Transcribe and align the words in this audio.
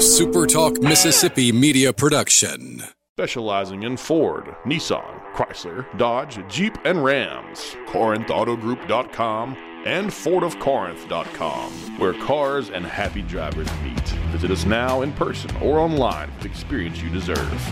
SuperTalk 0.00 0.82
Mississippi 0.82 1.52
media 1.52 1.92
production. 1.92 2.82
Specializing 3.18 3.82
in 3.82 3.98
Ford, 3.98 4.56
Nissan, 4.64 5.20
Chrysler, 5.34 5.84
Dodge, 5.98 6.40
Jeep, 6.48 6.74
and 6.86 7.04
Rams. 7.04 7.76
CorinthAutoGroup.com 7.88 9.56
and 9.84 10.08
FordofCorinth.com, 10.08 11.98
where 11.98 12.14
cars 12.14 12.70
and 12.70 12.86
happy 12.86 13.20
drivers 13.20 13.68
meet. 13.82 14.08
Visit 14.32 14.50
us 14.50 14.64
now 14.64 15.02
in 15.02 15.12
person 15.12 15.54
or 15.58 15.78
online 15.78 16.30
with 16.30 16.44
the 16.44 16.48
experience 16.48 17.02
you 17.02 17.10
deserve. 17.10 17.70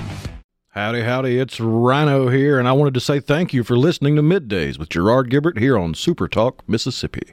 Howdy, 0.73 1.05
howdy, 1.05 1.39
it's 1.39 1.59
Rhino 1.59 2.29
here, 2.29 2.59
and 2.59 2.69
I 2.69 2.73
wanted 2.73 2.93
to 2.93 3.01
say 3.01 3.21
thank 3.21 3.55
you 3.55 3.65
for 3.65 3.79
listening 3.79 4.17
to 4.17 4.23
Middays 4.23 4.79
with 4.79 4.91
Gerard 4.91 5.31
Gibert 5.31 5.59
here 5.59 5.79
on 5.79 5.95
Super 5.95 6.29
Talk, 6.29 6.63
Mississippi. 6.69 7.33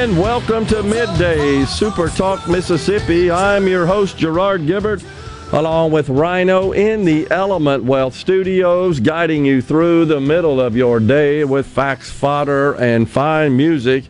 And 0.00 0.18
welcome 0.18 0.64
to 0.68 0.82
Midday 0.82 1.66
Super 1.66 2.08
Talk 2.08 2.48
Mississippi. 2.48 3.30
I'm 3.30 3.68
your 3.68 3.84
host, 3.84 4.16
Gerard 4.16 4.62
Gibert, 4.62 5.04
along 5.52 5.92
with 5.92 6.08
Rhino 6.08 6.72
in 6.72 7.04
the 7.04 7.30
Element 7.30 7.84
Wealth 7.84 8.14
Studios, 8.14 8.98
guiding 8.98 9.44
you 9.44 9.60
through 9.60 10.06
the 10.06 10.18
middle 10.18 10.58
of 10.58 10.74
your 10.74 11.00
day 11.00 11.44
with 11.44 11.66
facts, 11.66 12.10
fodder, 12.10 12.72
and 12.76 13.10
fine 13.10 13.54
music. 13.58 14.04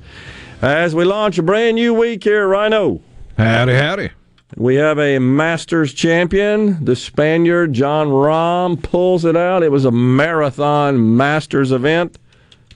As 0.62 0.94
we 0.94 1.04
launch 1.04 1.38
a 1.38 1.42
brand 1.42 1.74
new 1.74 1.92
week 1.92 2.22
here, 2.22 2.46
Rhino. 2.46 3.00
Howdy, 3.36 3.74
howdy. 3.74 4.10
We 4.56 4.76
have 4.76 5.00
a 5.00 5.18
Masters 5.18 5.92
champion. 5.92 6.84
The 6.84 6.94
Spaniard, 6.94 7.72
Jon 7.72 8.06
Rahm, 8.10 8.80
pulls 8.80 9.24
it 9.24 9.36
out. 9.36 9.64
It 9.64 9.72
was 9.72 9.84
a 9.84 9.90
marathon 9.90 11.16
Masters 11.16 11.72
event, 11.72 12.16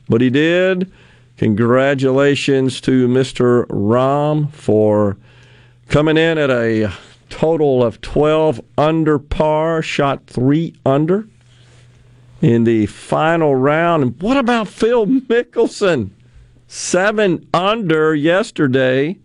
but 0.09 0.20
he 0.20 0.31
did. 0.31 0.91
Congratulations 1.36 2.80
to 2.82 3.08
Mr. 3.08 3.66
Rahm 3.66 4.52
for 4.52 5.16
coming 5.88 6.16
in 6.16 6.38
at 6.38 6.50
a 6.50 6.92
total 7.28 7.82
of 7.82 8.00
12 8.00 8.60
under 8.78 9.18
par, 9.18 9.82
shot 9.82 10.27
three 10.27 10.74
under 10.86 11.27
in 12.40 12.64
the 12.64 12.86
final 12.86 13.55
round. 13.56 14.02
And 14.02 14.22
what 14.22 14.36
about 14.36 14.68
Phil 14.68 15.06
Mickelson? 15.06 16.10
Seven 16.68 17.48
under 17.52 18.14
yesterday, 18.14 19.18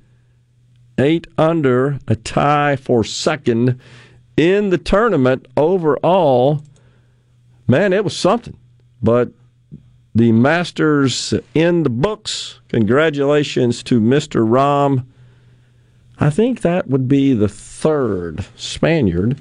eight 0.97 1.27
under, 1.37 1.99
a 2.07 2.15
tie 2.15 2.75
for 2.75 3.03
second 3.03 3.79
in 4.35 4.69
the 4.71 4.77
tournament 4.77 5.47
overall. 5.55 6.63
Man, 7.67 7.93
it 7.93 8.03
was 8.03 8.17
something. 8.17 8.57
But 9.01 9.31
the 10.19 10.33
Masters 10.33 11.33
in 11.55 11.83
the 11.83 11.89
books. 11.89 12.59
Congratulations 12.67 13.81
to 13.83 14.01
Mr. 14.01 14.45
Rahm. 14.45 15.05
I 16.19 16.29
think 16.29 16.59
that 16.59 16.89
would 16.89 17.07
be 17.07 17.33
the 17.33 17.47
third 17.47 18.45
Spaniard 18.57 19.39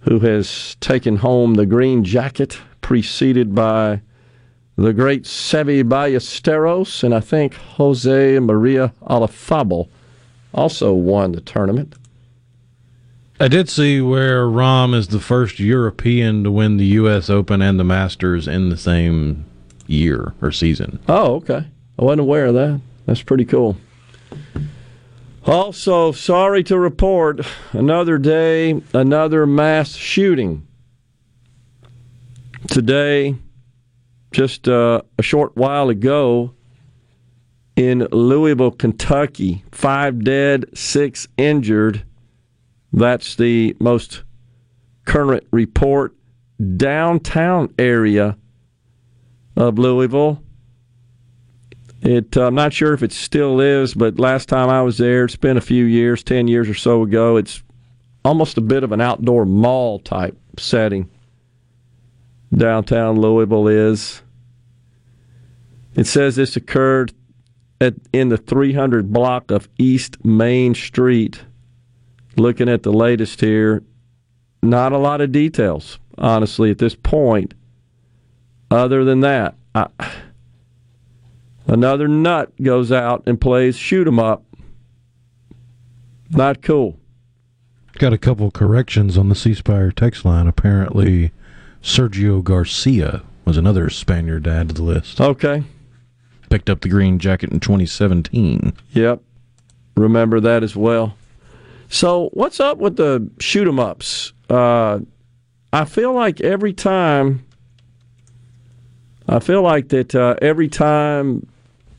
who 0.00 0.20
has 0.20 0.76
taken 0.80 1.16
home 1.16 1.56
the 1.56 1.66
green 1.66 2.04
jacket, 2.04 2.58
preceded 2.80 3.54
by 3.54 4.00
the 4.76 4.94
great 4.94 5.24
Seve 5.24 5.82
Ballesteros, 5.84 7.04
and 7.04 7.14
I 7.14 7.20
think 7.20 7.52
Jose 7.52 8.38
Maria 8.38 8.94
Olazabal 9.02 9.90
also 10.54 10.94
won 10.94 11.32
the 11.32 11.42
tournament. 11.42 11.94
I 13.38 13.48
did 13.48 13.68
see 13.68 14.00
where 14.00 14.46
Rahm 14.46 14.94
is 14.94 15.08
the 15.08 15.20
first 15.20 15.60
European 15.60 16.44
to 16.44 16.50
win 16.50 16.78
the 16.78 16.86
U.S. 16.86 17.28
Open 17.28 17.60
and 17.60 17.78
the 17.78 17.84
Masters 17.84 18.48
in 18.48 18.70
the 18.70 18.78
same 18.78 19.44
year 19.86 20.34
or 20.42 20.52
season. 20.52 21.00
Oh, 21.08 21.36
okay. 21.36 21.66
I 21.98 22.04
wasn't 22.04 22.20
aware 22.20 22.46
of 22.46 22.54
that. 22.54 22.80
That's 23.06 23.22
pretty 23.22 23.44
cool. 23.44 23.76
Also, 25.44 26.10
sorry 26.10 26.64
to 26.64 26.78
report 26.78 27.40
another 27.72 28.18
day, 28.18 28.82
another 28.92 29.46
mass 29.46 29.94
shooting. 29.94 30.66
Today, 32.68 33.36
just 34.32 34.66
uh, 34.68 35.02
a 35.18 35.22
short 35.22 35.56
while 35.56 35.88
ago, 35.88 36.52
in 37.76 38.08
Louisville, 38.10 38.70
Kentucky, 38.70 39.62
five 39.70 40.24
dead, 40.24 40.64
six 40.76 41.28
injured. 41.36 42.02
That's 42.92 43.36
the 43.36 43.76
most 43.78 44.22
current 45.04 45.46
report. 45.52 46.14
Downtown 46.76 47.72
area 47.78 48.36
of 49.56 49.78
Louisville. 49.78 50.42
It, 52.02 52.36
uh, 52.36 52.46
I'm 52.46 52.54
not 52.54 52.72
sure 52.72 52.92
if 52.92 53.02
it 53.02 53.12
still 53.12 53.60
is, 53.60 53.94
but 53.94 54.20
last 54.20 54.48
time 54.48 54.68
I 54.68 54.82
was 54.82 54.98
there, 54.98 55.24
it's 55.24 55.36
been 55.36 55.56
a 55.56 55.62
few 55.62 55.84
years, 55.84 56.22
10 56.22 56.46
years 56.46 56.68
or 56.68 56.74
so 56.74 57.02
ago. 57.02 57.36
It's 57.36 57.62
almost 58.24 58.58
a 58.58 58.60
bit 58.60 58.84
of 58.84 58.92
an 58.92 59.00
outdoor 59.00 59.46
mall 59.46 59.98
type 59.98 60.38
setting. 60.58 61.10
Downtown 62.54 63.20
Louisville 63.20 63.68
is. 63.68 64.22
It 65.94 66.06
says 66.06 66.36
this 66.36 66.56
occurred 66.56 67.12
at, 67.80 67.94
in 68.12 68.28
the 68.28 68.36
300 68.36 69.12
block 69.12 69.50
of 69.50 69.68
East 69.78 70.24
Main 70.24 70.74
Street. 70.74 71.42
Looking 72.36 72.68
at 72.68 72.82
the 72.82 72.92
latest 72.92 73.40
here, 73.40 73.82
not 74.62 74.92
a 74.92 74.98
lot 74.98 75.22
of 75.22 75.32
details, 75.32 75.98
honestly, 76.18 76.70
at 76.70 76.78
this 76.78 76.94
point. 76.94 77.54
Other 78.76 79.04
than 79.06 79.20
that, 79.20 79.54
I, 79.74 79.86
another 81.66 82.06
nut 82.06 82.52
goes 82.62 82.92
out 82.92 83.22
and 83.24 83.40
plays 83.40 83.74
shoot 83.74 84.06
'em 84.06 84.18
up. 84.18 84.44
Not 86.28 86.60
cool. 86.60 86.98
Got 87.98 88.12
a 88.12 88.18
couple 88.18 88.50
corrections 88.50 89.16
on 89.16 89.30
the 89.30 89.34
C 89.34 89.54
Spire 89.54 89.90
text 89.90 90.26
line. 90.26 90.46
Apparently, 90.46 91.30
Sergio 91.82 92.44
Garcia 92.44 93.22
was 93.46 93.56
another 93.56 93.88
Spaniard 93.88 94.44
to 94.44 94.50
add 94.50 94.68
to 94.68 94.74
the 94.74 94.82
list. 94.82 95.22
Okay. 95.22 95.64
Picked 96.50 96.68
up 96.68 96.82
the 96.82 96.90
green 96.90 97.18
jacket 97.18 97.50
in 97.52 97.60
2017. 97.60 98.74
Yep. 98.92 99.22
Remember 99.96 100.38
that 100.38 100.62
as 100.62 100.76
well. 100.76 101.16
So, 101.88 102.28
what's 102.34 102.60
up 102.60 102.76
with 102.76 102.96
the 102.96 103.30
shoot 103.40 103.66
'em 103.66 103.80
ups? 103.80 104.34
Uh, 104.50 104.98
I 105.72 105.86
feel 105.86 106.12
like 106.12 106.42
every 106.42 106.74
time 106.74 107.45
I 109.28 109.40
feel 109.40 109.62
like 109.62 109.88
that 109.88 110.14
uh, 110.14 110.36
every 110.40 110.68
time 110.68 111.46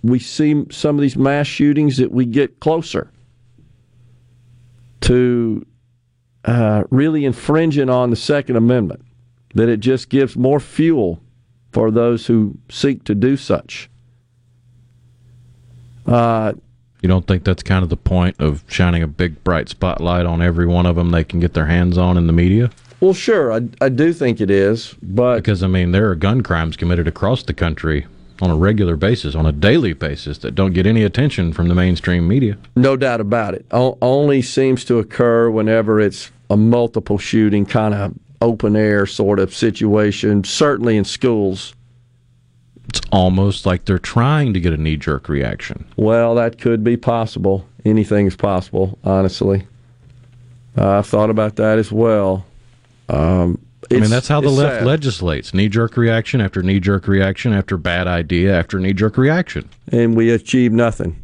we 0.04 0.20
see 0.20 0.66
some 0.72 0.96
of 0.96 1.02
these 1.02 1.18
mass 1.18 1.48
shootings, 1.48 1.98
that 1.98 2.12
we 2.12 2.26
get 2.26 2.60
closer 2.60 3.12
to 5.02 5.66
uh, 6.46 6.84
really 6.90 7.26
infringing 7.26 7.90
on 7.90 8.10
the 8.10 8.16
Second 8.16 8.56
Amendment. 8.56 9.04
That 9.54 9.70
it 9.70 9.80
just 9.80 10.10
gives 10.10 10.36
more 10.36 10.60
fuel 10.60 11.20
for 11.72 11.92
those 11.92 12.28
who 12.28 12.58
seek 12.70 13.04
to 13.06 13.16
do 13.16 13.36
such. 13.38 13.90
Uh, 16.06 16.54
you 17.02 17.10
don't 17.10 17.28
think 17.28 17.44
that's 17.44 17.64
kind 17.64 17.84
of 17.84 17.90
the 17.90 17.98
point 17.98 18.36
of 18.40 18.64
shining 18.68 19.04
a 19.04 19.08
big 19.08 19.44
bright 19.44 19.70
spotlight 19.70 20.26
on 20.26 20.42
every 20.42 20.66
one 20.66 20.86
of 20.86 20.96
them 20.96 21.10
they 21.10 21.24
can 21.24 21.40
get 21.40 21.54
their 21.54 21.66
hands 21.66 21.98
on 21.98 22.18
in 22.18 22.28
the 22.28 22.34
media? 22.34 22.72
Well, 23.00 23.14
sure, 23.14 23.54
I, 23.54 23.62
I 23.80 23.90
do 23.90 24.12
think 24.12 24.42
it 24.42 24.50
is, 24.50 24.96
but 25.04 25.38
because 25.38 25.62
I 25.62 25.68
mean 25.68 25.92
there 25.92 26.10
are 26.10 26.16
gun 26.16 26.42
crimes 26.42 26.76
committed 26.76 27.08
across 27.08 27.44
the 27.44 27.54
country 27.54 28.08
on 28.42 28.50
a 28.50 28.56
regular 28.56 28.96
basis, 28.96 29.36
on 29.36 29.46
a 29.46 29.52
daily 29.52 29.94
basis, 29.94 30.40
that 30.40 30.56
don't 30.56 30.74
get 30.74 30.86
any 30.86 31.04
attention 31.04 31.54
from 31.54 31.68
the 31.68 31.76
mainstream 31.76 32.28
media. 32.28 32.58
No 32.76 32.96
doubt 32.96 33.22
about 33.22 33.54
it. 33.54 33.66
O- 33.72 33.98
only 34.02 34.42
seems 34.42 34.84
to 34.86 35.00
occur 35.00 35.50
whenever 35.50 36.00
it's 36.00 36.32
a 36.50 36.58
multiple 36.58 37.18
shooting 37.18 37.66
kind 37.66 37.94
of 37.94 38.14
open 38.42 38.76
air 38.76 39.06
sort 39.06 39.40
of 39.40 39.54
situation. 39.54 40.44
Certainly 40.44 40.98
in 40.98 41.04
schools. 41.04 41.74
It's 42.90 43.02
almost 43.12 43.66
like 43.66 43.86
they're 43.86 44.00
trying 44.00 44.54
to 44.54 44.60
get 44.60 44.74
a 44.74 44.78
knee 44.78 44.98
jerk 44.98 45.28
reaction. 45.30 45.86
Well, 45.98 46.36
that 46.36 46.60
could 46.60 46.84
be 46.84 46.96
possible. 46.96 47.68
Anything 47.86 48.28
is 48.28 48.36
possible, 48.36 48.98
honestly. 49.04 49.68
I've 50.76 51.08
thought 51.08 51.30
about 51.30 51.56
that 51.58 51.80
as 51.80 51.92
well. 51.92 52.46
Um, 53.10 53.60
I 53.90 54.00
mean, 54.00 54.10
that's 54.10 54.28
how 54.28 54.42
the 54.42 54.50
left 54.50 54.80
sad. 54.80 54.86
legislates 54.86 55.54
knee 55.54 55.70
jerk 55.70 55.96
reaction 55.96 56.42
after 56.42 56.62
knee 56.62 56.80
jerk 56.80 57.08
reaction 57.08 57.54
after 57.54 57.78
bad 57.78 58.08
idea 58.08 58.58
after 58.58 58.80
knee 58.80 58.94
jerk 58.94 59.18
reaction. 59.18 59.70
and 59.92 60.16
we 60.16 60.30
achieve 60.32 60.74
nothing. 60.74 61.22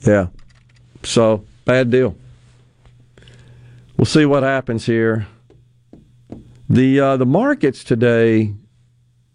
Yeah. 0.00 0.28
So, 1.02 1.44
bad 1.64 1.90
deal. 1.90 2.16
We'll 3.96 4.06
see 4.06 4.24
what 4.24 4.42
happens 4.42 4.86
here. 4.86 5.26
The 6.68 7.00
uh, 7.00 7.16
the 7.18 7.26
markets 7.26 7.84
today, 7.84 8.54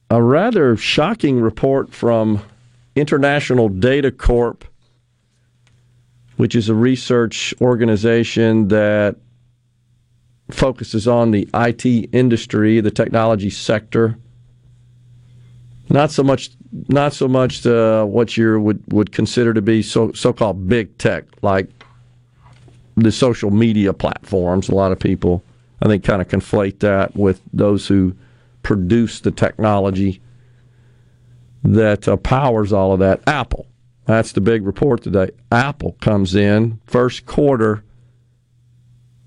a 0.10 0.22
rather 0.22 0.76
shocking 0.76 1.40
report 1.40 1.94
from 1.94 2.42
International 2.96 3.70
Data 3.70 4.12
Corp, 4.12 4.66
which 6.38 6.56
is 6.56 6.68
a 6.70 6.74
research 6.74 7.54
organization 7.62 8.70
that 8.70 9.18
focuses 10.52 11.08
on 11.08 11.32
the 11.32 11.50
IT 11.54 11.86
industry, 12.14 12.80
the 12.80 12.92
technology 12.92 13.50
sector 13.50 14.18
not 15.90 16.12
so 16.12 16.24
much 16.24 16.50
not 16.90 17.14
so 17.14 17.28
much 17.28 17.66
uh, 17.66 18.04
what 18.06 18.36
you 18.36 18.60
would 18.60 18.82
would 18.92 19.12
consider 19.12 19.54
to 19.54 19.62
be 19.62 19.82
so 19.82 20.12
so 20.14 20.34
called 20.34 20.68
big 20.68 20.98
tech 20.98 21.26
like 21.42 21.70
the 22.96 23.12
social 23.12 23.52
media 23.52 23.94
platforms. 23.94 24.70
A 24.70 24.76
lot 24.76 24.92
of 24.92 25.00
people 25.00 25.44
I 25.82 25.88
think 25.88 26.04
kind 26.04 26.22
of 26.22 26.28
conflate 26.28 26.80
that 26.80 27.16
with 27.16 27.42
those 27.54 27.88
who 27.88 28.16
produce 28.64 29.20
the 29.20 29.32
technology 29.32 30.22
that 31.64 32.08
uh, 32.08 32.18
powers 32.18 32.74
all 32.74 32.94
of 32.94 33.00
that. 33.00 33.22
Apple. 33.28 33.68
That's 34.06 34.34
the 34.34 34.42
big 34.42 34.66
report 34.68 35.02
today. 35.02 35.32
Apple 35.52 35.98
comes 36.00 36.36
in 36.36 36.80
first 36.86 37.26
quarter 37.26 37.84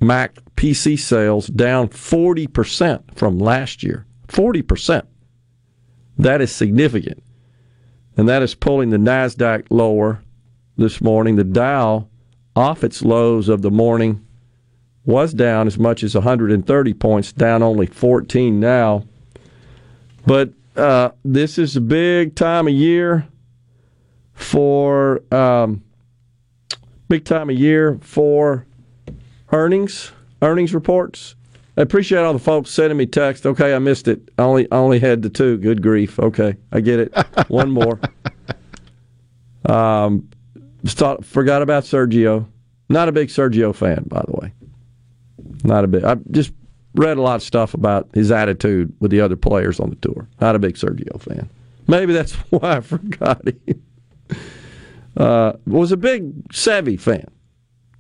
Mac 0.01 0.37
PC 0.57 0.99
sales 0.99 1.49
down 1.49 1.89
40% 1.89 3.15
from 3.15 3.39
last 3.39 3.83
year. 3.83 4.07
40%. 4.29 5.07
That 6.19 6.41
is 6.41 6.53
significant. 6.53 7.23
And 8.17 8.29
that 8.29 8.43
is 8.43 8.55
pulling 8.55 8.91
the 8.91 8.97
NASDAQ 8.97 9.67
lower 9.71 10.23
this 10.77 11.01
morning. 11.01 11.37
The 11.37 11.45
Dow, 11.45 12.09
off 12.55 12.85
its 12.85 13.03
lows 13.03 13.49
of 13.49 13.63
the 13.63 13.71
morning, 13.71 14.25
was 15.05 15.33
down 15.33 15.67
as 15.67 15.79
much 15.79 16.03
as 16.03 16.15
130 16.15 16.95
points, 16.95 17.33
down 17.33 17.63
only 17.63 17.87
14 17.87 18.61
now. 18.61 19.05
But 20.27 20.53
uh, 20.77 21.11
this 21.25 21.59
is 21.59 21.77
a 21.77 21.81
big 21.81 22.35
time 22.35 22.69
of 22.69 22.75
year 22.75 23.27
for 24.35 25.23
um, 25.33 25.83
big 27.09 27.25
time 27.25 27.51
of 27.51 27.57
year 27.57 27.99
for 28.01 28.67
earnings, 29.53 30.13
earnings 30.43 30.75
reports. 30.75 31.35
I 31.77 31.83
appreciate 31.83 32.19
all 32.19 32.33
the 32.33 32.39
folks 32.41 32.71
sending 32.71 32.97
me 32.97 33.07
text. 33.07 33.47
Okay, 33.47 33.75
I 33.75 33.79
missed 33.79 34.09
it. 34.09 34.29
I 34.37 34.43
only 34.43 34.71
I 34.73 34.77
only 34.77 34.99
had 34.99 35.23
the 35.23 35.31
two. 35.31 35.59
Good 35.59 35.83
grief. 35.83 36.19
Okay, 36.19 36.57
I 36.73 36.81
get 36.81 36.99
it. 36.99 37.15
One 37.49 37.71
more. 37.71 38.01
Um, 39.65 40.29
thought, 40.85 41.25
forgot 41.25 41.63
about 41.63 41.85
Sergio. 41.85 42.47
Not 42.89 43.09
a 43.09 43.13
big 43.13 43.29
Sergio 43.29 43.75
fan, 43.75 44.05
by 44.09 44.23
the 44.27 44.33
way. 44.33 44.53
Not 45.63 45.85
a 45.85 45.87
big. 45.87 46.05
I 46.05 46.17
just 46.31 46.53
read 46.95 47.17
a 47.17 47.23
lot 47.23 47.37
of 47.37 47.43
stuff 47.43 47.75
about 47.75 48.09
his 48.13 48.33
attitude 48.33 48.93
with 48.99 49.11
the 49.11 49.21
other 49.21 49.37
players 49.37 49.79
on 49.79 49.91
the 49.91 49.97
tour. 49.97 50.29
Not 50.41 50.57
a 50.57 50.59
big 50.59 50.75
Sergio 50.75 51.21
fan. 51.21 51.49
Maybe 51.87 52.13
that's 52.13 52.33
why 52.51 52.77
I 52.77 52.81
forgot 52.81 53.47
him. 53.47 53.83
Uh, 55.17 55.53
was 55.67 55.93
a 55.93 55.97
big 55.97 56.49
Seve 56.49 57.01
fan. 57.01 57.27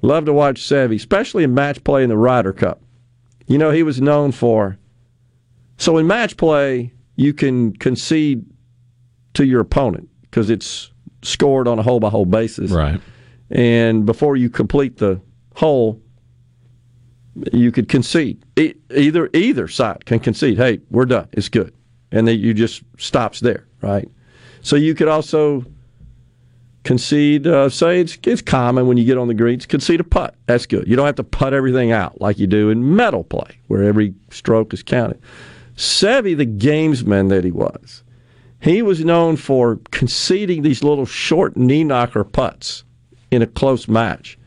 Love 0.02 0.24
to 0.26 0.32
watch 0.32 0.60
Seve, 0.60 0.94
especially 0.94 1.44
in 1.44 1.54
match 1.54 1.82
play 1.84 2.02
in 2.02 2.08
the 2.08 2.16
Ryder 2.16 2.52
Cup. 2.52 2.80
You 3.46 3.58
know, 3.58 3.70
he 3.70 3.82
was 3.82 4.00
known 4.00 4.32
for. 4.32 4.78
So 5.76 5.96
in 5.96 6.06
match 6.06 6.36
play, 6.36 6.92
you 7.16 7.32
can 7.32 7.72
concede 7.74 8.44
to 9.34 9.44
your 9.44 9.60
opponent 9.60 10.08
because 10.22 10.50
it's 10.50 10.92
scored 11.22 11.66
on 11.66 11.78
a 11.78 11.82
hole 11.82 12.00
by 12.00 12.10
hole 12.10 12.26
basis. 12.26 12.70
Right. 12.70 13.00
And 13.50 14.04
before 14.04 14.36
you 14.36 14.50
complete 14.50 14.98
the 14.98 15.20
hole, 15.54 16.00
you 17.52 17.72
could 17.72 17.88
concede. 17.88 18.44
E- 18.56 18.74
either 18.94 19.30
either 19.32 19.68
side 19.68 20.04
can 20.04 20.20
concede. 20.20 20.58
Hey, 20.58 20.80
we're 20.90 21.06
done. 21.06 21.28
It's 21.32 21.48
good, 21.48 21.74
and 22.12 22.26
then 22.28 22.38
you 22.38 22.52
just 22.52 22.82
stops 22.98 23.40
there, 23.40 23.66
right? 23.80 24.08
So 24.60 24.76
you 24.76 24.94
could 24.94 25.08
also 25.08 25.64
concede. 26.84 27.46
Uh, 27.46 27.68
say 27.68 28.00
it's 28.00 28.18
it's 28.24 28.42
common 28.42 28.86
when 28.86 28.96
you 28.96 29.04
get 29.04 29.18
on 29.18 29.28
the 29.28 29.34
greens, 29.34 29.66
concede 29.66 30.00
a 30.00 30.04
putt. 30.04 30.34
That's 30.46 30.66
good. 30.66 30.86
You 30.88 30.96
don't 30.96 31.06
have 31.06 31.16
to 31.16 31.24
putt 31.24 31.54
everything 31.54 31.92
out 31.92 32.20
like 32.20 32.38
you 32.38 32.46
do 32.46 32.70
in 32.70 32.96
medal 32.96 33.24
play, 33.24 33.58
where 33.66 33.82
every 33.82 34.14
stroke 34.30 34.72
is 34.72 34.82
counted. 34.82 35.20
Seve, 35.76 36.36
the 36.36 36.46
gamesman 36.46 37.28
that 37.28 37.44
he 37.44 37.52
was, 37.52 38.02
he 38.60 38.82
was 38.82 39.04
known 39.04 39.36
for 39.36 39.78
conceding 39.90 40.62
these 40.62 40.82
little 40.82 41.06
short 41.06 41.56
knee 41.56 41.84
knocker 41.84 42.24
putts 42.24 42.84
in 43.30 43.42
a 43.42 43.46
close 43.46 43.86
match 43.86 44.38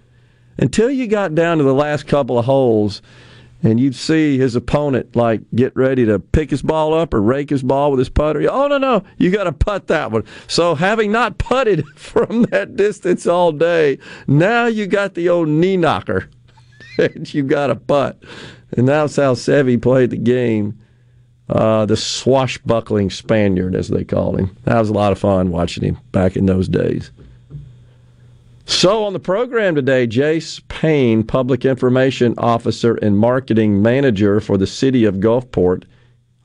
until 0.57 0.89
you 0.89 1.07
got 1.07 1.33
down 1.35 1.57
to 1.57 1.63
the 1.63 1.73
last 1.73 2.07
couple 2.07 2.37
of 2.37 2.45
holes 2.45 3.01
and 3.63 3.79
you'd 3.79 3.95
see 3.95 4.37
his 4.37 4.55
opponent 4.55 5.15
like 5.15 5.41
get 5.55 5.75
ready 5.75 6.05
to 6.05 6.19
pick 6.19 6.49
his 6.49 6.61
ball 6.61 6.93
up 6.93 7.13
or 7.13 7.21
rake 7.21 7.49
his 7.49 7.63
ball 7.63 7.91
with 7.91 7.99
his 7.99 8.09
putter. 8.09 8.47
Oh 8.49 8.67
no, 8.67 8.77
no, 8.77 9.03
you 9.17 9.31
got 9.31 9.43
to 9.43 9.51
putt 9.51 9.87
that 9.87 10.11
one. 10.11 10.23
So 10.47 10.75
having 10.75 11.11
not 11.11 11.37
putted 11.37 11.85
from 11.95 12.43
that 12.43 12.75
distance 12.75 13.27
all 13.27 13.51
day, 13.51 13.99
now 14.27 14.65
you 14.65 14.87
got 14.87 15.13
the 15.13 15.29
old 15.29 15.49
knee 15.49 15.77
knocker, 15.77 16.29
and 16.97 17.31
you 17.33 17.43
got 17.43 17.67
to 17.67 17.75
putt. 17.75 18.21
And 18.77 18.87
that's 18.87 19.17
how 19.17 19.33
Seve 19.33 19.81
played 19.81 20.11
the 20.11 20.17
game. 20.17 20.77
Uh, 21.49 21.85
the 21.85 21.97
swashbuckling 21.97 23.09
Spaniard, 23.09 23.75
as 23.75 23.89
they 23.89 24.05
called 24.05 24.39
him. 24.39 24.55
That 24.63 24.79
was 24.79 24.87
a 24.87 24.93
lot 24.93 25.11
of 25.11 25.19
fun 25.19 25.51
watching 25.51 25.83
him 25.83 25.99
back 26.13 26.37
in 26.37 26.45
those 26.45 26.69
days. 26.69 27.11
So 28.65 29.03
on 29.03 29.13
the 29.13 29.19
program 29.19 29.75
today, 29.75 30.07
Jase 30.07 30.61
Payne, 30.67 31.23
Public 31.23 31.65
Information 31.65 32.35
Officer 32.37 32.95
and 32.95 33.17
Marketing 33.17 33.81
Manager 33.81 34.39
for 34.39 34.57
the 34.57 34.67
City 34.67 35.03
of 35.03 35.15
Gulfport, 35.15 35.83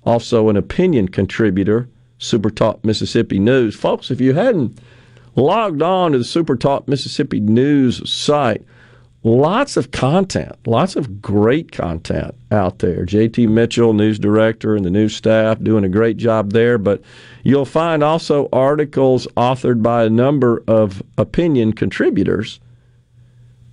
also 0.04 0.48
an 0.48 0.56
opinion 0.56 1.08
contributor, 1.08 1.88
Super 2.18 2.50
Talk 2.50 2.84
Mississippi 2.84 3.38
News. 3.38 3.76
Folks, 3.76 4.10
if 4.10 4.20
you 4.20 4.32
hadn't 4.34 4.78
logged 5.34 5.82
on 5.82 6.12
to 6.12 6.18
the 6.18 6.24
Super 6.24 6.56
Talk 6.56 6.88
Mississippi 6.88 7.40
News 7.40 8.08
site, 8.10 8.64
lots 9.26 9.76
of 9.76 9.90
content, 9.90 10.54
lots 10.66 10.94
of 10.94 11.20
great 11.20 11.72
content 11.72 12.32
out 12.52 12.78
there. 12.78 13.04
JT 13.04 13.48
Mitchell, 13.48 13.92
news 13.92 14.20
director, 14.20 14.76
and 14.76 14.84
the 14.84 14.90
news 14.90 15.16
staff 15.16 15.60
doing 15.60 15.82
a 15.82 15.88
great 15.88 16.16
job 16.16 16.52
there. 16.52 16.78
But 16.78 17.02
you'll 17.42 17.64
find 17.64 18.04
also 18.04 18.48
articles 18.52 19.26
authored 19.36 19.82
by 19.82 20.04
a 20.04 20.10
number 20.10 20.62
of 20.68 21.02
opinion 21.18 21.72
contributors, 21.72 22.60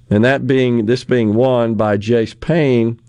and 0.10 0.26
that 0.26 0.48
being 0.48 0.88
this 0.88 1.04
being 1.04 1.36
one 1.36 1.76
by 1.76 1.98
Jase 1.98 2.34
Payne. 2.34 3.00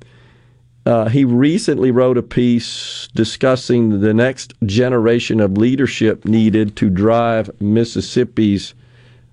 Uh, 0.87 1.09
he 1.09 1.25
recently 1.25 1.91
wrote 1.91 2.19
a 2.19 2.23
piece 2.23 3.09
discussing 3.15 4.03
the 4.03 4.13
next 4.13 4.53
generation 4.67 5.41
of 5.41 5.57
leadership 5.57 6.27
needed 6.27 6.77
to 6.77 6.91
drive 6.91 7.49
Mississippi's 7.59 8.75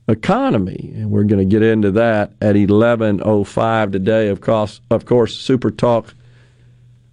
economy, 0.08 0.92
and 0.96 1.12
we're 1.12 1.24
going 1.24 1.40
to 1.40 1.52
get 1.52 1.64
into 1.64 1.92
that 1.92 2.34
at 2.42 2.56
11:05 2.56 3.92
today. 3.92 4.28
Of 4.28 4.42
course, 4.42 4.82
of 4.90 5.06
course, 5.06 5.38
Super 5.38 5.72
Talk 5.72 6.14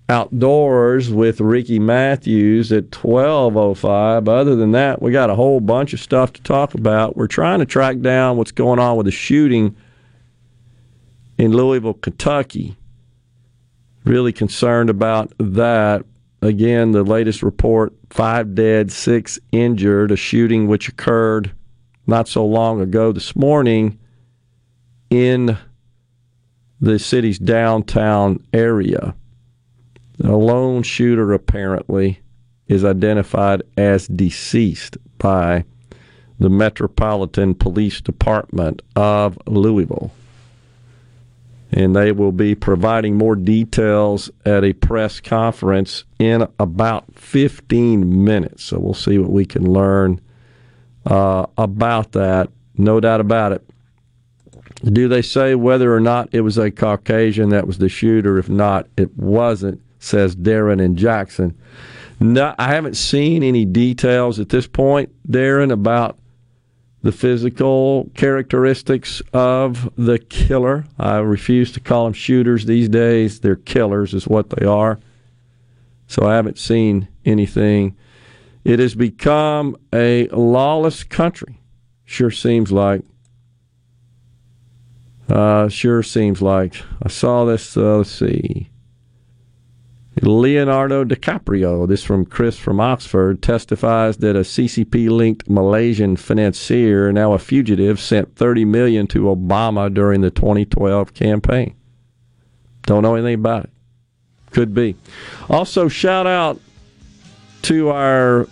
outdoors 0.08 1.10
with 1.10 1.40
Ricky 1.40 1.78
Matthews 1.78 2.72
at 2.72 2.90
12:05. 2.90 4.28
Other 4.28 4.56
than 4.56 4.72
that, 4.72 5.02
we 5.02 5.12
got 5.12 5.30
a 5.30 5.34
whole 5.34 5.60
bunch 5.60 5.92
of 5.92 6.00
stuff 6.00 6.32
to 6.34 6.42
talk 6.42 6.74
about. 6.74 7.16
We're 7.16 7.26
trying 7.26 7.58
to 7.60 7.66
track 7.66 8.00
down 8.00 8.36
what's 8.36 8.52
going 8.52 8.78
on 8.78 8.96
with 8.96 9.06
the 9.06 9.12
shooting 9.12 9.76
in 11.36 11.52
Louisville, 11.52 11.94
Kentucky. 11.94 12.76
Really 14.04 14.32
concerned 14.32 14.90
about 14.90 15.32
that. 15.38 16.04
Again, 16.40 16.92
the 16.92 17.02
latest 17.02 17.42
report: 17.42 17.92
five 18.10 18.54
dead, 18.54 18.90
six 18.90 19.38
injured. 19.52 20.10
A 20.10 20.16
shooting 20.16 20.68
which 20.68 20.88
occurred 20.88 21.52
not 22.08 22.26
so 22.26 22.44
long 22.44 22.80
ago 22.80 23.12
this 23.12 23.36
morning 23.36 23.98
in 25.10 25.56
the 26.80 26.98
city's 26.98 27.38
downtown 27.38 28.42
area. 28.52 29.14
A 30.24 30.34
lone 30.34 30.82
shooter 30.82 31.34
apparently 31.34 32.20
is 32.66 32.82
identified 32.84 33.62
as 33.76 34.08
deceased 34.08 34.96
by 35.18 35.64
the 36.38 36.48
Metropolitan 36.48 37.54
Police 37.54 38.00
Department 38.00 38.80
of 38.96 39.38
Louisville. 39.46 40.10
And 41.70 41.94
they 41.94 42.12
will 42.12 42.32
be 42.32 42.54
providing 42.54 43.16
more 43.16 43.36
details 43.36 44.30
at 44.46 44.64
a 44.64 44.72
press 44.72 45.20
conference 45.20 46.04
in 46.18 46.48
about 46.58 47.04
15 47.16 48.24
minutes. 48.24 48.64
So 48.64 48.78
we'll 48.78 48.94
see 48.94 49.18
what 49.18 49.30
we 49.30 49.44
can 49.44 49.70
learn 49.70 50.22
uh, 51.08 51.46
about 51.56 52.12
that. 52.12 52.50
No 52.76 53.00
doubt 53.00 53.20
about 53.20 53.52
it. 53.52 53.68
Do 54.84 55.08
they 55.08 55.22
say 55.22 55.56
whether 55.56 55.92
or 55.92 55.98
not 55.98 56.28
it 56.32 56.42
was 56.42 56.56
a 56.58 56.70
Caucasian 56.70 57.48
that 57.48 57.66
was 57.66 57.78
the 57.78 57.88
shooter? 57.88 58.38
If 58.38 58.48
not, 58.48 58.86
it 58.96 59.16
wasn't, 59.16 59.80
says 59.98 60.36
Darren 60.36 60.84
and 60.84 60.96
Jackson. 60.96 61.58
No, 62.20 62.54
I 62.58 62.68
haven't 62.68 62.96
seen 62.96 63.42
any 63.42 63.64
details 63.64 64.38
at 64.38 64.50
this 64.50 64.66
point, 64.66 65.10
Darren, 65.28 65.72
about 65.72 66.18
the 67.02 67.12
physical 67.12 68.10
characteristics 68.14 69.22
of 69.32 69.90
the 69.96 70.18
killer. 70.18 70.84
I 70.98 71.18
refuse 71.18 71.72
to 71.72 71.80
call 71.80 72.04
them 72.04 72.12
shooters 72.12 72.66
these 72.66 72.88
days. 72.88 73.40
They're 73.40 73.56
killers, 73.56 74.14
is 74.14 74.26
what 74.28 74.50
they 74.50 74.66
are. 74.66 74.98
So 76.06 76.26
I 76.26 76.34
haven't 76.36 76.58
seen 76.58 77.08
anything. 77.24 77.96
It 78.64 78.78
has 78.78 78.94
become 78.94 79.76
a 79.92 80.28
lawless 80.28 81.04
country. 81.04 81.60
Sure 82.04 82.30
seems 82.30 82.72
like. 82.72 83.02
Uh, 85.28 85.68
sure 85.68 86.02
seems 86.02 86.40
like. 86.40 86.82
I 87.02 87.08
saw 87.08 87.44
this, 87.44 87.76
uh, 87.76 87.98
let's 87.98 88.10
see. 88.10 88.70
Leonardo 90.22 91.04
DiCaprio, 91.04 91.86
this 91.86 92.02
from 92.02 92.24
Chris 92.24 92.58
from 92.58 92.80
Oxford, 92.80 93.42
testifies 93.42 94.16
that 94.18 94.36
a 94.36 94.40
CCP 94.40 95.08
linked 95.10 95.48
Malaysian 95.48 96.16
financier, 96.16 97.12
now 97.12 97.34
a 97.34 97.38
fugitive, 97.38 98.00
sent 98.00 98.34
30 98.36 98.64
million 98.64 99.06
to 99.08 99.24
Obama 99.24 99.92
during 99.92 100.20
the 100.20 100.30
2012 100.30 101.14
campaign. 101.14 101.74
Don't 102.82 103.02
know 103.02 103.14
anything 103.14 103.34
about 103.34 103.64
it. 103.64 103.70
Could 104.50 104.74
be. 104.74 104.96
Also, 105.48 105.88
shout 105.88 106.26
out 106.26 106.58
to 107.62 107.90
our 107.90 108.46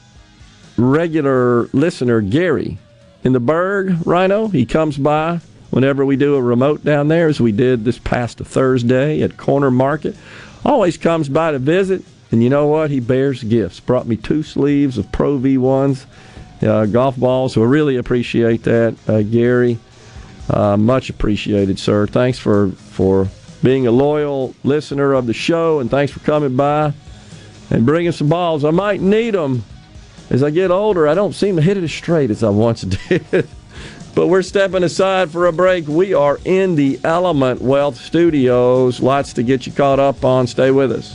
regular 0.76 1.64
listener, 1.72 2.20
Gary, 2.20 2.78
in 3.25 3.32
the 3.32 3.40
Berg, 3.40 4.06
Rhino. 4.06 4.48
He 4.48 4.66
comes 4.66 4.96
by 4.96 5.40
whenever 5.70 6.04
we 6.04 6.16
do 6.16 6.36
a 6.36 6.42
remote 6.42 6.84
down 6.84 7.08
there, 7.08 7.28
as 7.28 7.40
we 7.40 7.52
did 7.52 7.84
this 7.84 7.98
past 7.98 8.38
Thursday 8.38 9.22
at 9.22 9.36
Corner 9.36 9.70
Market. 9.70 10.16
Always 10.64 10.96
comes 10.96 11.28
by 11.28 11.52
to 11.52 11.58
visit, 11.58 12.02
and 12.30 12.42
you 12.42 12.50
know 12.50 12.66
what? 12.66 12.90
He 12.90 13.00
bears 13.00 13.42
gifts. 13.42 13.80
Brought 13.80 14.06
me 14.06 14.16
two 14.16 14.42
sleeves 14.42 14.98
of 14.98 15.10
Pro 15.12 15.38
V1s, 15.38 16.04
uh, 16.62 16.86
golf 16.86 17.16
balls, 17.16 17.54
so 17.54 17.62
I 17.62 17.66
really 17.66 17.96
appreciate 17.96 18.62
that, 18.64 18.96
uh, 19.08 19.22
Gary. 19.22 19.78
Uh, 20.48 20.76
much 20.76 21.10
appreciated, 21.10 21.78
sir. 21.78 22.06
Thanks 22.06 22.38
for, 22.38 22.70
for 22.70 23.28
being 23.62 23.86
a 23.86 23.90
loyal 23.90 24.54
listener 24.62 25.12
of 25.12 25.26
the 25.26 25.34
show, 25.34 25.80
and 25.80 25.90
thanks 25.90 26.12
for 26.12 26.20
coming 26.20 26.56
by 26.56 26.92
and 27.70 27.87
bringing 27.87 28.12
some 28.12 28.28
balls. 28.28 28.64
I 28.64 28.70
might 28.70 29.00
need 29.00 29.35
them 29.35 29.64
as 30.30 30.42
I 30.42 30.50
get 30.50 30.70
older. 30.70 31.08
I 31.08 31.14
don't 31.14 31.35
seem 31.35 31.56
to 31.56 31.62
hit 31.62 31.76
it 31.76 31.85
as 31.85 31.92
straight 31.92 32.30
as 32.30 32.42
I 32.42 32.50
once 32.50 32.80
did. 33.08 33.49
But 34.14 34.28
we're 34.28 34.42
stepping 34.42 34.82
aside 34.82 35.30
for 35.30 35.46
a 35.46 35.52
break. 35.52 35.87
We 35.87 36.14
are 36.14 36.38
in 36.44 36.75
the 36.75 36.99
Element 37.04 37.61
Wealth 37.61 37.96
Studios. 37.96 39.00
Lots 39.00 39.35
to 39.35 39.42
get 39.42 39.66
you 39.66 39.73
caught 39.73 39.99
up 39.99 40.25
on. 40.25 40.46
Stay 40.46 40.70
with 40.70 40.90
us. 40.90 41.14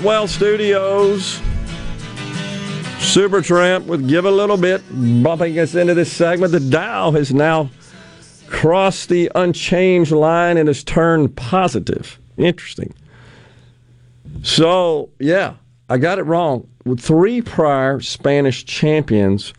Wealth 0.00 0.30
Studios. 0.30 1.40
Supertramp 2.98 3.84
with 3.84 4.08
Give 4.08 4.24
a 4.24 4.30
Little 4.30 4.56
Bit 4.56 4.80
bumping 5.22 5.58
us 5.58 5.74
into 5.74 5.92
this 5.92 6.10
segment. 6.10 6.52
The 6.52 6.60
Dow 6.60 7.10
has 7.10 7.34
now 7.34 7.68
crossed 8.46 9.10
the 9.10 9.30
unchanged 9.34 10.12
line 10.12 10.56
and 10.56 10.68
has 10.68 10.82
turned 10.82 11.36
positive. 11.36 12.18
Interesting. 12.38 12.94
So, 14.42 15.10
yeah, 15.18 15.54
I 15.90 15.98
got 15.98 16.18
it 16.18 16.22
wrong. 16.22 16.68
With 16.84 17.00
three 17.00 17.42
prior 17.42 18.00
Spanish 18.00 18.64
champions, 18.64 19.52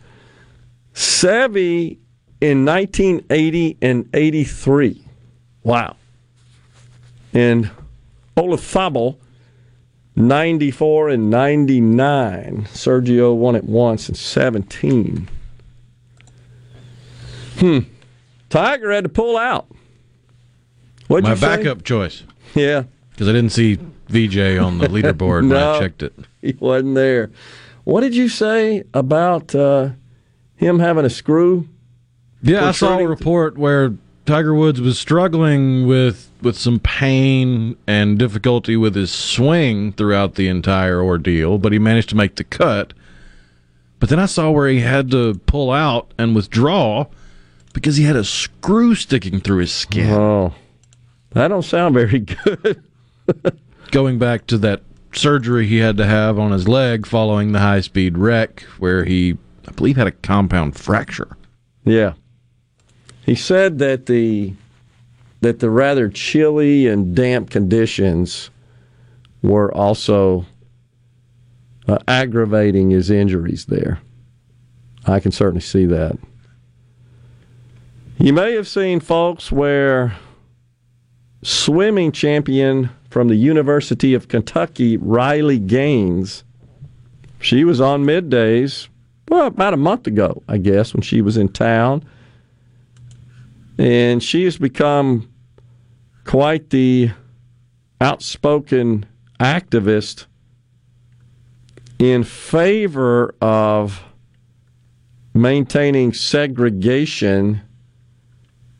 Seve 0.94 1.98
in 2.40 2.64
1980 2.64 3.78
and 3.82 4.08
83. 4.12 5.04
Wow. 5.62 5.96
And 7.32 7.70
Olazabal 8.36 9.18
94 10.16 11.08
and 11.08 11.30
99. 11.30 12.68
Sergio 12.72 13.34
won 13.34 13.56
it 13.56 13.64
once 13.64 14.08
in 14.08 14.14
17. 14.14 15.28
Hmm. 17.58 17.78
Tiger 18.48 18.92
had 18.92 19.04
to 19.04 19.10
pull 19.10 19.36
out. 19.36 19.66
What'd 21.08 21.24
My 21.24 21.34
backup 21.34 21.82
choice. 21.82 22.22
Yeah. 22.54 22.84
Because 23.10 23.28
I 23.28 23.32
didn't 23.32 23.50
see 23.52 23.78
VJ 24.08 24.58
on 24.58 24.78
the 24.78 24.86
leaderboard 24.88 25.46
no, 25.46 25.54
when 25.54 25.56
I 25.56 25.78
checked 25.78 26.02
it. 26.02 26.14
He 26.40 26.56
wasn't 26.58 26.94
there. 26.94 27.30
What 27.84 28.00
did 28.00 28.14
you 28.14 28.28
say 28.28 28.84
about 28.94 29.54
uh, 29.54 29.90
him 30.56 30.78
having 30.78 31.04
a 31.04 31.10
screw? 31.10 31.68
Yeah, 32.42 32.68
I 32.68 32.72
saw 32.72 32.98
a 32.98 33.06
report 33.06 33.56
where 33.56 33.94
Tiger 34.26 34.54
Woods 34.54 34.80
was 34.80 34.98
struggling 34.98 35.86
with 35.86 36.30
with 36.40 36.56
some 36.56 36.78
pain 36.78 37.76
and 37.86 38.18
difficulty 38.18 38.76
with 38.76 38.94
his 38.94 39.10
swing 39.10 39.92
throughout 39.92 40.34
the 40.34 40.48
entire 40.48 41.02
ordeal, 41.02 41.58
but 41.58 41.72
he 41.72 41.78
managed 41.78 42.10
to 42.10 42.16
make 42.16 42.36
the 42.36 42.44
cut. 42.44 42.92
But 43.98 44.08
then 44.08 44.18
I 44.18 44.26
saw 44.26 44.50
where 44.50 44.68
he 44.68 44.80
had 44.80 45.10
to 45.12 45.34
pull 45.46 45.70
out 45.70 46.12
and 46.18 46.34
withdraw 46.34 47.06
because 47.72 47.96
he 47.96 48.04
had 48.04 48.16
a 48.16 48.24
screw 48.24 48.94
sticking 48.94 49.40
through 49.40 49.58
his 49.58 49.72
skin. 49.72 50.10
Oh, 50.10 50.54
that 51.30 51.48
don't 51.48 51.62
sound 51.62 51.94
very 51.94 52.18
good. 52.44 52.82
Going 53.90 54.18
back 54.18 54.46
to 54.48 54.58
that 54.58 54.82
surgery 55.14 55.66
he 55.66 55.78
had 55.78 55.96
to 55.96 56.06
have 56.06 56.38
on 56.38 56.52
his 56.52 56.66
leg 56.68 57.06
following 57.06 57.52
the 57.52 57.60
high 57.60 57.80
speed 57.80 58.18
wreck, 58.18 58.62
where 58.78 59.04
he, 59.04 59.36
I 59.68 59.72
believe, 59.72 59.96
had 59.96 60.06
a 60.06 60.12
compound 60.12 60.76
fracture. 60.76 61.36
Yeah. 61.84 62.14
He 63.24 63.34
said 63.34 63.78
that 63.78 64.06
the 64.06 64.54
that 65.40 65.58
the 65.60 65.70
rather 65.70 66.08
chilly 66.08 66.86
and 66.86 67.14
damp 67.14 67.50
conditions 67.50 68.50
were 69.42 69.72
also 69.74 70.46
uh, 71.86 71.98
aggravating 72.08 72.90
his 72.90 73.10
injuries 73.10 73.66
there. 73.66 74.00
I 75.06 75.20
can 75.20 75.32
certainly 75.32 75.60
see 75.60 75.84
that. 75.86 76.16
You 78.18 78.32
may 78.32 78.54
have 78.54 78.66
seen, 78.66 79.00
folks, 79.00 79.52
where 79.52 80.16
swimming 81.42 82.10
champion 82.10 82.88
from 83.10 83.28
the 83.28 83.36
University 83.36 84.14
of 84.14 84.28
Kentucky, 84.28 84.96
Riley 84.96 85.58
Gaines, 85.58 86.42
she 87.38 87.64
was 87.64 87.82
on 87.82 88.04
middays, 88.04 88.88
well, 89.28 89.46
about 89.46 89.74
a 89.74 89.78
month 89.78 90.06
ago, 90.06 90.42
I 90.48 90.56
guess, 90.56 90.94
when 90.94 91.02
she 91.02 91.20
was 91.20 91.36
in 91.36 91.48
town 91.48 92.02
and 93.78 94.22
she 94.22 94.44
has 94.44 94.56
become 94.56 95.28
quite 96.24 96.70
the 96.70 97.10
outspoken 98.00 99.06
activist 99.40 100.26
in 101.98 102.24
favor 102.24 103.34
of 103.40 104.02
maintaining 105.32 106.12
segregation 106.12 107.60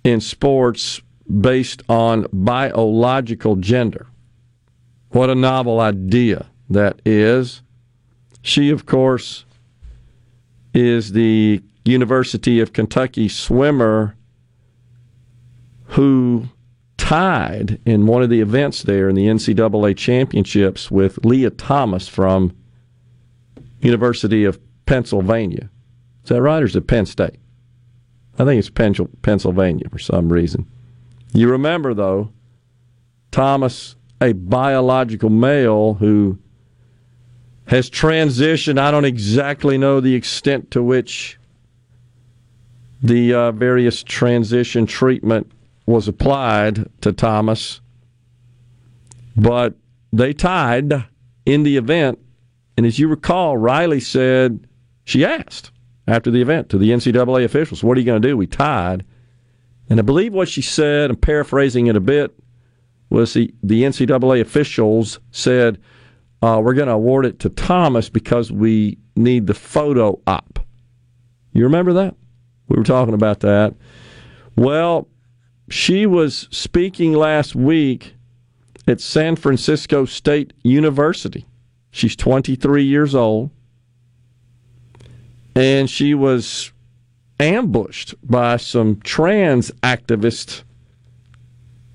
in 0.04 0.20
sports 0.20 1.00
based 1.40 1.82
on 1.88 2.26
biological 2.32 3.56
gender. 3.56 4.06
What 5.10 5.30
a 5.30 5.34
novel 5.34 5.80
idea 5.80 6.46
that 6.70 7.00
is. 7.04 7.62
She, 8.42 8.70
of 8.70 8.84
course, 8.84 9.44
is 10.74 11.12
the 11.12 11.62
University 11.84 12.60
of 12.60 12.72
Kentucky 12.72 13.28
swimmer 13.28 14.16
who 15.94 16.44
tied 16.96 17.78
in 17.86 18.06
one 18.06 18.20
of 18.20 18.28
the 18.28 18.40
events 18.40 18.82
there 18.82 19.08
in 19.08 19.14
the 19.14 19.26
NCAA 19.26 19.96
championships 19.96 20.90
with 20.90 21.24
Lia 21.24 21.50
Thomas 21.50 22.08
from 22.08 22.52
University 23.80 24.44
of 24.44 24.58
Pennsylvania. 24.86 25.70
Is 26.24 26.30
that 26.30 26.42
right, 26.42 26.62
or 26.62 26.66
is 26.66 26.74
it 26.74 26.88
Penn 26.88 27.06
State? 27.06 27.36
I 28.40 28.44
think 28.44 28.58
it's 28.58 28.70
Pennsylvania 29.22 29.88
for 29.88 30.00
some 30.00 30.32
reason. 30.32 30.66
You 31.32 31.48
remember, 31.48 31.94
though, 31.94 32.32
Thomas, 33.30 33.94
a 34.20 34.32
biological 34.32 35.30
male 35.30 35.94
who 35.94 36.38
has 37.66 37.88
transitioned. 37.88 38.78
I 38.78 38.90
don't 38.90 39.04
exactly 39.04 39.78
know 39.78 40.00
the 40.00 40.14
extent 40.14 40.72
to 40.72 40.82
which 40.82 41.38
the 43.00 43.32
uh, 43.32 43.52
various 43.52 44.02
transition 44.02 44.86
treatment 44.86 45.52
was 45.86 46.08
applied 46.08 46.88
to 47.02 47.12
Thomas, 47.12 47.80
but 49.36 49.74
they 50.12 50.32
tied 50.32 50.92
in 51.44 51.62
the 51.62 51.76
event. 51.76 52.18
And 52.76 52.86
as 52.86 52.98
you 52.98 53.08
recall, 53.08 53.56
Riley 53.56 54.00
said 54.00 54.66
she 55.04 55.24
asked 55.24 55.70
after 56.06 56.30
the 56.30 56.42
event 56.42 56.68
to 56.70 56.78
the 56.78 56.90
NCAA 56.90 57.44
officials, 57.44 57.84
What 57.84 57.96
are 57.96 58.00
you 58.00 58.06
going 58.06 58.20
to 58.20 58.28
do? 58.28 58.36
We 58.36 58.46
tied. 58.46 59.04
And 59.88 59.98
I 59.98 60.02
believe 60.02 60.32
what 60.32 60.48
she 60.48 60.62
said, 60.62 61.10
I'm 61.10 61.16
paraphrasing 61.16 61.86
it 61.88 61.96
a 61.96 62.00
bit, 62.00 62.34
was 63.10 63.34
the, 63.34 63.52
the 63.62 63.82
NCAA 63.82 64.40
officials 64.40 65.18
said, 65.30 65.80
uh, 66.42 66.60
We're 66.62 66.74
going 66.74 66.88
to 66.88 66.94
award 66.94 67.26
it 67.26 67.38
to 67.40 67.48
Thomas 67.48 68.08
because 68.08 68.50
we 68.50 68.98
need 69.16 69.46
the 69.46 69.54
photo 69.54 70.20
op. 70.26 70.58
You 71.52 71.64
remember 71.64 71.92
that? 71.94 72.16
We 72.68 72.76
were 72.76 72.84
talking 72.84 73.14
about 73.14 73.40
that. 73.40 73.74
Well, 74.56 75.08
she 75.68 76.06
was 76.06 76.48
speaking 76.50 77.12
last 77.12 77.54
week 77.54 78.14
at 78.86 79.00
San 79.00 79.36
Francisco 79.36 80.04
State 80.04 80.52
University. 80.62 81.46
She's 81.90 82.16
23 82.16 82.84
years 82.84 83.14
old. 83.14 83.50
And 85.54 85.88
she 85.88 86.14
was 86.14 86.72
ambushed 87.38 88.14
by 88.28 88.56
some 88.56 89.00
trans 89.00 89.70
activists 89.82 90.64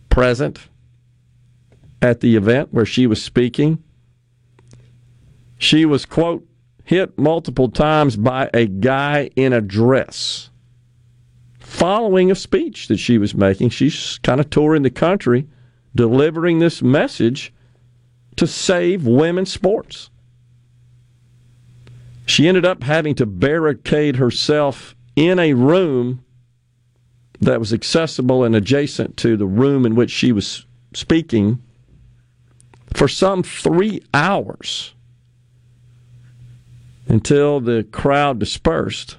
present 0.10 0.68
at 2.02 2.22
the 2.22 2.36
event 2.36 2.74
where 2.74 2.86
she 2.86 3.06
was 3.06 3.22
speaking. 3.22 3.84
She 5.58 5.86
was, 5.86 6.06
quote, 6.06 6.48
hit 6.86 7.18
multiple 7.20 7.70
times 7.70 8.16
by 8.16 8.50
a 8.54 8.66
guy 8.66 9.30
in 9.36 9.54
a 9.54 9.62
dress 9.62 10.50
following 11.70 12.32
a 12.32 12.36
speech 12.36 12.88
that 12.88 12.98
she 12.98 13.18
was 13.20 13.36
making. 13.36 13.70
She's 13.70 14.20
kind 14.24 14.40
of 14.40 14.50
touring 14.50 14.82
the 14.82 14.90
country 14.90 15.48
delivering 15.94 16.60
this 16.60 16.82
message 16.82 17.54
to 18.36 18.48
save 18.48 19.06
women's 19.06 19.52
sports. 19.52 20.10
She 22.26 22.48
ended 22.48 22.66
up 22.66 22.84
having 22.84 23.16
to 23.16 23.26
barricade 23.26 24.16
herself 24.16 24.96
in 25.16 25.40
a 25.40 25.54
room 25.54 26.24
that 27.40 27.60
was 27.60 27.72
accessible 27.72 28.44
and 28.44 28.56
adjacent 28.56 29.16
to 29.18 29.38
the 29.38 29.48
room 29.48 29.86
in 29.86 29.96
which 29.96 30.12
she 30.12 30.32
was 30.32 30.66
speaking 30.94 31.62
for 32.94 33.08
some 33.08 33.44
three 33.44 34.02
hours 34.14 34.94
until 37.08 37.60
the 37.60 37.84
crowd 37.92 38.40
dispersed. 38.40 39.18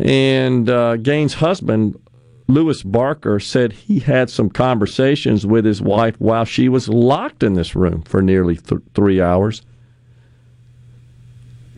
And 0.00 0.70
uh, 0.70 0.96
Gaines' 0.96 1.34
husband, 1.34 2.00
Louis 2.46 2.82
Barker, 2.82 3.40
said 3.40 3.72
he 3.72 3.98
had 3.98 4.30
some 4.30 4.48
conversations 4.48 5.44
with 5.44 5.64
his 5.64 5.82
wife 5.82 6.14
while 6.20 6.44
she 6.44 6.68
was 6.68 6.88
locked 6.88 7.42
in 7.42 7.54
this 7.54 7.74
room 7.74 8.02
for 8.02 8.22
nearly 8.22 8.56
th- 8.56 8.80
three 8.94 9.20
hours. 9.20 9.62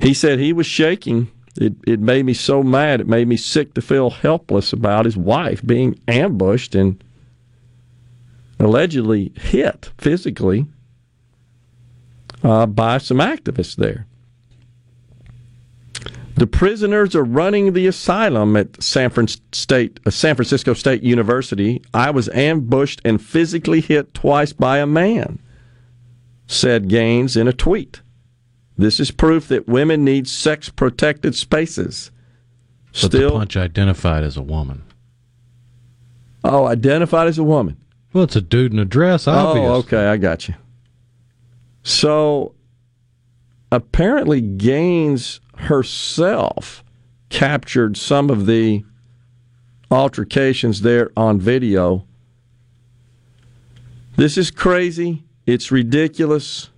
He 0.00 0.14
said 0.14 0.38
he 0.38 0.52
was 0.52 0.66
shaking. 0.66 1.30
It, 1.60 1.74
it 1.86 2.00
made 2.00 2.24
me 2.24 2.34
so 2.34 2.62
mad. 2.62 3.00
It 3.00 3.08
made 3.08 3.26
me 3.26 3.36
sick 3.36 3.74
to 3.74 3.82
feel 3.82 4.10
helpless 4.10 4.72
about 4.72 5.04
his 5.04 5.16
wife 5.16 5.64
being 5.64 5.98
ambushed 6.06 6.74
and 6.74 7.02
allegedly 8.58 9.32
hit 9.36 9.90
physically 9.98 10.66
uh, 12.42 12.66
by 12.66 12.98
some 12.98 13.18
activists 13.18 13.76
there. 13.76 14.06
The 16.40 16.46
prisoners 16.46 17.14
are 17.14 17.22
running 17.22 17.74
the 17.74 17.86
asylum 17.86 18.56
at 18.56 18.82
San, 18.82 19.10
Fran 19.10 19.28
State, 19.28 20.00
uh, 20.06 20.10
San 20.10 20.36
Francisco 20.36 20.72
State 20.72 21.02
University. 21.02 21.82
I 21.92 22.10
was 22.12 22.30
ambushed 22.30 23.02
and 23.04 23.20
physically 23.20 23.82
hit 23.82 24.14
twice 24.14 24.54
by 24.54 24.78
a 24.78 24.86
man, 24.86 25.38
said 26.46 26.88
Gaines 26.88 27.36
in 27.36 27.46
a 27.46 27.52
tweet. 27.52 28.00
This 28.78 28.98
is 28.98 29.10
proof 29.10 29.48
that 29.48 29.68
women 29.68 30.02
need 30.02 30.26
sex 30.26 30.70
protected 30.70 31.34
spaces. 31.34 32.10
But 32.92 32.96
Still, 32.96 33.32
the 33.32 33.36
punch 33.40 33.58
identified 33.58 34.24
as 34.24 34.38
a 34.38 34.42
woman. 34.42 34.84
Oh, 36.42 36.64
identified 36.64 37.28
as 37.28 37.36
a 37.36 37.44
woman. 37.44 37.76
Well, 38.14 38.24
it's 38.24 38.34
a 38.34 38.40
dude 38.40 38.72
in 38.72 38.78
a 38.78 38.86
dress, 38.86 39.28
obviously. 39.28 39.68
Oh, 39.68 39.74
okay, 39.80 40.06
I 40.06 40.16
got 40.16 40.48
you. 40.48 40.54
So 41.82 42.54
apparently, 43.70 44.40
Gaines 44.40 45.42
herself 45.60 46.84
captured 47.28 47.96
some 47.96 48.30
of 48.30 48.46
the 48.46 48.84
altercations 49.90 50.82
there 50.82 51.10
on 51.16 51.40
video. 51.40 52.04
This 54.16 54.36
is 54.36 54.50
crazy. 54.50 55.24
It's 55.46 55.70
ridiculous. 55.70 56.70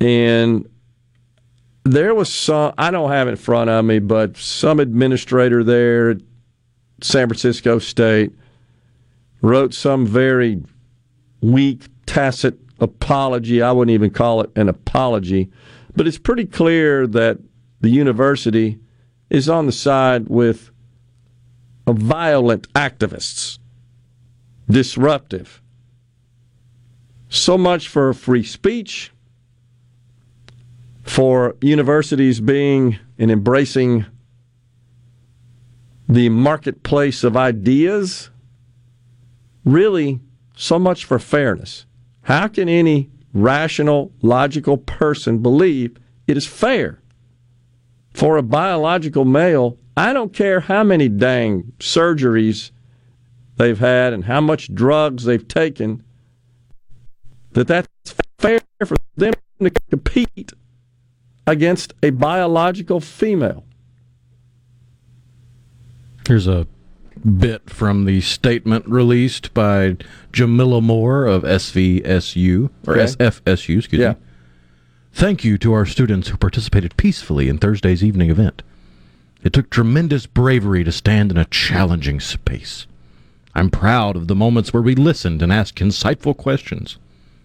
And 0.00 0.68
there 1.84 2.14
was 2.14 2.32
some, 2.32 2.72
I 2.78 2.90
don't 2.90 3.10
have 3.10 3.28
it 3.28 3.32
in 3.32 3.36
front 3.36 3.70
of 3.70 3.84
me, 3.84 3.98
but 3.98 4.36
some 4.36 4.80
administrator 4.80 5.62
there 5.62 6.10
at 6.10 6.18
San 7.02 7.28
Francisco 7.28 7.78
State 7.78 8.32
wrote 9.42 9.72
some 9.72 10.06
very 10.06 10.62
weak, 11.40 11.88
tacit 12.06 12.58
apology. 12.80 13.62
I 13.62 13.72
wouldn't 13.72 13.94
even 13.94 14.10
call 14.10 14.42
it 14.42 14.50
an 14.56 14.68
apology 14.68 15.50
but 16.00 16.08
it's 16.08 16.16
pretty 16.16 16.46
clear 16.46 17.06
that 17.06 17.36
the 17.82 17.90
university 17.90 18.80
is 19.28 19.50
on 19.50 19.66
the 19.66 19.72
side 19.72 20.30
with 20.30 20.70
violent 21.86 22.72
activists, 22.72 23.58
disruptive. 24.66 25.60
So 27.28 27.58
much 27.58 27.86
for 27.86 28.14
free 28.14 28.42
speech, 28.42 29.12
for 31.02 31.54
universities 31.60 32.40
being 32.40 32.98
and 33.18 33.30
embracing 33.30 34.06
the 36.08 36.30
marketplace 36.30 37.22
of 37.22 37.36
ideas. 37.36 38.30
Really, 39.66 40.20
so 40.56 40.78
much 40.78 41.04
for 41.04 41.18
fairness. 41.18 41.84
How 42.22 42.48
can 42.48 42.70
any 42.70 43.10
rational, 43.32 44.12
logical 44.22 44.76
person 44.76 45.38
believe 45.38 45.96
it 46.26 46.36
is 46.36 46.46
fair 46.46 47.00
for 48.12 48.36
a 48.36 48.42
biological 48.42 49.24
male. 49.24 49.78
I 49.96 50.12
don't 50.12 50.32
care 50.32 50.60
how 50.60 50.82
many 50.84 51.08
dang 51.08 51.72
surgeries 51.78 52.70
they've 53.56 53.78
had 53.78 54.12
and 54.12 54.24
how 54.24 54.40
much 54.40 54.74
drugs 54.74 55.24
they've 55.24 55.46
taken, 55.46 56.02
that 57.52 57.68
that's 57.68 57.88
fair 58.38 58.60
for 58.84 58.96
them 59.16 59.34
to 59.60 59.70
compete 59.90 60.52
against 61.46 61.92
a 62.02 62.10
biological 62.10 63.00
female. 63.00 63.64
Here's 66.26 66.46
a 66.46 66.66
bit 67.38 67.68
from 67.68 68.04
the 68.04 68.20
statement 68.20 68.86
released 68.86 69.52
by 69.52 69.96
Jamillah 70.32 70.82
Moore 70.82 71.26
of 71.26 71.42
SVSU 71.42 72.70
or 72.86 72.94
okay. 72.94 73.04
SFSU, 73.04 73.78
excuse 73.78 74.00
yeah. 74.00 74.10
me. 74.10 74.16
Thank 75.12 75.44
you 75.44 75.58
to 75.58 75.72
our 75.72 75.86
students 75.86 76.28
who 76.28 76.36
participated 76.36 76.96
peacefully 76.96 77.48
in 77.48 77.58
Thursday's 77.58 78.04
evening 78.04 78.30
event. 78.30 78.62
It 79.42 79.52
took 79.52 79.70
tremendous 79.70 80.26
bravery 80.26 80.84
to 80.84 80.92
stand 80.92 81.30
in 81.30 81.36
a 81.36 81.46
challenging 81.46 82.20
space. 82.20 82.86
I'm 83.54 83.70
proud 83.70 84.16
of 84.16 84.28
the 84.28 84.34
moments 84.34 84.72
where 84.72 84.82
we 84.82 84.94
listened 84.94 85.42
and 85.42 85.52
asked 85.52 85.76
insightful 85.76 86.36
questions. 86.36 86.98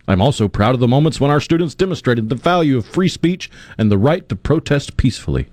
I'm 0.08 0.22
also 0.22 0.48
proud 0.48 0.76
of 0.76 0.80
the 0.80 0.88
moments 0.88 1.20
when 1.20 1.32
our 1.32 1.40
students 1.40 1.74
demonstrated 1.74 2.30
the 2.30 2.36
value 2.36 2.78
of 2.78 2.86
free 2.86 3.08
speech 3.08 3.50
and 3.78 3.92
the 3.92 3.98
right 3.98 4.28
to 4.30 4.36
protest 4.36 4.98
peacefully. 4.98 5.48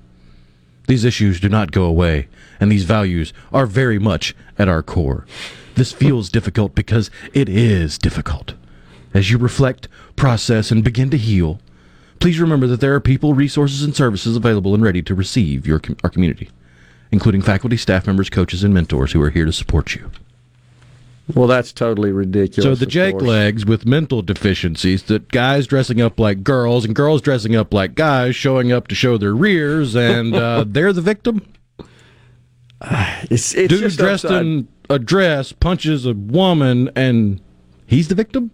These 0.89 1.05
issues 1.05 1.41
do 1.41 1.49
not 1.49 1.73
go 1.73 1.85
away, 1.85 2.29
and 2.61 2.71
these 2.71 2.85
values 2.85 3.33
are 3.53 3.67
very 3.67 3.99
much 3.99 4.35
at 4.59 4.69
our 4.69 4.83
core. 4.83 5.27
This 5.75 5.93
feels 5.93 6.29
difficult 6.29 6.75
because 6.75 7.11
it 7.33 7.49
is 7.49 7.99
difficult. 7.99 8.55
As 9.15 9.31
you 9.31 9.39
reflect, 9.39 9.89
process, 10.17 10.71
and 10.71 10.85
begin 10.85 11.11
to 11.11 11.19
heal, 11.19 11.61
Please 12.23 12.39
remember 12.39 12.69
that 12.69 12.81
there 12.81 12.95
are 12.95 13.01
people, 13.01 13.35
resources, 13.35 13.83
and 13.83 13.97
services 13.97 14.37
available 14.37 14.75
and 14.75 14.83
ready 14.85 15.03
to 15.03 15.13
receive 15.13 15.67
your 15.67 15.81
our 16.05 16.09
community, 16.09 16.51
including 17.11 17.43
faculty, 17.43 17.77
staff 17.77 18.07
members, 18.07 18.31
coaches, 18.31 18.63
and 18.63 18.73
mentors 18.73 19.11
who 19.11 19.21
are 19.21 19.31
here 19.31 19.45
to 19.45 19.53
support 19.53 19.97
you. 19.97 20.09
Well, 21.35 21.47
that's 21.47 21.73
totally 21.73 22.13
ridiculous. 22.13 22.65
So 22.65 22.75
the 22.75 22.91
Jake 22.91 23.15
course. 23.15 23.25
legs 23.25 23.67
with 23.67 23.87
mental 23.87 24.23
deficiencies, 24.23 25.05
that 25.05 25.29
guys 25.31 25.67
dressing 25.67 26.01
up 26.01 26.21
like 26.21 26.43
girls 26.45 26.85
and 26.85 26.95
girls 26.95 27.23
dressing 27.23 27.57
up 27.57 27.73
like 27.73 27.95
guys, 27.95 28.37
showing 28.37 28.73
up 28.73 28.89
to 28.89 28.95
show 28.95 29.17
their 29.19 29.35
rears, 29.35 29.95
and 29.95 30.35
uh, 30.35 30.65
they're 30.69 30.93
the 30.93 31.01
victim. 31.01 31.43
It's, 33.31 33.55
it's 33.55 33.69
Dude 33.69 33.97
dressed 33.97 34.25
upside. 34.25 34.43
in 34.45 34.69
a 34.91 34.99
dress 34.99 35.53
punches 35.53 36.05
a 36.05 36.15
woman, 36.15 36.91
and 36.97 37.41
he's 37.87 38.09
the 38.09 38.15
victim. 38.15 38.51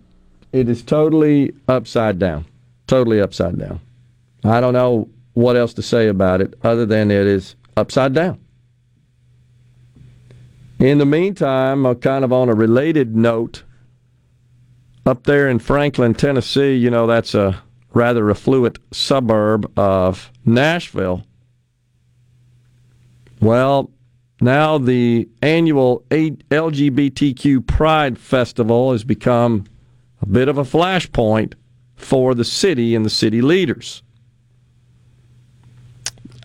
It 0.53 0.69
is 0.69 0.83
totally 0.83 1.55
upside 1.67 2.19
down. 2.19 2.45
Totally 2.87 3.21
upside 3.21 3.59
down. 3.59 3.81
I 4.45 4.61
don't 4.61 4.73
know 4.73 5.09
what 5.35 5.57
else 5.57 5.75
to 5.75 5.83
say 5.83 6.09
about 6.09 6.41
it 6.41 6.55
other 6.63 6.87
than 6.87 7.11
it 7.11 7.27
is 7.27 7.55
upside 7.77 8.13
down. 8.13 8.39
In 10.79 10.99
the 10.99 11.07
meantime, 11.07 11.85
uh, 11.85 11.95
kind 11.95 12.25
of 12.25 12.33
on 12.33 12.49
a 12.49 12.55
related 12.55 13.17
note, 13.17 13.65
up 15.05 15.25
there 15.25 15.49
in 15.49 15.59
Franklin, 15.59 16.15
Tennessee, 16.15 16.77
you 16.77 16.91
know, 16.91 17.07
that's 17.07 17.35
a 17.35 17.63
rather 17.95 18.31
affluent 18.31 18.79
suburb 18.93 19.73
of 19.79 20.31
Nashville. 20.45 21.25
Well, 23.41 23.91
now 24.41 24.79
the 24.79 25.29
annual 25.43 26.05
LGBTQ 26.11 27.67
Pride 27.67 28.19
Festival 28.19 28.93
has 28.93 29.03
become 29.03 29.65
a 30.21 30.27
bit 30.27 30.49
of 30.49 30.59
a 30.59 30.65
flashpoint 30.65 31.55
for 31.97 32.35
the 32.35 32.45
city 32.45 32.95
and 32.95 33.05
the 33.05 33.11
city 33.11 33.41
leaders. 33.41 34.03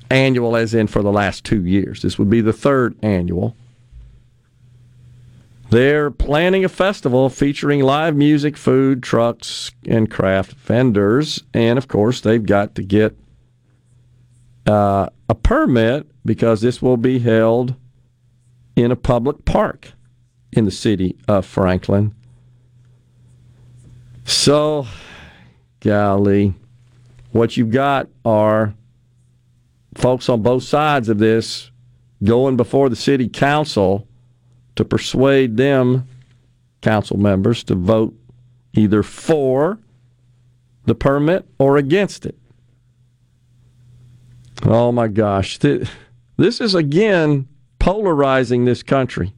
Annual, 0.09 0.55
as 0.55 0.73
in 0.73 0.87
for 0.87 1.03
the 1.03 1.11
last 1.11 1.43
two 1.43 1.65
years. 1.65 2.01
This 2.01 2.17
would 2.17 2.29
be 2.29 2.41
the 2.41 2.53
third 2.53 2.95
annual. 3.03 3.55
They're 5.73 6.11
planning 6.11 6.63
a 6.63 6.69
festival 6.69 7.29
featuring 7.29 7.81
live 7.81 8.15
music, 8.15 8.57
food, 8.57 9.01
trucks, 9.01 9.71
and 9.87 10.07
craft 10.07 10.51
vendors. 10.51 11.43
And 11.51 11.79
of 11.79 11.87
course, 11.87 12.21
they've 12.21 12.45
got 12.45 12.75
to 12.75 12.83
get 12.83 13.17
uh, 14.67 15.09
a 15.27 15.33
permit 15.33 16.05
because 16.23 16.61
this 16.61 16.79
will 16.79 16.97
be 16.97 17.17
held 17.17 17.73
in 18.75 18.91
a 18.91 18.95
public 18.95 19.45
park 19.45 19.93
in 20.51 20.65
the 20.65 20.69
city 20.69 21.17
of 21.27 21.43
Franklin. 21.43 22.13
So, 24.25 24.85
golly, 25.79 26.53
what 27.31 27.57
you've 27.57 27.71
got 27.71 28.09
are 28.23 28.75
folks 29.95 30.29
on 30.29 30.43
both 30.43 30.61
sides 30.61 31.09
of 31.09 31.17
this 31.17 31.71
going 32.23 32.57
before 32.57 32.89
the 32.89 32.95
city 32.95 33.27
council 33.27 34.07
to 34.75 34.85
persuade 34.85 35.57
them, 35.57 36.07
council 36.81 37.17
members, 37.17 37.63
to 37.65 37.75
vote 37.75 38.13
either 38.73 39.03
for 39.03 39.79
the 40.85 40.95
permit 40.95 41.47
or 41.59 41.77
against 41.77 42.25
it. 42.25 42.37
Oh 44.63 44.91
my 44.91 45.07
gosh. 45.07 45.57
This 45.57 46.61
is 46.61 46.75
again 46.75 47.47
polarizing 47.79 48.65
this 48.65 48.81
country. 48.83 49.33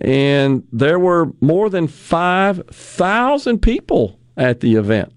And 0.00 0.66
there 0.72 0.98
were 0.98 1.32
more 1.40 1.68
than 1.68 1.88
5,000 1.88 3.58
people 3.60 4.20
at 4.36 4.60
the 4.60 4.76
event 4.76 5.12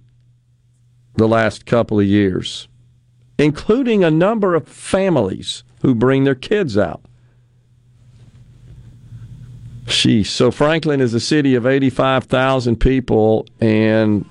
the 1.16 1.28
last 1.28 1.68
couple 1.68 2.00
of 2.00 2.08
years, 2.08 2.68
including 3.38 4.04
a 4.04 4.10
number 4.10 4.56
of 4.56 4.68
families 4.68 5.64
who 5.84 5.94
bring 5.94 6.24
their 6.24 6.34
kids 6.34 6.76
out. 6.76 7.06
Sheesh. 9.94 10.28
So 10.28 10.52
Franklin 10.52 11.00
is 11.02 11.14
a 11.14 11.20
city 11.20 11.56
of 11.56 11.66
85,000 11.66 12.78
people, 12.78 13.46
and 13.62 14.26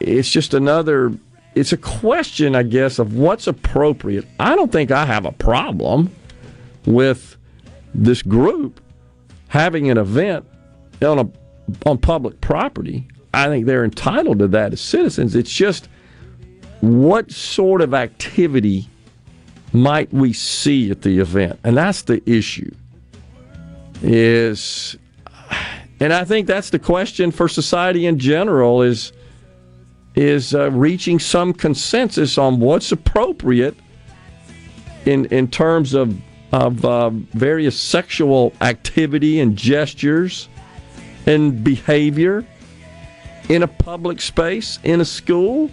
it's 0.00 0.30
just 0.30 0.54
another. 0.54 1.12
It's 1.54 1.72
a 1.72 1.76
question, 1.76 2.54
I 2.54 2.62
guess, 2.64 2.98
of 2.98 3.14
what's 3.14 3.46
appropriate. 3.46 4.26
I 4.38 4.54
don't 4.54 4.72
think 4.72 4.90
I 4.90 5.06
have 5.06 5.24
a 5.24 5.32
problem 5.32 6.10
with 6.84 7.36
this 7.94 8.22
group 8.22 8.80
having 9.48 9.90
an 9.90 9.98
event 9.98 10.46
on 11.00 11.18
a 11.18 11.28
on 11.88 11.98
public 11.98 12.40
property. 12.40 13.08
I 13.32 13.48
think 13.48 13.66
they're 13.66 13.84
entitled 13.84 14.40
to 14.40 14.48
that 14.48 14.72
as 14.72 14.80
citizens. 14.80 15.34
It's 15.34 15.52
just 15.52 15.88
what 16.80 17.30
sort 17.30 17.80
of 17.80 17.94
activity 17.94 18.88
might 19.72 20.12
we 20.12 20.32
see 20.32 20.90
at 20.90 21.02
the 21.02 21.18
event, 21.18 21.58
and 21.64 21.76
that's 21.76 22.02
the 22.02 22.22
issue 22.30 22.70
is 24.02 24.96
and 26.00 26.12
I 26.12 26.24
think 26.24 26.46
that's 26.46 26.70
the 26.70 26.78
question 26.78 27.30
for 27.30 27.48
society 27.48 28.06
in 28.06 28.18
general 28.18 28.82
is 28.82 29.12
is 30.14 30.54
uh, 30.54 30.70
reaching 30.70 31.18
some 31.18 31.52
consensus 31.52 32.38
on 32.38 32.60
what's 32.60 32.92
appropriate 32.92 33.76
in 35.06 35.26
in 35.26 35.48
terms 35.48 35.94
of 35.94 36.16
of 36.52 36.84
uh, 36.84 37.10
various 37.10 37.78
sexual 37.78 38.52
activity 38.60 39.40
and 39.40 39.56
gestures 39.56 40.48
and 41.26 41.64
behavior 41.64 42.44
in 43.48 43.62
a 43.62 43.68
public 43.68 44.20
space 44.20 44.78
in 44.84 45.00
a 45.00 45.04
school 45.04 45.70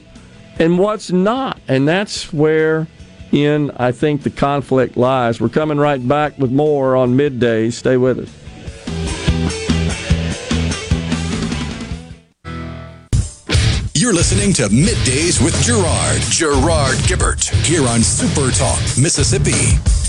and 0.60 0.78
what's 0.78 1.12
not. 1.12 1.60
And 1.68 1.88
that's 1.88 2.34
where 2.34 2.88
in, 3.34 3.72
I 3.72 3.91
think, 3.91 4.24
the 4.24 4.30
conflict 4.30 4.98
lies. 4.98 5.39
We're 5.39 5.50
coming 5.50 5.78
right 5.78 6.06
back 6.06 6.38
with 6.38 6.52
more 6.52 6.96
on 6.96 7.15
midday. 7.15 7.70
Stay 7.70 7.98
with 7.98 8.20
us. 8.20 8.41
You're 13.94 14.13
listening 14.13 14.52
to 14.54 14.63
Middays 14.63 15.44
with 15.44 15.54
Gerard, 15.62 16.22
Gerard 16.32 16.98
Gibert, 17.08 17.50
here 17.65 17.88
on 17.88 18.02
Super 18.02 18.50
Talk, 18.50 18.80
Mississippi. 18.98 20.01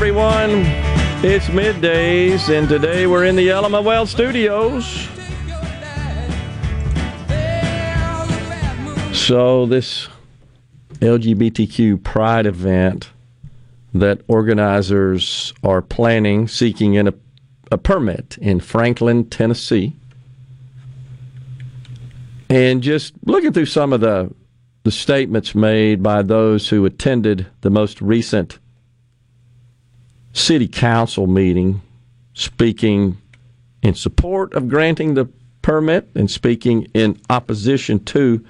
Everyone. 0.00 0.62
It's 1.22 1.44
middays, 1.48 2.48
and 2.48 2.66
today 2.70 3.06
we're 3.06 3.26
in 3.26 3.36
the 3.36 3.50
Element 3.50 3.84
Wealth 3.84 4.08
Studios. 4.08 4.86
So, 9.12 9.66
this 9.66 10.08
LGBTQ 11.00 12.02
Pride 12.02 12.46
event 12.46 13.10
that 13.92 14.22
organizers 14.26 15.52
are 15.62 15.82
planning, 15.82 16.48
seeking 16.48 16.94
in 16.94 17.08
a, 17.08 17.14
a 17.70 17.76
permit 17.76 18.38
in 18.38 18.58
Franklin, 18.58 19.28
Tennessee. 19.28 19.94
And 22.48 22.82
just 22.82 23.12
looking 23.26 23.52
through 23.52 23.66
some 23.66 23.92
of 23.92 24.00
the 24.00 24.32
the 24.84 24.90
statements 24.90 25.54
made 25.54 26.02
by 26.02 26.22
those 26.22 26.70
who 26.70 26.86
attended 26.86 27.46
the 27.60 27.68
most 27.68 28.00
recent 28.00 28.58
city 30.32 30.68
council 30.68 31.26
meeting 31.26 31.82
speaking 32.34 33.18
in 33.82 33.94
support 33.94 34.54
of 34.54 34.68
granting 34.68 35.14
the 35.14 35.28
permit 35.62 36.08
and 36.14 36.30
speaking 36.30 36.86
in 36.94 37.20
opposition 37.28 38.02
to. 38.04 38.44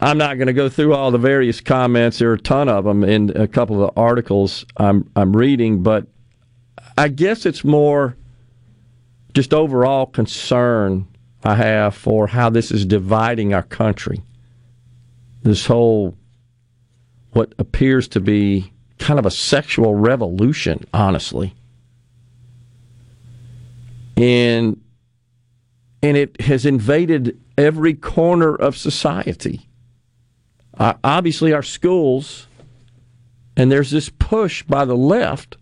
I'm 0.00 0.16
not 0.16 0.38
going 0.38 0.46
to 0.46 0.52
go 0.52 0.68
through 0.68 0.94
all 0.94 1.10
the 1.10 1.18
various 1.18 1.60
comments. 1.60 2.18
There 2.18 2.30
are 2.30 2.34
a 2.34 2.38
ton 2.38 2.68
of 2.68 2.84
them 2.84 3.02
in 3.02 3.36
a 3.36 3.48
couple 3.48 3.82
of 3.82 3.94
the 3.94 4.00
articles 4.00 4.64
I'm 4.76 5.10
I'm 5.16 5.36
reading, 5.36 5.82
but 5.82 6.06
I 6.96 7.08
guess 7.08 7.44
it's 7.46 7.64
more 7.64 8.16
just 9.34 9.52
overall 9.52 10.06
concern 10.06 11.06
I 11.44 11.54
have 11.56 11.94
for 11.94 12.26
how 12.26 12.50
this 12.50 12.70
is 12.70 12.84
dividing 12.84 13.54
our 13.54 13.62
country. 13.62 14.22
This 15.42 15.66
whole 15.66 16.16
what 17.32 17.54
appears 17.58 18.08
to 18.08 18.20
be 18.20 18.72
kind 18.98 19.18
of 19.18 19.26
a 19.26 19.30
sexual 19.30 19.94
revolution, 19.94 20.84
honestly. 20.92 21.54
And 24.16 24.80
and 26.02 26.16
it 26.16 26.40
has 26.42 26.66
invaded 26.66 27.40
every 27.56 27.94
corner 27.94 28.54
of 28.54 28.76
society. 28.76 29.68
Uh, 30.78 30.94
obviously, 31.02 31.52
our 31.52 31.62
schools 31.62 32.46
And 33.58 33.72
there's 33.72 33.90
this 33.90 34.08
push 34.08 34.62
by 34.62 34.84
the 34.84 34.96
left 34.96 35.56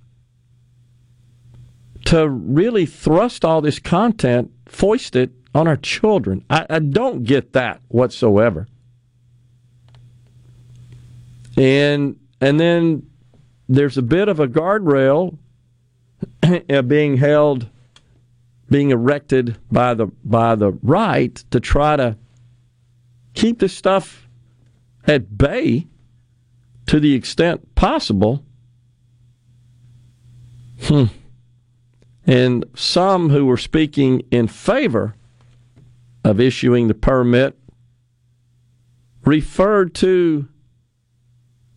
to 2.05 2.29
really 2.29 2.85
thrust 2.85 3.44
all 3.44 3.62
this 3.62 3.79
content, 3.79 4.53
foist 4.66 5.16
it 5.16 5.31
on 5.55 5.66
our 5.66 5.79
children. 5.79 6.44
I, 6.51 6.66
I 6.68 6.79
don't 6.81 7.25
get 7.25 7.55
that 7.55 7.81
whatsoever. 7.88 8.68
And 11.57 12.16
and 12.42 12.61
then 12.61 13.09
there's 13.68 13.98
a 13.98 14.02
bit 14.02 14.29
of 14.29 14.40
a 14.40 14.46
guardrail 14.46 15.38
being 16.87 17.16
held, 17.16 17.68
being 18.70 18.90
erected 18.90 19.57
by 19.70 19.94
the 19.94 20.07
by 20.24 20.55
the 20.55 20.72
right 20.83 21.35
to 21.50 21.61
try 21.61 21.96
to 21.96 22.16
keep 23.35 23.59
this 23.59 23.76
stuff 23.76 24.29
at 25.07 25.37
bay 25.37 25.87
to 26.87 27.00
the 27.00 27.14
extent 27.14 27.74
possible. 27.74 28.44
Hmm. 30.83 31.05
And 32.26 32.64
some 32.74 33.31
who 33.31 33.46
were 33.46 33.57
speaking 33.57 34.22
in 34.31 34.48
favor 34.48 35.14
of 36.24 36.40
issuing 36.40 36.88
the 36.88 36.94
permit 36.94 37.57
referred 39.24 39.94
to 39.94 40.48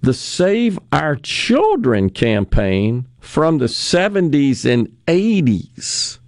the 0.01 0.13
Save 0.13 0.79
Our 0.91 1.15
Children 1.15 2.09
campaign 2.09 3.07
from 3.19 3.57
the 3.57 3.65
70s 3.65 4.65
and 4.65 4.87
80s 5.07 6.19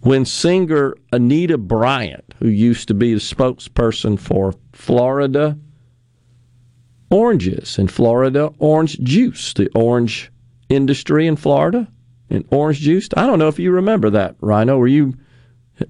when 0.00 0.24
singer 0.24 0.94
Anita 1.12 1.56
Bryant, 1.56 2.34
who 2.38 2.48
used 2.48 2.88
to 2.88 2.94
be 2.94 3.14
the 3.14 3.20
spokesperson 3.20 4.18
for 4.18 4.54
Florida 4.72 5.58
oranges 7.10 7.78
and 7.78 7.90
Florida 7.90 8.52
orange 8.58 8.98
juice, 9.00 9.52
the 9.54 9.70
orange 9.74 10.30
industry 10.68 11.26
in 11.26 11.36
Florida 11.36 11.88
and 12.28 12.44
orange 12.50 12.80
juice. 12.80 13.08
I 13.16 13.26
don't 13.26 13.38
know 13.38 13.48
if 13.48 13.58
you 13.58 13.70
remember 13.70 14.10
that, 14.10 14.36
Rhino. 14.40 14.78
Were 14.78 14.88
you 14.88 15.14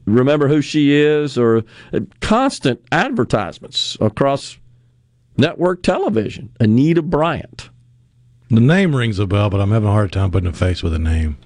remember 0.06 0.48
who 0.48 0.60
she 0.60 0.94
is 0.94 1.36
or 1.38 1.64
uh, 1.92 2.00
constant 2.20 2.80
advertisements 2.92 3.96
across 4.00 4.58
network 5.36 5.82
television. 5.82 6.50
Anita 6.60 7.02
Bryant. 7.02 7.70
The 8.50 8.60
name 8.60 8.94
rings 8.94 9.18
a 9.18 9.26
bell, 9.26 9.50
but 9.50 9.60
I'm 9.60 9.70
having 9.70 9.88
a 9.88 9.92
hard 9.92 10.12
time 10.12 10.30
putting 10.30 10.48
a 10.48 10.52
face 10.52 10.82
with 10.82 10.94
a 10.94 10.98
name. 10.98 11.38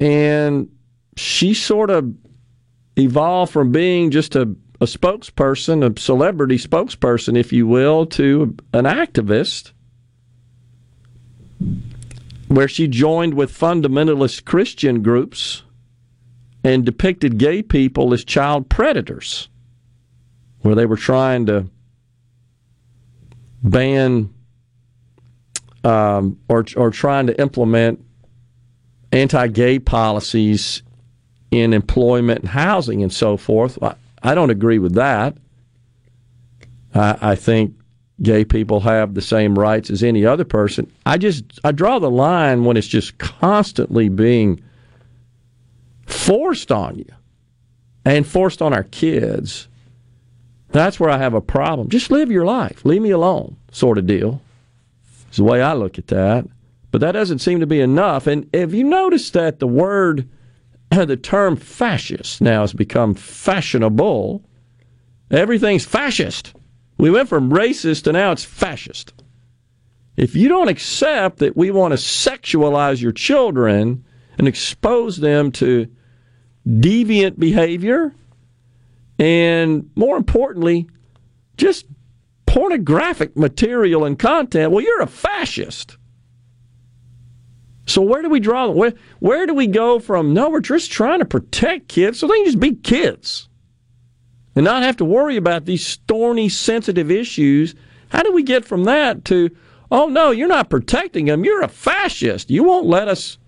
And 0.00 0.70
she 1.16 1.54
sort 1.54 1.90
of 1.90 2.14
evolved 2.96 3.52
from 3.52 3.72
being 3.72 4.10
just 4.10 4.36
a, 4.36 4.42
a 4.80 4.86
spokesperson, 4.86 5.84
a 5.84 6.00
celebrity 6.00 6.56
spokesperson, 6.56 7.36
if 7.36 7.52
you 7.52 7.66
will, 7.66 8.06
to 8.06 8.56
an 8.72 8.84
activist 8.84 9.72
where 12.48 12.68
she 12.68 12.86
joined 12.86 13.34
with 13.34 13.56
fundamentalist 13.56 14.44
Christian 14.44 15.02
groups 15.02 15.64
and 16.62 16.84
depicted 16.84 17.38
gay 17.38 17.62
people 17.62 18.14
as 18.14 18.24
child 18.24 18.68
predators, 18.68 19.48
where 20.60 20.74
they 20.74 20.86
were 20.86 20.96
trying 20.96 21.46
to 21.46 21.68
ban 23.62 24.32
um, 25.84 26.38
or 26.48 26.64
or 26.76 26.90
trying 26.90 27.26
to 27.28 27.40
implement 27.40 28.04
anti-gay 29.12 29.78
policies 29.78 30.82
in 31.50 31.72
employment 31.72 32.40
and 32.40 32.48
housing 32.48 33.02
and 33.02 33.12
so 33.12 33.36
forth. 33.36 33.80
I, 33.82 33.94
I 34.22 34.34
don't 34.34 34.50
agree 34.50 34.78
with 34.78 34.94
that. 34.94 35.36
I, 36.94 37.18
I 37.20 37.34
think 37.36 37.74
gay 38.22 38.44
people 38.44 38.80
have 38.80 39.14
the 39.14 39.22
same 39.22 39.58
rights 39.58 39.90
as 39.90 40.02
any 40.02 40.24
other 40.24 40.44
person. 40.44 40.90
I 41.04 41.18
just 41.18 41.44
I 41.64 41.72
draw 41.72 41.98
the 41.98 42.10
line 42.10 42.64
when 42.64 42.76
it's 42.76 42.86
just 42.86 43.18
constantly 43.18 44.08
being 44.08 44.62
forced 46.06 46.72
on 46.72 46.98
you 46.98 47.08
and 48.04 48.26
forced 48.26 48.62
on 48.62 48.72
our 48.72 48.84
kids. 48.84 49.68
That's 50.76 51.00
where 51.00 51.10
I 51.10 51.16
have 51.18 51.32
a 51.32 51.40
problem. 51.40 51.88
Just 51.88 52.10
live 52.10 52.30
your 52.30 52.44
life. 52.44 52.84
Leave 52.84 53.00
me 53.00 53.10
alone, 53.10 53.56
sort 53.72 53.96
of 53.96 54.06
deal. 54.06 54.42
Is 55.30 55.38
the 55.38 55.44
way 55.44 55.62
I 55.62 55.72
look 55.72 55.98
at 55.98 56.08
that. 56.08 56.46
But 56.90 57.00
that 57.00 57.12
doesn't 57.12 57.38
seem 57.38 57.60
to 57.60 57.66
be 57.66 57.80
enough. 57.80 58.26
And 58.26 58.48
if 58.52 58.74
you 58.74 58.84
notice 58.84 59.30
that 59.30 59.58
the 59.58 59.66
word, 59.66 60.28
the 60.90 61.16
term 61.16 61.56
fascist 61.56 62.40
now 62.40 62.60
has 62.60 62.72
become 62.72 63.14
fashionable? 63.14 64.44
Everything's 65.30 65.86
fascist. 65.86 66.52
We 66.98 67.10
went 67.10 67.28
from 67.28 67.50
racist 67.50 68.04
to 68.04 68.12
now 68.12 68.32
it's 68.32 68.44
fascist. 68.44 69.12
If 70.16 70.34
you 70.34 70.48
don't 70.48 70.68
accept 70.68 71.38
that 71.38 71.56
we 71.56 71.70
want 71.70 71.92
to 71.92 71.98
sexualize 71.98 73.00
your 73.00 73.12
children 73.12 74.04
and 74.38 74.46
expose 74.48 75.18
them 75.18 75.52
to 75.52 75.88
deviant 76.66 77.38
behavior, 77.38 78.14
and 79.18 79.90
more 79.94 80.16
importantly, 80.16 80.88
just 81.56 81.86
pornographic 82.46 83.36
material 83.36 84.04
and 84.04 84.18
content, 84.18 84.72
well, 84.72 84.84
you're 84.84 85.02
a 85.02 85.06
fascist. 85.06 85.96
So 87.86 88.02
where 88.02 88.22
do 88.22 88.28
we 88.28 88.40
draw? 88.40 88.68
Where 88.68 88.94
where 89.20 89.46
do 89.46 89.54
we 89.54 89.68
go 89.68 90.00
from? 90.00 90.34
No, 90.34 90.50
we're 90.50 90.60
just 90.60 90.90
trying 90.90 91.20
to 91.20 91.24
protect 91.24 91.88
kids 91.88 92.18
so 92.18 92.26
they 92.26 92.36
can 92.36 92.46
just 92.46 92.60
be 92.60 92.74
kids 92.74 93.48
and 94.56 94.64
not 94.64 94.82
have 94.82 94.96
to 94.96 95.04
worry 95.04 95.36
about 95.36 95.66
these 95.66 95.96
thorny, 96.08 96.48
sensitive 96.48 97.10
issues. 97.10 97.74
How 98.08 98.22
do 98.22 98.32
we 98.32 98.42
get 98.42 98.64
from 98.64 98.84
that 98.84 99.24
to, 99.26 99.50
oh 99.90 100.08
no, 100.08 100.30
you're 100.30 100.48
not 100.48 100.70
protecting 100.70 101.26
them. 101.26 101.44
You're 101.44 101.62
a 101.62 101.68
fascist. 101.68 102.50
You 102.50 102.64
won't 102.64 102.86
let 102.86 103.06
us 103.06 103.38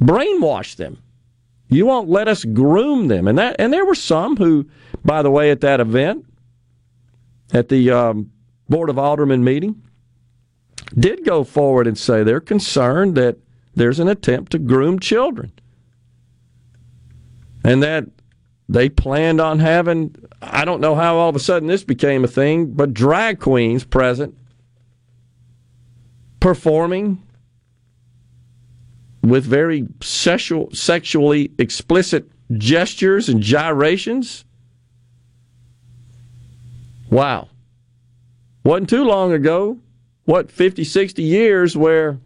brainwash 0.00 0.76
them. 0.76 1.02
You 1.72 1.86
won't 1.86 2.08
let 2.08 2.28
us 2.28 2.44
groom 2.44 3.08
them. 3.08 3.26
And 3.26 3.38
that 3.38 3.56
and 3.58 3.72
there 3.72 3.86
were 3.86 3.94
some 3.94 4.36
who, 4.36 4.68
by 5.04 5.22
the 5.22 5.30
way, 5.30 5.50
at 5.50 5.62
that 5.62 5.80
event, 5.80 6.26
at 7.52 7.68
the 7.68 7.90
um, 7.90 8.30
Board 8.68 8.90
of 8.90 8.98
Aldermen 8.98 9.42
meeting, 9.42 9.82
did 10.98 11.24
go 11.24 11.44
forward 11.44 11.86
and 11.86 11.96
say 11.96 12.22
they're 12.22 12.40
concerned 12.40 13.14
that 13.16 13.38
there's 13.74 13.98
an 13.98 14.08
attempt 14.08 14.52
to 14.52 14.58
groom 14.58 14.98
children. 14.98 15.52
And 17.64 17.82
that 17.82 18.04
they 18.68 18.88
planned 18.88 19.40
on 19.40 19.58
having, 19.58 20.14
I 20.42 20.64
don't 20.64 20.80
know 20.80 20.94
how 20.94 21.16
all 21.16 21.28
of 21.28 21.36
a 21.36 21.40
sudden 21.40 21.68
this 21.68 21.84
became 21.84 22.24
a 22.24 22.28
thing, 22.28 22.72
but 22.72 22.92
drag 22.92 23.40
queens 23.40 23.84
present 23.84 24.36
performing 26.40 27.22
with 29.22 29.44
very 29.44 29.86
sexual, 30.00 30.68
sexually 30.72 31.52
explicit 31.58 32.28
gestures 32.52 33.28
and 33.28 33.40
gyrations. 33.40 34.44
Wow. 37.10 37.48
Wasn't 38.64 38.88
too 38.88 39.04
long 39.04 39.32
ago, 39.32 39.78
what, 40.24 40.50
50, 40.50 40.84
60 40.84 41.22
years, 41.22 41.76
where 41.76 42.18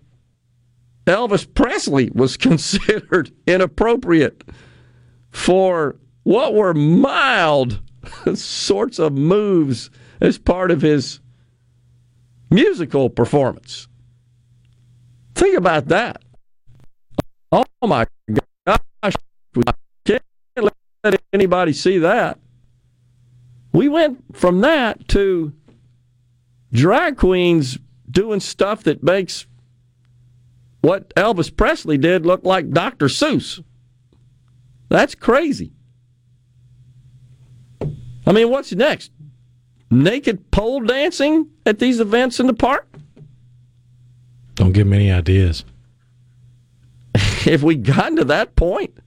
Elvis 1.07 1.47
Presley 1.55 2.11
was 2.15 2.37
considered 2.37 3.31
inappropriate 3.47 4.45
for 5.31 5.97
what 6.25 6.55
were 6.55 6.75
mild 6.75 7.81
sorts 8.35 8.99
of 8.99 9.13
moves 9.13 9.91
as 10.21 10.39
part 10.39 10.71
of 10.71 10.83
his 10.83 11.21
musical 12.51 13.11
performance. 13.11 13.87
Think 15.35 15.57
about 15.57 15.89
that. 15.89 16.23
Oh 17.53 17.65
my 17.83 18.07
gosh, 18.67 19.15
we 19.55 19.63
can't 20.05 20.23
let 21.05 21.23
anybody 21.33 21.73
see 21.73 21.99
that. 21.99 22.39
We 23.73 23.89
went 23.89 24.37
from 24.37 24.61
that 24.63 25.07
to 25.09 25.53
drag 26.73 27.17
queens 27.17 27.79
doing 28.11 28.41
stuff 28.41 28.83
that 28.85 29.03
makes 29.03 29.47
what 30.81 31.15
Elvis 31.15 31.55
Presley 31.55 31.99
did 31.99 32.25
look 32.27 32.45
like 32.45 32.71
Dr. 32.71 33.07
Seuss. 33.07 33.63
That's 34.89 35.15
crazy. 35.15 35.73
I 38.27 38.33
mean, 38.33 38.51
what's 38.51 38.73
next? 38.73 39.13
Naked 39.91 40.51
pole 40.51 40.81
dancing 40.81 41.51
at 41.65 41.79
these 41.79 42.01
events 42.01 42.41
in 42.41 42.47
the 42.47 42.55
park? 42.55 42.89
Don't 44.55 44.73
give 44.73 44.87
me 44.87 44.97
any 44.97 45.13
ideas. 45.13 45.65
Have 47.51 47.63
we 47.63 47.77
gotten 47.77 48.17
to 48.17 48.25
that 48.25 48.57
point? 48.57 48.99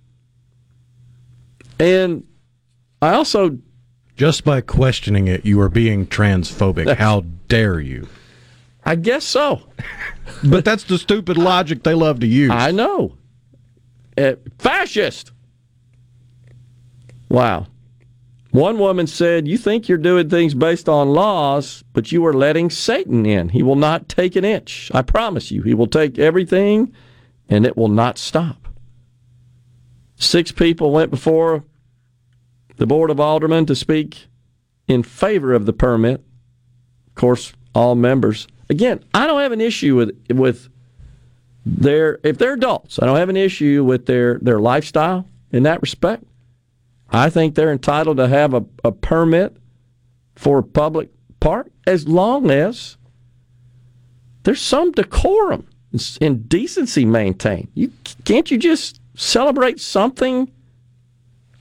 And 1.78 2.25
I 3.02 3.13
also. 3.13 3.60
Just 4.15 4.43
by 4.43 4.62
questioning 4.62 5.28
it, 5.28 5.45
you 5.45 5.60
are 5.62 5.69
being 5.69 6.08
transphobic. 6.08 6.95
How 6.95 7.21
dare 7.47 7.80
you? 7.80 8.08
I 8.86 8.95
guess 8.95 9.25
so. 9.25 9.62
but 10.43 10.65
that's 10.65 10.84
the 10.86 10.97
stupid 10.97 11.38
logic 11.38 11.84
they 11.84 11.93
love 11.93 12.21
to 12.21 12.28
use. 12.28 12.52
I 12.52 12.71
know. 12.71 13.17
Uh, 14.17 14.34
fascist. 14.58 15.32
Wow. 17.30 17.67
One 18.52 18.80
woman 18.80 19.06
said, 19.08 19.47
You 19.47 19.58
think 19.58 19.88
you're 19.88 19.97
doing 19.97 20.30
things 20.30 20.54
based 20.54 20.88
on 20.88 21.10
laws, 21.10 21.84
but 21.93 22.12
you 22.12 22.25
are 22.25 22.34
letting 22.34 22.69
Satan 22.69 23.25
in. 23.25 23.49
He 23.49 23.63
will 23.63 23.75
not 23.75 24.08
take 24.10 24.36
an 24.36 24.45
inch. 24.45 24.91
I 24.93 25.02
promise 25.02 25.52
you, 25.52 25.62
he 25.62 25.73
will 25.73 25.88
take 25.88 26.17
everything 26.17 26.93
and 27.50 27.66
it 27.66 27.76
will 27.76 27.90
not 27.90 28.18
stop. 28.18 28.68
Six 30.16 30.52
people 30.52 30.92
went 30.92 31.12
before 31.12 31.64
the 32.78 32.86
Board 32.86 33.10
of 33.10 33.20
Aldermen 33.20 33.66
to 33.66 33.76
speak 33.76 34.28
in 34.88 35.04
favor 35.04 35.54
of 35.54 35.66
the 35.66 35.74
permit. 35.74 36.24
Of 37.08 37.16
course, 37.16 37.54
all 37.74 37.96
members. 37.96 38.48
Again, 38.70 39.04
I 39.14 39.28
don't 39.28 39.42
have 39.42 39.52
an 39.52 39.62
issue 39.62 39.96
with 39.96 40.18
with 40.30 40.70
their 41.66 42.20
if 42.24 42.38
they're 42.38 42.54
adults. 42.54 43.00
I 43.02 43.06
don't 43.06 43.18
have 43.18 43.30
an 43.30 43.38
issue 43.38 43.84
with 43.84 44.06
their 44.06 44.40
their 44.40 44.60
lifestyle 44.60 45.28
in 45.52 45.64
that 45.64 45.82
respect. 45.82 46.24
I 47.12 47.30
think 47.30 47.56
they're 47.56 47.72
entitled 47.72 48.18
to 48.18 48.28
have 48.28 48.54
a, 48.54 48.64
a 48.84 48.92
permit 48.92 49.58
for 50.36 50.60
a 50.60 50.64
public 50.64 51.10
park 51.40 51.72
as 51.88 52.08
long 52.08 52.52
as 52.52 52.98
there's 54.44 54.62
some 54.62 54.92
decorum 54.92 55.68
and 56.21 56.47
decency 56.47 57.06
maintained. 57.06 57.67
You 57.73 57.91
can't 58.25 58.49
you 58.52 58.58
just 58.58 59.02
celebrate 59.15 59.80
something 59.80 60.52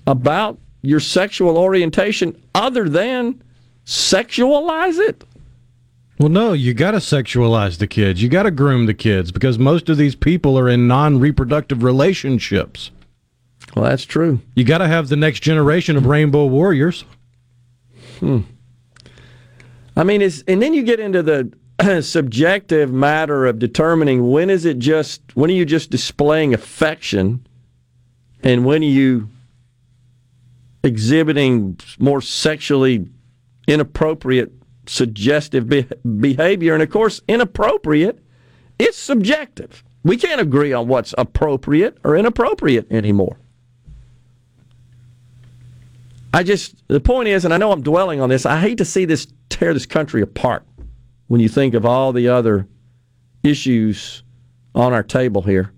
about 0.06 0.58
your 0.82 1.00
sexual 1.00 1.58
orientation 1.58 2.40
other 2.54 2.88
than 2.88 3.42
sexualize 3.84 4.98
it? 4.98 5.24
Well, 6.18 6.28
no, 6.28 6.52
you 6.52 6.74
got 6.74 6.92
to 6.92 6.98
sexualize 6.98 7.78
the 7.78 7.86
kids. 7.86 8.22
You 8.22 8.28
got 8.28 8.42
to 8.42 8.50
groom 8.50 8.86
the 8.86 8.94
kids 8.94 9.30
because 9.30 9.58
most 9.58 9.88
of 9.88 9.96
these 9.96 10.16
people 10.16 10.58
are 10.58 10.68
in 10.68 10.88
non 10.88 11.20
reproductive 11.20 11.82
relationships. 11.82 12.90
Well, 13.74 13.84
that's 13.84 14.04
true. 14.04 14.40
You 14.54 14.64
got 14.64 14.78
to 14.78 14.88
have 14.88 15.08
the 15.08 15.16
next 15.16 15.40
generation 15.40 15.96
of 15.96 16.06
rainbow 16.06 16.46
warriors. 16.46 17.04
Hmm. 18.18 18.40
I 19.96 20.04
mean, 20.04 20.22
it's, 20.22 20.42
and 20.48 20.60
then 20.60 20.74
you 20.74 20.82
get 20.82 20.98
into 21.00 21.22
the 21.22 21.52
subjective 22.00 22.92
matter 22.92 23.46
of 23.46 23.58
determining 23.58 24.30
when 24.30 24.50
is 24.50 24.64
it 24.64 24.78
just 24.78 25.22
when 25.36 25.50
are 25.50 25.54
you 25.54 25.64
just 25.64 25.90
displaying 25.90 26.52
affection 26.52 27.46
and 28.42 28.64
when 28.64 28.82
are 28.82 28.86
you 28.86 29.28
exhibiting 30.82 31.78
more 31.98 32.20
sexually 32.20 33.08
inappropriate 33.66 34.52
suggestive 34.86 35.68
be- 35.68 35.86
behavior? 36.18 36.74
And 36.74 36.82
of 36.82 36.90
course 36.90 37.20
inappropriate 37.28 38.22
it's 38.78 38.96
subjective. 38.96 39.82
We 40.04 40.16
can't 40.16 40.40
agree 40.40 40.72
on 40.72 40.88
what's 40.88 41.14
appropriate 41.18 41.98
or 42.04 42.16
inappropriate 42.16 42.90
anymore. 42.90 43.38
I 46.32 46.42
just 46.42 46.76
the 46.88 47.00
point 47.00 47.28
is, 47.28 47.44
and 47.44 47.52
I 47.52 47.56
know 47.56 47.72
I'm 47.72 47.82
dwelling 47.82 48.20
on 48.20 48.28
this. 48.28 48.46
I 48.46 48.60
hate 48.60 48.78
to 48.78 48.84
see 48.84 49.04
this 49.04 49.26
tear 49.48 49.74
this 49.74 49.86
country 49.86 50.22
apart 50.22 50.64
when 51.28 51.40
you 51.40 51.48
think 51.48 51.74
of 51.74 51.86
all 51.86 52.12
the 52.12 52.28
other 52.28 52.66
issues 53.42 54.22
on 54.74 54.92
our 54.92 55.02
table 55.02 55.42
here. 55.42 55.72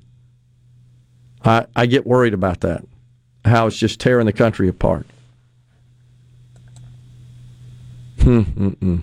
I, 1.45 1.67
I 1.77 1.87
get 1.87 2.07
worried 2.07 2.35
about 2.35 2.61
that, 2.61 2.85
how 3.45 3.67
it's 3.67 3.77
just 3.77 4.01
tearing 4.01 4.27
the 4.27 4.33
country 4.33 4.69
apart. 4.69 5.07
Hmm, 8.21 8.41
hmm, 8.43 8.69
hmm. 8.69 8.97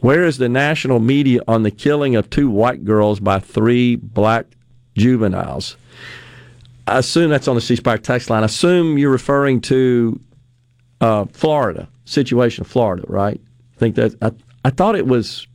Where 0.00 0.24
is 0.24 0.38
the 0.38 0.48
national 0.48 1.00
media 1.00 1.40
on 1.48 1.62
the 1.62 1.70
killing 1.70 2.16
of 2.16 2.28
two 2.28 2.50
white 2.50 2.84
girls 2.84 3.20
by 3.20 3.38
three 3.38 3.96
black 3.96 4.46
juveniles? 4.96 5.76
I 6.86 6.98
assume 6.98 7.30
that's 7.30 7.48
on 7.48 7.54
the 7.54 7.62
C 7.62 7.76
Spire 7.76 7.96
text 7.96 8.28
line. 8.28 8.42
I 8.42 8.46
assume 8.46 8.98
you're 8.98 9.10
referring 9.10 9.60
to 9.62 10.20
uh, 11.00 11.24
Florida 11.32 11.88
situation, 12.04 12.64
Florida, 12.64 13.04
right? 13.06 13.40
I 13.76 13.78
think 13.78 13.94
that 13.94 14.14
I, 14.20 14.32
I 14.64 14.70
thought 14.70 14.96
it 14.96 15.06
was 15.06 15.46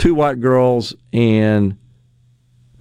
two 0.00 0.14
white 0.14 0.40
girls 0.40 0.94
and 1.12 1.76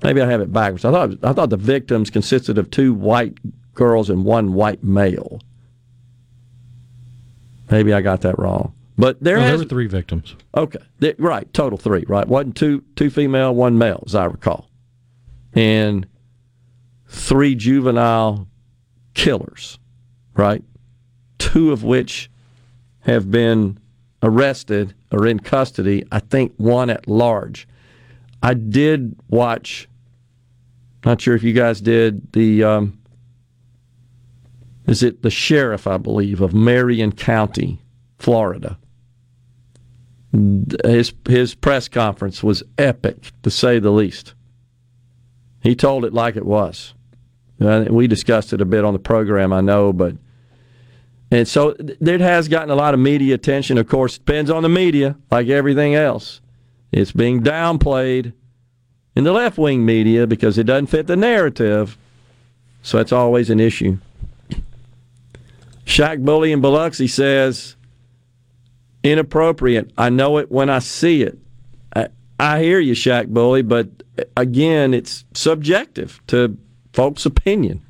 maybe 0.02 0.22
I 0.22 0.26
have 0.26 0.42
it 0.42 0.52
backwards. 0.52 0.86
I 0.86 0.92
thought 0.92 1.24
I 1.24 1.34
thought 1.34 1.50
the 1.52 1.58
victims 1.58 2.10
consisted 2.10 2.58
of 2.58 2.72
two 2.72 2.94
white 2.94 3.38
girls 3.76 4.10
and 4.10 4.26
one 4.26 4.54
white 4.54 4.84
male. 4.84 5.42
Maybe 7.70 7.94
I 7.94 8.02
got 8.02 8.22
that 8.22 8.40
wrong. 8.40 8.74
But 8.98 9.22
there, 9.22 9.36
no, 9.36 9.44
has, 9.44 9.52
there 9.52 9.60
were 9.60 9.66
three 9.66 9.88
victims. 9.88 10.36
Okay, 10.56 10.80
right, 11.20 11.54
total 11.54 11.78
three. 11.78 12.04
Right, 12.08 12.28
wasn't 12.28 12.56
two 12.56 12.84
two 12.96 13.10
female, 13.10 13.54
one 13.54 13.78
male, 13.78 14.04
as 14.06 14.16
I 14.16 14.26
recall, 14.26 14.70
and 15.54 16.08
three 17.08 17.56
juvenile 17.56 18.48
killers. 19.14 19.78
Right, 20.34 20.64
two 21.38 21.72
of 21.72 21.84
which 21.84 22.32
have 23.02 23.30
been 23.30 23.78
arrested 24.24 24.96
or 25.12 25.26
in 25.26 25.40
custody. 25.40 26.06
I 26.12 26.20
think 26.20 26.54
one 26.58 26.90
at 26.90 27.08
large. 27.08 27.68
I 28.42 28.54
did 28.54 29.16
watch. 29.28 29.88
Not 31.06 31.22
sure 31.22 31.36
if 31.36 31.44
you 31.44 31.54
guys 31.54 31.82
did 31.82 32.32
the. 32.34 32.64
Um, 32.64 33.00
is 34.86 35.04
it 35.04 35.22
the 35.22 35.30
sheriff? 35.30 35.88
I 35.88 35.98
believe 35.98 36.42
of 36.42 36.54
Marion 36.54 37.12
County, 37.12 37.82
Florida. 38.18 38.78
His 40.86 41.14
his 41.28 41.56
press 41.56 41.88
conference 41.88 42.44
was 42.44 42.64
epic, 42.78 43.32
to 43.44 43.50
say 43.52 43.80
the 43.80 43.92
least. 43.92 44.34
He 45.62 45.76
told 45.76 46.06
it 46.06 46.14
like 46.14 46.36
it 46.36 46.46
was. 46.46 46.94
Uh, 47.60 47.86
we 47.90 48.08
discussed 48.08 48.54
it 48.54 48.62
a 48.62 48.66
bit 48.66 48.86
on 48.86 48.94
the 48.94 49.00
program, 49.00 49.52
I 49.52 49.62
know, 49.62 49.92
but 49.92 50.16
and 51.32 51.48
so 51.48 51.76
it 51.80 52.22
has 52.22 52.48
gotten 52.48 52.72
a 52.72 52.76
lot 52.76 52.94
of 52.94 53.00
media 53.00 53.36
attention. 53.36 53.78
Of 53.78 53.88
course, 53.88 54.16
it 54.16 54.26
depends 54.26 54.50
on 54.50 54.64
the 54.64 54.70
media, 54.70 55.16
like 55.30 55.48
everything 55.48 55.94
else. 55.96 56.42
It's 56.92 57.12
being 57.12 57.44
downplayed 57.44 58.34
in 59.16 59.24
the 59.24 59.32
left 59.32 59.58
wing 59.58 59.86
media 59.86 60.26
because 60.26 60.58
it 60.58 60.64
doesn't 60.64 60.88
fit 60.88 61.08
the 61.08 61.16
narrative. 61.16 61.98
So 62.82 62.98
that's 62.98 63.12
always 63.12 63.50
an 63.50 63.60
issue. 63.60 64.00
Shaq 65.86 66.24
Bully 66.24 66.52
in 66.52 66.62
Biloxi 66.62 67.08
says, 67.08 67.76
inappropriate. 69.04 69.92
I 69.98 70.10
know 70.10 70.38
it 70.38 70.52
when 70.52 70.70
I 70.70 70.80
see 70.80 71.22
it. 71.22 71.38
I, 71.96 72.08
I 72.40 72.62
hear 72.62 72.80
you, 72.80 72.94
Shaq 72.94 73.28
Bully, 73.28 73.62
but 73.62 73.88
uh, 74.18 74.24
again, 74.38 74.94
it's 74.94 75.26
subjective 75.34 76.22
to 76.28 76.58
folks' 76.94 77.26
opinion. 77.26 77.82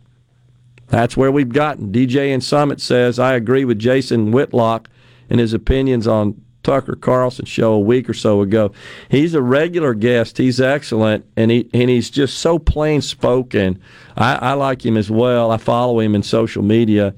That's 0.89 1.15
where 1.15 1.32
we've 1.32 1.54
gotten. 1.54 1.91
DJ 1.91 2.30
in 2.30 2.41
Summit 2.41 2.82
says, 2.82 3.19
I 3.19 3.34
agree 3.36 3.65
with 3.65 3.80
Jason 3.80 4.32
Whitlock 4.32 4.89
and 5.30 5.39
his 5.39 5.54
opinions 5.54 6.08
on 6.08 6.41
Tucker 6.63 6.95
Carlson 6.95 7.45
show 7.45 7.73
a 7.73 7.80
week 7.80 8.10
or 8.10 8.13
so 8.13 8.41
ago. 8.41 8.71
He's 9.10 9.34
a 9.34 9.41
regular 9.41 9.93
guest. 9.93 10.38
He's 10.38 10.60
excellent, 10.60 11.25
and 11.38 11.49
he 11.52 11.69
and 11.73 11.89
he's 11.89 12.10
just 12.10 12.39
so 12.39 12.60
plain 12.60 13.02
spoken. 13.02 13.80
I, 14.17 14.36
I 14.36 14.54
like 14.54 14.86
him 14.86 14.97
as 14.97 15.10
well. 15.10 15.52
I 15.52 15.58
follow 15.58 15.99
him 15.99 16.15
in 16.15 16.23
social 16.23 16.62
media. 16.62 17.15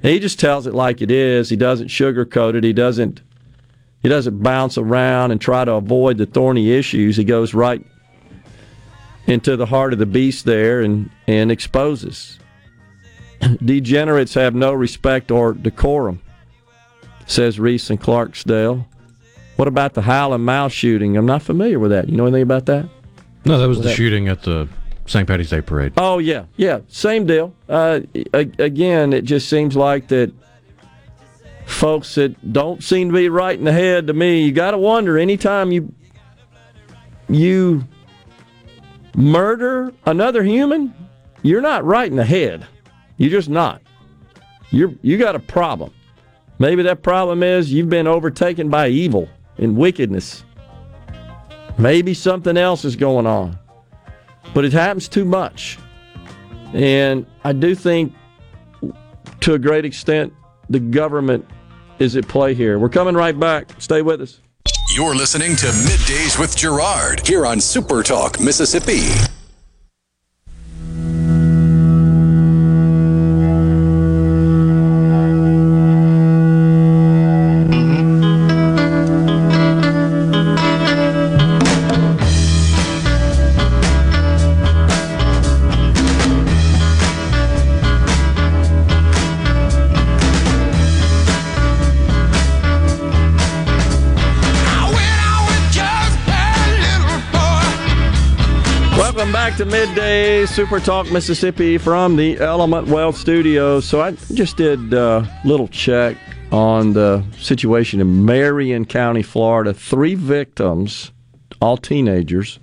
He 0.00 0.18
just 0.18 0.40
tells 0.40 0.66
it 0.66 0.74
like 0.74 1.02
it 1.02 1.10
is. 1.10 1.50
He 1.50 1.56
doesn't 1.56 1.88
sugarcoat 1.88 2.54
it. 2.54 2.64
He 2.64 2.72
doesn't 2.72 3.20
he 4.02 4.08
doesn't 4.08 4.42
bounce 4.42 4.78
around 4.78 5.30
and 5.30 5.40
try 5.40 5.64
to 5.64 5.72
avoid 5.72 6.16
the 6.16 6.26
thorny 6.26 6.72
issues. 6.72 7.16
He 7.16 7.24
goes 7.24 7.52
right 7.52 7.84
into 9.26 9.56
the 9.56 9.66
heart 9.66 9.92
of 9.92 9.98
the 9.98 10.06
beast 10.06 10.46
there 10.46 10.80
and, 10.80 11.10
and 11.26 11.52
exposes. 11.52 12.38
Degenerates 13.64 14.34
have 14.34 14.54
no 14.54 14.72
respect 14.72 15.30
or 15.30 15.52
decorum, 15.54 16.20
says 17.26 17.58
Reese 17.58 17.90
in 17.90 17.98
Clarksdale. 17.98 18.84
What 19.56 19.68
about 19.68 19.94
the 19.94 20.02
Howland 20.02 20.44
Mouse 20.44 20.72
shooting? 20.72 21.16
I'm 21.16 21.26
not 21.26 21.42
familiar 21.42 21.78
with 21.78 21.90
that. 21.90 22.08
You 22.08 22.16
know 22.16 22.26
anything 22.26 22.42
about 22.42 22.66
that? 22.66 22.88
No, 23.44 23.58
that 23.58 23.68
was 23.68 23.78
the 23.78 23.84
that? 23.84 23.94
shooting 23.94 24.28
at 24.28 24.42
the 24.42 24.68
St. 25.06 25.26
Patty's 25.26 25.50
Day 25.50 25.60
parade. 25.60 25.92
Oh 25.96 26.18
yeah, 26.18 26.44
yeah, 26.56 26.80
same 26.88 27.26
deal. 27.26 27.54
Uh, 27.68 28.00
again, 28.32 29.12
it 29.12 29.24
just 29.24 29.48
seems 29.48 29.76
like 29.76 30.08
that 30.08 30.32
folks 31.66 32.14
that 32.16 32.52
don't 32.52 32.82
seem 32.82 33.08
to 33.08 33.14
be 33.14 33.28
right 33.28 33.58
in 33.58 33.64
the 33.64 33.72
head 33.72 34.06
to 34.08 34.12
me. 34.12 34.42
You 34.44 34.52
got 34.52 34.72
to 34.72 34.78
wonder 34.78 35.18
anytime 35.18 35.72
you 35.72 35.92
you 37.28 37.84
murder 39.14 39.92
another 40.06 40.42
human, 40.42 40.94
you're 41.42 41.60
not 41.60 41.84
right 41.84 42.10
in 42.10 42.16
the 42.16 42.24
head. 42.24 42.66
You're 43.20 43.30
just 43.30 43.50
not. 43.50 43.82
You're 44.70 44.94
you 45.02 45.18
got 45.18 45.36
a 45.36 45.38
problem. 45.38 45.92
Maybe 46.58 46.82
that 46.84 47.02
problem 47.02 47.42
is 47.42 47.70
you've 47.70 47.90
been 47.90 48.06
overtaken 48.06 48.70
by 48.70 48.88
evil 48.88 49.28
and 49.58 49.76
wickedness. 49.76 50.42
Maybe 51.76 52.14
something 52.14 52.56
else 52.56 52.86
is 52.86 52.96
going 52.96 53.26
on. 53.26 53.58
But 54.54 54.64
it 54.64 54.72
happens 54.72 55.06
too 55.06 55.26
much. 55.26 55.78
And 56.72 57.26
I 57.44 57.52
do 57.52 57.74
think 57.74 58.14
to 59.40 59.52
a 59.52 59.58
great 59.58 59.84
extent 59.84 60.32
the 60.70 60.80
government 60.80 61.46
is 61.98 62.16
at 62.16 62.26
play 62.26 62.54
here. 62.54 62.78
We're 62.78 62.88
coming 62.88 63.14
right 63.14 63.38
back. 63.38 63.68
Stay 63.82 64.00
with 64.00 64.22
us. 64.22 64.40
You're 64.96 65.14
listening 65.14 65.56
to 65.56 65.66
Middays 65.66 66.38
with 66.38 66.56
Gerard 66.56 67.26
here 67.26 67.44
on 67.44 67.60
Super 67.60 68.02
Talk, 68.02 68.40
Mississippi. 68.40 69.02
To 99.60 99.66
midday 99.66 100.46
Super 100.46 100.80
Talk 100.80 101.12
Mississippi 101.12 101.76
from 101.76 102.16
the 102.16 102.38
Element 102.38 102.88
Wealth 102.88 103.18
Studios. 103.18 103.84
So 103.84 104.00
I 104.00 104.12
just 104.32 104.56
did 104.56 104.94
a 104.94 105.28
little 105.44 105.68
check 105.68 106.16
on 106.50 106.94
the 106.94 107.22
situation 107.36 108.00
in 108.00 108.24
Marion 108.24 108.86
County, 108.86 109.20
Florida. 109.20 109.74
Three 109.74 110.14
victims, 110.14 111.12
all 111.60 111.76
teenagers, 111.76 112.58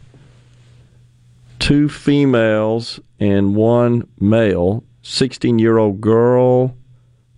two 1.59 1.87
females 1.87 2.99
and 3.19 3.55
one 3.55 4.07
male, 4.19 4.83
16 5.03 5.59
year 5.59 5.77
old 5.77 6.01
girl, 6.01 6.75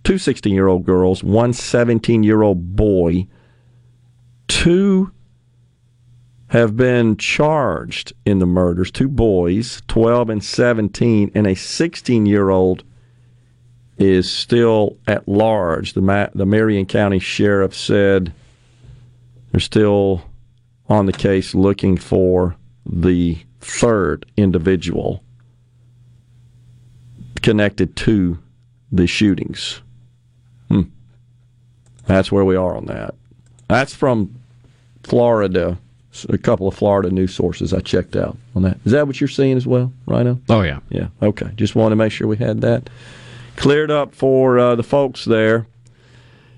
two 0.04 0.16
16 0.16 0.54
year 0.54 0.68
old 0.68 0.86
girls, 0.86 1.22
one 1.22 1.52
17 1.52 2.22
year 2.22 2.40
old 2.40 2.76
boy, 2.76 3.26
two 4.48 5.12
have 6.50 6.76
been 6.76 7.16
charged 7.16 8.12
in 8.26 8.40
the 8.40 8.46
murders. 8.46 8.90
Two 8.90 9.08
boys, 9.08 9.82
12 9.86 10.30
and 10.30 10.44
17, 10.44 11.30
and 11.32 11.46
a 11.46 11.54
16 11.54 12.26
year 12.26 12.50
old 12.50 12.82
is 13.98 14.30
still 14.30 14.96
at 15.06 15.28
large. 15.28 15.92
The, 15.92 16.00
Ma- 16.00 16.28
the 16.34 16.46
Marion 16.46 16.86
County 16.86 17.20
Sheriff 17.20 17.74
said 17.74 18.32
they're 19.52 19.60
still 19.60 20.24
on 20.88 21.06
the 21.06 21.12
case 21.12 21.54
looking 21.54 21.96
for 21.96 22.56
the 22.84 23.38
third 23.60 24.26
individual 24.36 25.22
connected 27.42 27.94
to 27.94 28.38
the 28.90 29.06
shootings. 29.06 29.82
Hmm. 30.68 30.82
That's 32.06 32.32
where 32.32 32.44
we 32.44 32.56
are 32.56 32.76
on 32.76 32.86
that. 32.86 33.14
That's 33.68 33.94
from 33.94 34.34
Florida 35.04 35.78
a 36.28 36.38
couple 36.38 36.66
of 36.66 36.74
Florida 36.74 37.10
news 37.10 37.34
sources 37.34 37.72
I 37.72 37.80
checked 37.80 38.16
out 38.16 38.36
on 38.54 38.62
that. 38.62 38.78
Is 38.84 38.92
that 38.92 39.06
what 39.06 39.20
you're 39.20 39.28
seeing 39.28 39.56
as 39.56 39.66
well, 39.66 39.92
Rhino? 40.06 40.40
Oh 40.48 40.62
yeah, 40.62 40.80
yeah. 40.90 41.08
Okay, 41.22 41.50
just 41.56 41.74
wanted 41.74 41.90
to 41.90 41.96
make 41.96 42.12
sure 42.12 42.26
we 42.26 42.36
had 42.36 42.60
that 42.62 42.90
cleared 43.56 43.90
up 43.90 44.14
for 44.14 44.58
uh, 44.58 44.74
the 44.74 44.82
folks 44.82 45.24
there. 45.24 45.66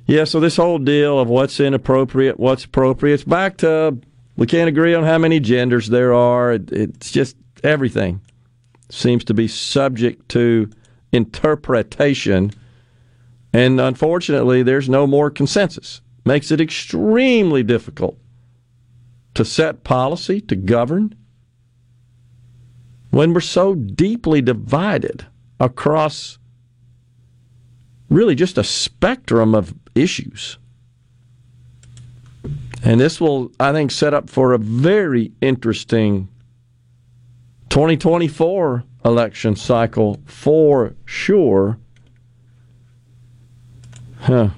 Yeah, 0.07 0.25
so 0.25 0.41
this 0.41 0.57
whole 0.57 0.79
deal 0.79 1.19
of 1.19 1.29
what's 1.29 1.61
inappropriate, 1.61 2.39
what's 2.41 2.65
appropriate, 2.65 3.15
it's 3.15 3.25
back 3.25 3.59
to 3.59 3.99
we 4.37 4.47
can't 4.47 4.69
agree 4.69 4.95
on 4.95 5.05
how 5.05 5.19
many 5.19 5.39
genders 5.39 5.89
there 5.89 6.15
are. 6.15 6.53
It, 6.53 6.73
it's 6.73 7.11
just 7.11 7.37
everything 7.63 8.21
seems 8.89 9.25
to 9.25 9.35
be 9.35 9.49
subject 9.49 10.29
to 10.31 10.71
interpretation, 11.13 12.53
and 13.53 13.81
unfortunately, 13.81 14.63
there's 14.63 14.89
no 14.89 15.07
more 15.07 15.31
consensus. 15.31 16.01
Makes 16.25 16.51
it 16.51 16.61
extremely 16.61 17.63
difficult 17.63 18.17
to 19.35 19.45
set 19.45 19.85
policy, 19.85 20.41
to 20.43 20.57
govern, 20.57 21.15
when 23.11 23.35
we're 23.35 23.41
so 23.41 23.75
deeply 23.75 24.41
divided 24.41 25.27
across 25.61 26.39
really 28.09 28.35
just 28.35 28.59
a 28.59 28.65
spectrum 28.65 29.55
of 29.55 29.75
issues. 29.95 30.59
And 32.83 33.01
this 33.01 33.21
will, 33.21 33.53
I 33.61 33.73
think, 33.73 33.91
set 33.91 34.13
up 34.13 34.29
for 34.29 34.53
a 34.53 34.59
very 34.59 35.33
interesting 35.41 36.29
2024 37.69 38.85
election 39.05 39.57
cycle 39.57 40.21
for 40.27 40.95
sure. 41.05 41.79
Huh. 44.21 44.51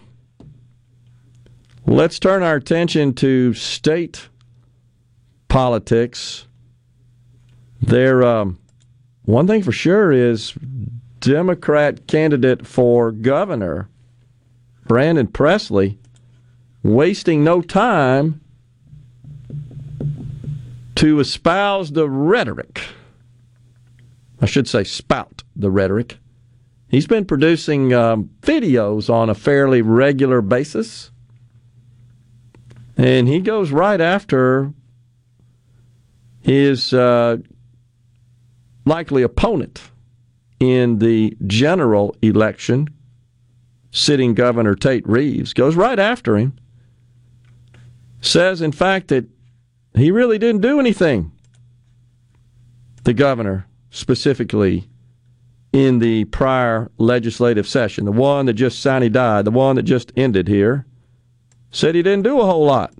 Let's 1.86 2.18
turn 2.18 2.42
our 2.42 2.56
attention 2.56 3.12
to 3.14 3.52
state 3.52 4.28
politics. 5.54 6.48
There, 7.80 8.24
um, 8.24 8.58
one 9.24 9.46
thing 9.46 9.62
for 9.62 9.70
sure 9.70 10.10
is 10.10 10.52
Democrat 11.20 12.08
candidate 12.08 12.66
for 12.66 13.12
governor 13.12 13.88
Brandon 14.88 15.28
Presley 15.28 16.00
wasting 16.82 17.44
no 17.44 17.62
time 17.62 18.40
to 20.96 21.20
espouse 21.20 21.92
the 21.92 22.08
rhetoric. 22.08 22.82
I 24.40 24.46
should 24.46 24.66
say, 24.66 24.82
spout 24.82 25.44
the 25.54 25.70
rhetoric. 25.70 26.18
He's 26.88 27.06
been 27.06 27.26
producing 27.26 27.94
um, 27.94 28.28
videos 28.42 29.08
on 29.08 29.30
a 29.30 29.36
fairly 29.36 29.82
regular 29.82 30.40
basis. 30.40 31.12
And 32.96 33.28
he 33.28 33.38
goes 33.38 33.70
right 33.70 34.00
after 34.00 34.74
his 36.44 36.92
uh, 36.92 37.38
likely 38.84 39.22
opponent 39.22 39.80
in 40.60 40.98
the 40.98 41.36
general 41.46 42.14
election, 42.22 42.88
sitting 43.90 44.34
Governor 44.34 44.74
Tate 44.74 45.08
Reeves, 45.08 45.54
goes 45.54 45.74
right 45.74 45.98
after 45.98 46.36
him, 46.36 46.56
says, 48.20 48.60
in 48.60 48.72
fact, 48.72 49.08
that 49.08 49.26
he 49.94 50.10
really 50.10 50.38
didn't 50.38 50.60
do 50.60 50.78
anything, 50.78 51.32
the 53.04 53.14
governor 53.14 53.66
specifically 53.90 54.88
in 55.72 55.98
the 55.98 56.24
prior 56.26 56.90
legislative 56.98 57.66
session, 57.66 58.04
the 58.04 58.12
one 58.12 58.46
that 58.46 58.54
just 58.54 58.80
sine 58.80 59.10
die, 59.10 59.42
the 59.42 59.50
one 59.50 59.76
that 59.76 59.82
just 59.82 60.12
ended 60.16 60.48
here, 60.48 60.86
said 61.70 61.94
he 61.94 62.02
didn't 62.02 62.22
do 62.22 62.40
a 62.40 62.46
whole 62.46 62.64
lot 62.64 62.94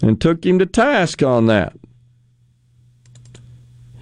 and 0.00 0.20
took 0.20 0.44
him 0.44 0.58
to 0.58 0.66
task 0.66 1.22
on 1.22 1.46
that. 1.46 1.74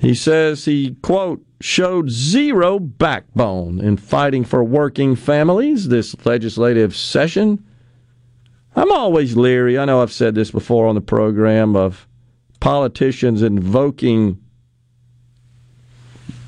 He 0.01 0.15
says 0.15 0.65
he, 0.65 0.97
quote, 1.03 1.45
showed 1.61 2.09
zero 2.09 2.79
backbone 2.79 3.81
in 3.81 3.99
fighting 3.99 4.45
for 4.45 4.65
working 4.65 5.15
families 5.15 5.89
this 5.89 6.17
legislative 6.25 6.97
session. 6.97 7.63
I'm 8.75 8.91
always 8.91 9.37
leery, 9.37 9.79
I 9.79 9.85
know 9.85 10.01
I've 10.01 10.11
said 10.11 10.35
this 10.35 10.51
before 10.51 10.87
on 10.87 10.95
the 10.95 11.03
program, 11.03 11.77
of 11.77 12.09
politicians 12.61 13.43
invoking 13.43 14.43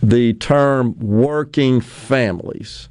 the 0.03 0.33
term 0.33 0.99
working 0.99 1.83
families. 1.83 2.89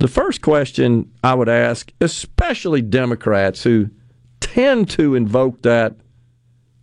The 0.00 0.08
first 0.08 0.42
question 0.42 1.10
I 1.24 1.32
would 1.32 1.48
ask, 1.48 1.90
especially 2.02 2.82
Democrats 2.82 3.62
who 3.62 3.88
tend 4.40 4.90
to 4.90 5.14
invoke 5.14 5.62
that 5.62 5.96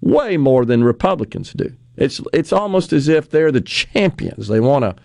way 0.01 0.37
more 0.37 0.65
than 0.65 0.83
Republicans 0.83 1.53
do 1.53 1.75
it's 1.97 2.21
it's 2.31 2.53
almost 2.53 2.93
as 2.93 3.07
if 3.07 3.29
they're 3.29 3.51
the 3.51 3.61
champions. 3.61 4.47
They 4.47 4.59
want 4.59 4.83
to 4.83 4.95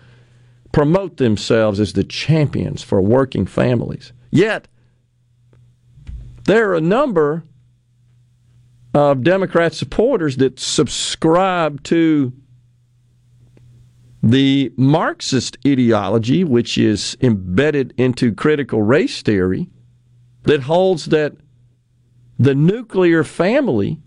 promote 0.71 1.17
themselves 1.17 1.79
as 1.79 1.93
the 1.93 2.03
champions 2.03 2.83
for 2.83 3.01
working 3.01 3.45
families. 3.45 4.13
Yet 4.31 4.67
there 6.45 6.69
are 6.69 6.75
a 6.75 6.81
number 6.81 7.43
of 8.93 9.23
Democrat 9.23 9.73
supporters 9.73 10.37
that 10.37 10.59
subscribe 10.59 11.83
to 11.83 12.31
the 14.21 14.71
Marxist 14.77 15.57
ideology, 15.67 16.43
which 16.43 16.77
is 16.77 17.17
embedded 17.21 17.93
into 17.97 18.33
critical 18.33 18.81
race 18.81 19.21
theory, 19.21 19.69
that 20.43 20.61
holds 20.61 21.05
that 21.05 21.33
the 22.37 22.55
nuclear 22.55 23.23
family 23.23 23.99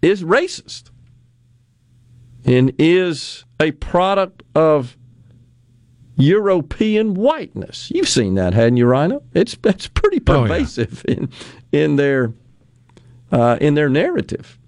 is 0.00 0.22
racist 0.22 0.90
and 2.48 2.72
is 2.78 3.44
a 3.60 3.72
product 3.72 4.42
of 4.54 4.96
European 6.16 7.14
whiteness. 7.14 7.92
You've 7.94 8.08
seen 8.08 8.34
that, 8.34 8.54
hadn't 8.54 8.78
you, 8.78 8.86
Rhino? 8.86 9.22
It's 9.34 9.56
it's 9.64 9.86
pretty 9.86 10.18
pervasive 10.18 11.04
oh, 11.06 11.12
yeah. 11.12 11.16
in 11.16 11.28
in 11.70 11.96
their 11.96 12.32
uh, 13.30 13.58
in 13.60 13.74
their 13.74 13.90
narrative. 13.90 14.58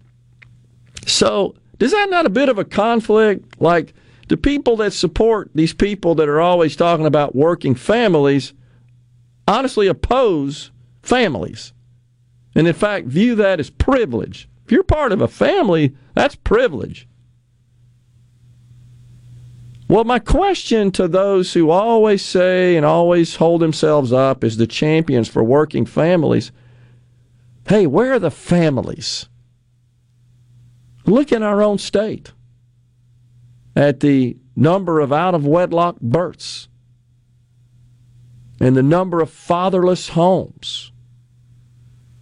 So, 1.06 1.54
is 1.80 1.92
that 1.92 2.10
not 2.10 2.26
a 2.26 2.30
bit 2.30 2.50
of 2.50 2.58
a 2.58 2.64
conflict? 2.64 3.60
Like 3.60 3.94
the 4.28 4.36
people 4.36 4.76
that 4.76 4.92
support 4.92 5.50
these 5.54 5.72
people 5.72 6.14
that 6.16 6.28
are 6.28 6.40
always 6.40 6.76
talking 6.76 7.06
about 7.06 7.34
working 7.34 7.74
families 7.74 8.52
honestly 9.48 9.86
oppose 9.86 10.70
families, 11.02 11.72
and 12.54 12.68
in 12.68 12.74
fact 12.74 13.06
view 13.06 13.34
that 13.36 13.58
as 13.58 13.70
privilege. 13.70 14.48
If 14.66 14.72
you're 14.72 14.84
part 14.84 15.10
of 15.10 15.20
a 15.20 15.26
family, 15.26 15.96
that's 16.14 16.36
privilege. 16.36 17.08
Well, 19.90 20.04
my 20.04 20.20
question 20.20 20.92
to 20.92 21.08
those 21.08 21.52
who 21.52 21.70
always 21.70 22.24
say 22.24 22.76
and 22.76 22.86
always 22.86 23.34
hold 23.34 23.60
themselves 23.60 24.12
up 24.12 24.44
as 24.44 24.56
the 24.56 24.68
champions 24.68 25.26
for 25.26 25.42
working 25.42 25.84
families 25.84 26.52
hey, 27.66 27.88
where 27.88 28.12
are 28.12 28.20
the 28.20 28.30
families? 28.30 29.28
Look 31.06 31.32
in 31.32 31.42
our 31.42 31.60
own 31.60 31.78
state 31.78 32.30
at 33.74 33.98
the 33.98 34.36
number 34.54 35.00
of 35.00 35.12
out 35.12 35.34
of 35.34 35.44
wedlock 35.44 35.98
births 36.00 36.68
and 38.60 38.76
the 38.76 38.84
number 38.84 39.20
of 39.20 39.28
fatherless 39.28 40.10
homes. 40.10 40.92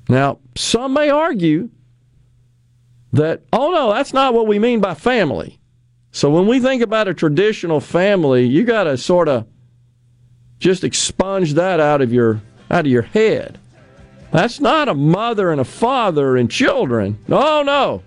Now, 0.08 0.38
some 0.56 0.94
may 0.94 1.10
argue 1.10 1.68
that, 3.12 3.42
oh 3.52 3.70
no, 3.72 3.92
that's 3.92 4.14
not 4.14 4.32
what 4.32 4.46
we 4.46 4.58
mean 4.58 4.80
by 4.80 4.94
family. 4.94 5.57
So 6.18 6.28
when 6.30 6.48
we 6.48 6.58
think 6.58 6.82
about 6.82 7.06
a 7.06 7.14
traditional 7.14 7.78
family, 7.78 8.44
you 8.44 8.64
got 8.64 8.84
to 8.84 8.98
sort 8.98 9.28
of 9.28 9.46
just 10.58 10.82
expunge 10.82 11.54
that 11.54 11.78
out 11.78 12.02
of 12.02 12.12
your 12.12 12.42
out 12.72 12.86
of 12.86 12.90
your 12.90 13.02
head. 13.02 13.56
That's 14.32 14.58
not 14.58 14.88
a 14.88 14.94
mother 14.94 15.52
and 15.52 15.60
a 15.60 15.64
father 15.64 16.36
and 16.36 16.50
children. 16.50 17.20
No, 17.28 17.62
no. 17.62 18.02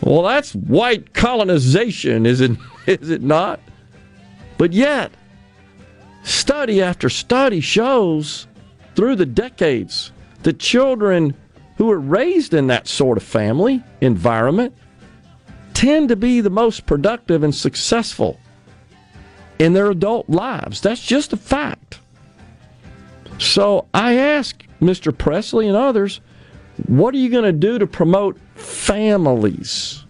Well, 0.00 0.22
that's 0.22 0.54
white 0.54 1.12
colonization, 1.12 2.24
is 2.24 2.40
it 2.40 2.52
is 2.86 3.10
it 3.10 3.20
not? 3.20 3.60
But 4.56 4.72
yet, 4.72 5.12
study 6.22 6.80
after 6.80 7.10
study 7.10 7.60
shows 7.60 8.46
through 8.94 9.16
the 9.16 9.26
decades 9.26 10.12
that 10.44 10.58
children 10.58 11.36
who 11.76 11.90
are 11.90 12.00
raised 12.00 12.54
in 12.54 12.68
that 12.68 12.88
sort 12.88 13.18
of 13.18 13.22
family 13.22 13.84
environment 14.00 14.74
tend 15.82 16.10
to 16.10 16.14
be 16.14 16.40
the 16.40 16.48
most 16.48 16.86
productive 16.86 17.42
and 17.42 17.52
successful 17.52 18.38
in 19.58 19.72
their 19.72 19.90
adult 19.90 20.30
lives. 20.30 20.80
That's 20.80 21.04
just 21.04 21.32
a 21.32 21.36
fact. 21.36 21.98
So 23.38 23.88
I 23.92 24.14
ask 24.14 24.64
Mr. 24.80 25.16
Presley 25.16 25.66
and 25.66 25.76
others, 25.76 26.20
what 26.86 27.12
are 27.16 27.18
you 27.18 27.30
going 27.30 27.42
to 27.42 27.52
do 27.52 27.80
to 27.80 27.86
promote 27.88 28.38
families? 28.54 30.04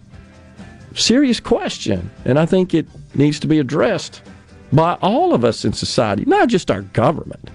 Serious 0.93 1.39
question. 1.39 2.11
And 2.23 2.37
I 2.37 2.45
think 2.45 2.75
it 2.75 2.85
needs 3.15 3.39
to 3.39 3.47
be 3.47 3.57
addressed 3.57 4.21
by 4.71 4.93
all 5.01 5.33
of 5.33 5.43
us 5.43 5.65
in 5.65 5.73
society, 5.73 6.23
not 6.25 6.49
just 6.49 6.69
our 6.69 6.83
government. 6.83 7.49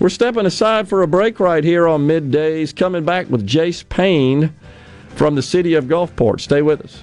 We're 0.00 0.08
stepping 0.08 0.46
aside 0.46 0.88
for 0.88 1.02
a 1.02 1.06
break 1.06 1.38
right 1.38 1.62
here 1.62 1.86
on 1.86 2.08
middays, 2.08 2.74
coming 2.74 3.04
back 3.04 3.28
with 3.28 3.46
Jase 3.46 3.82
Payne 3.82 4.54
from 5.16 5.34
the 5.34 5.42
city 5.42 5.74
of 5.74 5.84
Gulfport. 5.84 6.40
Stay 6.40 6.62
with 6.62 6.80
us. 6.80 7.02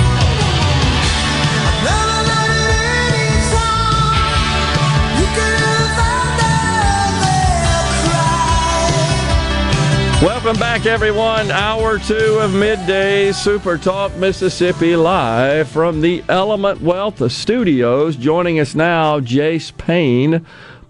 Welcome 10.21 10.57
back, 10.57 10.85
everyone. 10.85 11.49
Hour 11.49 11.97
two 11.97 12.37
of 12.39 12.53
midday 12.53 13.31
Super 13.31 13.75
Talk 13.75 14.15
Mississippi 14.17 14.95
live 14.95 15.67
from 15.67 16.01
the 16.01 16.23
Element 16.29 16.79
Wealth 16.79 17.31
Studios. 17.31 18.17
Joining 18.17 18.59
us 18.59 18.75
now, 18.75 19.19
Jase 19.19 19.71
Payne, 19.71 20.45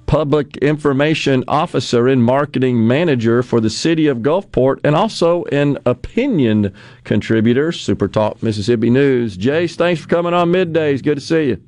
Public 0.05 0.57
Information 0.57 1.45
Officer 1.47 2.09
and 2.09 2.21
Marketing 2.21 2.85
Manager 2.85 3.41
for 3.41 3.61
the 3.61 3.69
City 3.69 4.07
of 4.07 4.17
Gulfport, 4.17 4.81
and 4.83 4.97
also 4.97 5.45
an 5.45 5.77
opinion 5.85 6.73
contributor, 7.05 7.71
Super 7.71 8.09
Talk 8.09 8.43
Mississippi 8.43 8.89
News. 8.89 9.37
Jase, 9.37 9.77
thanks 9.77 10.01
for 10.01 10.09
coming 10.09 10.33
on 10.33 10.51
middays. 10.51 11.01
Good 11.01 11.15
to 11.15 11.21
see 11.21 11.47
you. 11.47 11.63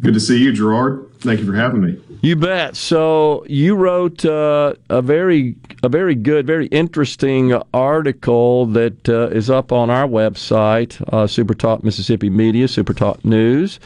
Good 0.00 0.14
to 0.14 0.20
see 0.20 0.38
you, 0.38 0.52
Gerard. 0.52 1.06
Thank 1.20 1.40
you 1.40 1.46
for 1.46 1.54
having 1.54 1.80
me. 1.80 2.00
You 2.20 2.36
bet. 2.36 2.76
So 2.76 3.44
you 3.48 3.74
wrote 3.74 4.24
uh, 4.24 4.74
a 4.88 5.02
very, 5.02 5.56
a 5.82 5.88
very 5.88 6.14
good, 6.14 6.46
very 6.46 6.66
interesting 6.66 7.52
article 7.74 8.66
that 8.66 9.08
uh, 9.08 9.28
is 9.28 9.50
up 9.50 9.72
on 9.72 9.90
our 9.90 10.06
website, 10.06 11.00
uh, 11.12 11.26
Super 11.26 11.54
Talk 11.54 11.82
Mississippi 11.82 12.30
Media, 12.30 12.66
SuperTalk 12.66 13.24
News, 13.24 13.80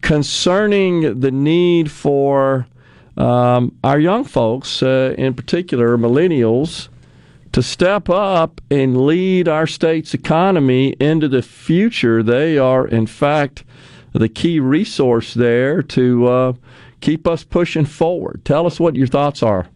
concerning 0.00 1.20
the 1.20 1.30
need 1.30 1.90
for 1.90 2.66
um, 3.18 3.76
our 3.84 3.98
young 3.98 4.24
folks, 4.24 4.82
uh, 4.82 5.14
in 5.18 5.34
particular 5.34 5.98
millennials, 5.98 6.88
to 7.52 7.62
step 7.62 8.08
up 8.08 8.60
and 8.70 9.06
lead 9.06 9.48
our 9.48 9.66
state's 9.66 10.14
economy 10.14 10.90
into 11.00 11.28
the 11.28 11.42
future. 11.42 12.22
They 12.22 12.56
are, 12.56 12.86
in 12.86 13.06
fact, 13.06 13.64
the 14.12 14.28
key 14.28 14.60
resource 14.60 15.34
there 15.34 15.82
to 15.82 16.26
uh, 16.26 16.52
keep 17.00 17.26
us 17.26 17.44
pushing 17.44 17.84
forward. 17.84 18.44
Tell 18.44 18.66
us 18.66 18.80
what 18.80 18.96
your 18.96 19.06
thoughts 19.06 19.42
are. 19.42 19.68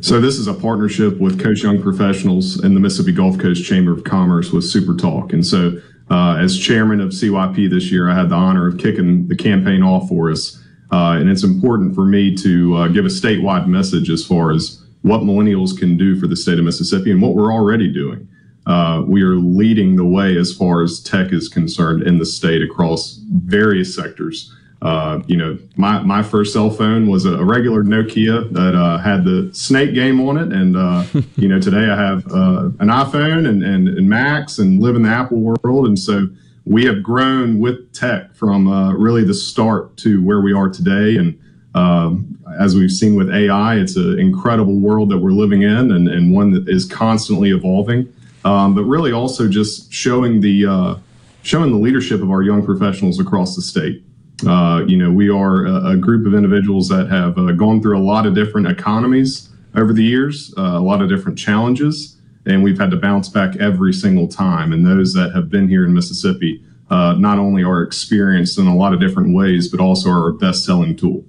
So, 0.00 0.20
this 0.20 0.38
is 0.38 0.46
a 0.46 0.54
partnership 0.54 1.18
with 1.18 1.40
Coast 1.40 1.62
Young 1.62 1.80
Professionals 1.80 2.56
and 2.56 2.76
the 2.76 2.80
Mississippi 2.80 3.12
Gulf 3.12 3.38
Coast 3.38 3.64
Chamber 3.64 3.92
of 3.92 4.04
Commerce 4.04 4.52
with 4.52 4.64
Super 4.64 4.94
Talk. 4.94 5.32
And 5.32 5.46
so, 5.46 5.80
uh, 6.10 6.36
as 6.36 6.58
chairman 6.58 7.00
of 7.00 7.10
CYP 7.10 7.70
this 7.70 7.90
year, 7.90 8.10
I 8.10 8.14
had 8.14 8.28
the 8.28 8.34
honor 8.34 8.66
of 8.66 8.78
kicking 8.78 9.28
the 9.28 9.36
campaign 9.36 9.82
off 9.82 10.08
for 10.08 10.30
us. 10.30 10.62
Uh, 10.90 11.16
and 11.18 11.30
it's 11.30 11.42
important 11.42 11.94
for 11.94 12.04
me 12.04 12.34
to 12.36 12.76
uh, 12.76 12.88
give 12.88 13.06
a 13.06 13.08
statewide 13.08 13.66
message 13.66 14.10
as 14.10 14.26
far 14.26 14.50
as 14.52 14.82
what 15.00 15.22
millennials 15.22 15.76
can 15.76 15.96
do 15.96 16.18
for 16.20 16.26
the 16.26 16.36
state 16.36 16.58
of 16.58 16.64
Mississippi 16.64 17.10
and 17.10 17.22
what 17.22 17.34
we're 17.34 17.52
already 17.52 17.90
doing. 17.90 18.28
Uh, 18.66 19.02
we 19.06 19.22
are 19.22 19.36
leading 19.36 19.96
the 19.96 20.04
way 20.04 20.36
as 20.36 20.54
far 20.54 20.82
as 20.82 21.00
tech 21.00 21.32
is 21.32 21.48
concerned 21.48 22.02
in 22.02 22.18
the 22.18 22.26
state 22.26 22.62
across 22.62 23.18
various 23.30 23.94
sectors. 23.94 24.52
Uh, 24.82 25.22
you 25.26 25.36
know, 25.36 25.56
my, 25.76 26.00
my 26.02 26.22
first 26.24 26.52
cell 26.52 26.68
phone 26.68 27.06
was 27.08 27.24
a, 27.24 27.44
regular 27.44 27.84
Nokia 27.84 28.52
that 28.52 28.74
uh, 28.74 28.98
had 28.98 29.24
the 29.24 29.48
snake 29.52 29.94
game 29.94 30.20
on 30.20 30.36
it. 30.36 30.52
And, 30.52 30.76
uh, 30.76 31.04
you 31.36 31.48
know, 31.48 31.60
today 31.60 31.88
I 31.88 31.96
have 31.96 32.26
uh, 32.32 32.70
an 32.80 32.88
iPhone 32.88 33.48
and, 33.48 33.62
and, 33.62 33.88
and 33.88 34.08
Macs 34.08 34.58
and 34.58 34.82
live 34.82 34.96
in 34.96 35.02
the 35.02 35.08
Apple 35.08 35.38
world. 35.38 35.86
And 35.86 35.96
so 35.96 36.28
we 36.64 36.84
have 36.84 37.02
grown 37.02 37.60
with 37.60 37.92
tech 37.92 38.34
from 38.34 38.66
uh, 38.66 38.92
really 38.94 39.24
the 39.24 39.34
start 39.34 39.96
to 39.98 40.22
where 40.22 40.40
we 40.40 40.52
are 40.52 40.68
today. 40.68 41.16
And 41.16 41.38
um, 41.76 42.38
as 42.58 42.74
we've 42.74 42.90
seen 42.90 43.14
with 43.14 43.30
AI, 43.32 43.76
it's 43.76 43.96
an 43.96 44.18
incredible 44.18 44.78
world 44.80 45.10
that 45.10 45.18
we're 45.18 45.30
living 45.30 45.62
in 45.62 45.92
and, 45.92 46.08
and 46.08 46.34
one 46.34 46.50
that 46.52 46.68
is 46.68 46.84
constantly 46.84 47.50
evolving. 47.50 48.12
Um, 48.44 48.74
but 48.74 48.82
really 48.84 49.12
also 49.12 49.48
just 49.48 49.92
showing 49.92 50.40
the 50.40 50.66
uh, 50.66 50.94
showing 51.42 51.70
the 51.70 51.78
leadership 51.78 52.22
of 52.22 52.30
our 52.30 52.42
young 52.42 52.64
professionals 52.64 53.20
across 53.20 53.54
the 53.56 53.62
state. 53.62 54.04
Uh, 54.46 54.84
you 54.86 54.96
know, 54.96 55.10
we 55.10 55.28
are 55.28 55.66
a, 55.66 55.90
a, 55.90 55.96
group 55.96 56.26
of 56.26 56.34
individuals 56.34 56.88
that 56.88 57.08
have 57.08 57.38
uh, 57.38 57.52
gone 57.52 57.80
through 57.80 57.96
a 57.96 58.02
lot 58.02 58.26
of 58.26 58.34
different 58.34 58.66
economies 58.66 59.48
over 59.76 59.92
the 59.92 60.02
years, 60.02 60.52
uh, 60.58 60.62
a 60.62 60.80
lot 60.80 61.00
of 61.00 61.08
different 61.08 61.38
challenges, 61.38 62.16
and 62.46 62.62
we've 62.62 62.78
had 62.78 62.90
to 62.90 62.96
bounce 62.96 63.28
back 63.28 63.54
every 63.56 63.92
single 63.92 64.26
time. 64.26 64.72
And 64.72 64.84
those 64.84 65.14
that 65.14 65.32
have 65.32 65.48
been 65.48 65.68
here 65.68 65.84
in 65.84 65.94
Mississippi 65.94 66.60
uh, 66.90 67.14
not 67.14 67.38
only 67.38 67.62
are 67.62 67.82
experienced 67.82 68.58
in 68.58 68.66
a 68.66 68.76
lot 68.76 68.92
of 68.92 69.00
different 69.00 69.34
ways, 69.34 69.68
but 69.68 69.80
also 69.80 70.10
are 70.10 70.24
our 70.24 70.32
best 70.32 70.64
selling 70.64 70.96
tool. 70.96 71.24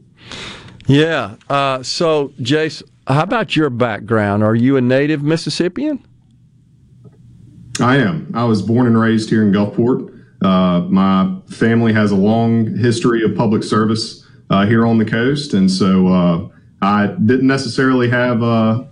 Yeah. 0.88 1.36
Uh, 1.49 1.84
so, 1.84 2.34
Jase, 2.41 2.84
how 3.07 3.24
about 3.24 3.55
your 3.55 3.70
background? 3.70 4.43
Are 4.43 4.55
you 4.55 4.76
a 4.76 4.82
native 4.82 5.24
Mississippian? 5.24 6.05
I 7.80 7.97
am. 7.97 8.32
I 8.36 8.43
was 8.43 8.61
born 8.61 8.86
and 8.86 8.99
raised 8.99 9.30
here 9.30 9.41
in 9.41 9.51
Gulfport. 9.51 10.09
Uh, 10.43 10.82
my 10.89 11.36
family 11.47 11.93
has 11.93 12.11
a 12.11 12.15
long 12.15 12.76
history 12.78 13.24
of 13.24 13.36
public 13.36 13.63
service 13.63 14.26
uh, 14.49 14.65
here 14.65 14.86
on 14.86 14.97
the 14.97 15.05
coast, 15.05 15.53
and 15.53 15.71
so 15.71 16.07
uh, 16.07 16.47
I 16.82 17.07
didn't 17.07 17.47
necessarily 17.47 18.09
have 18.09 18.43
uh, 18.43 18.84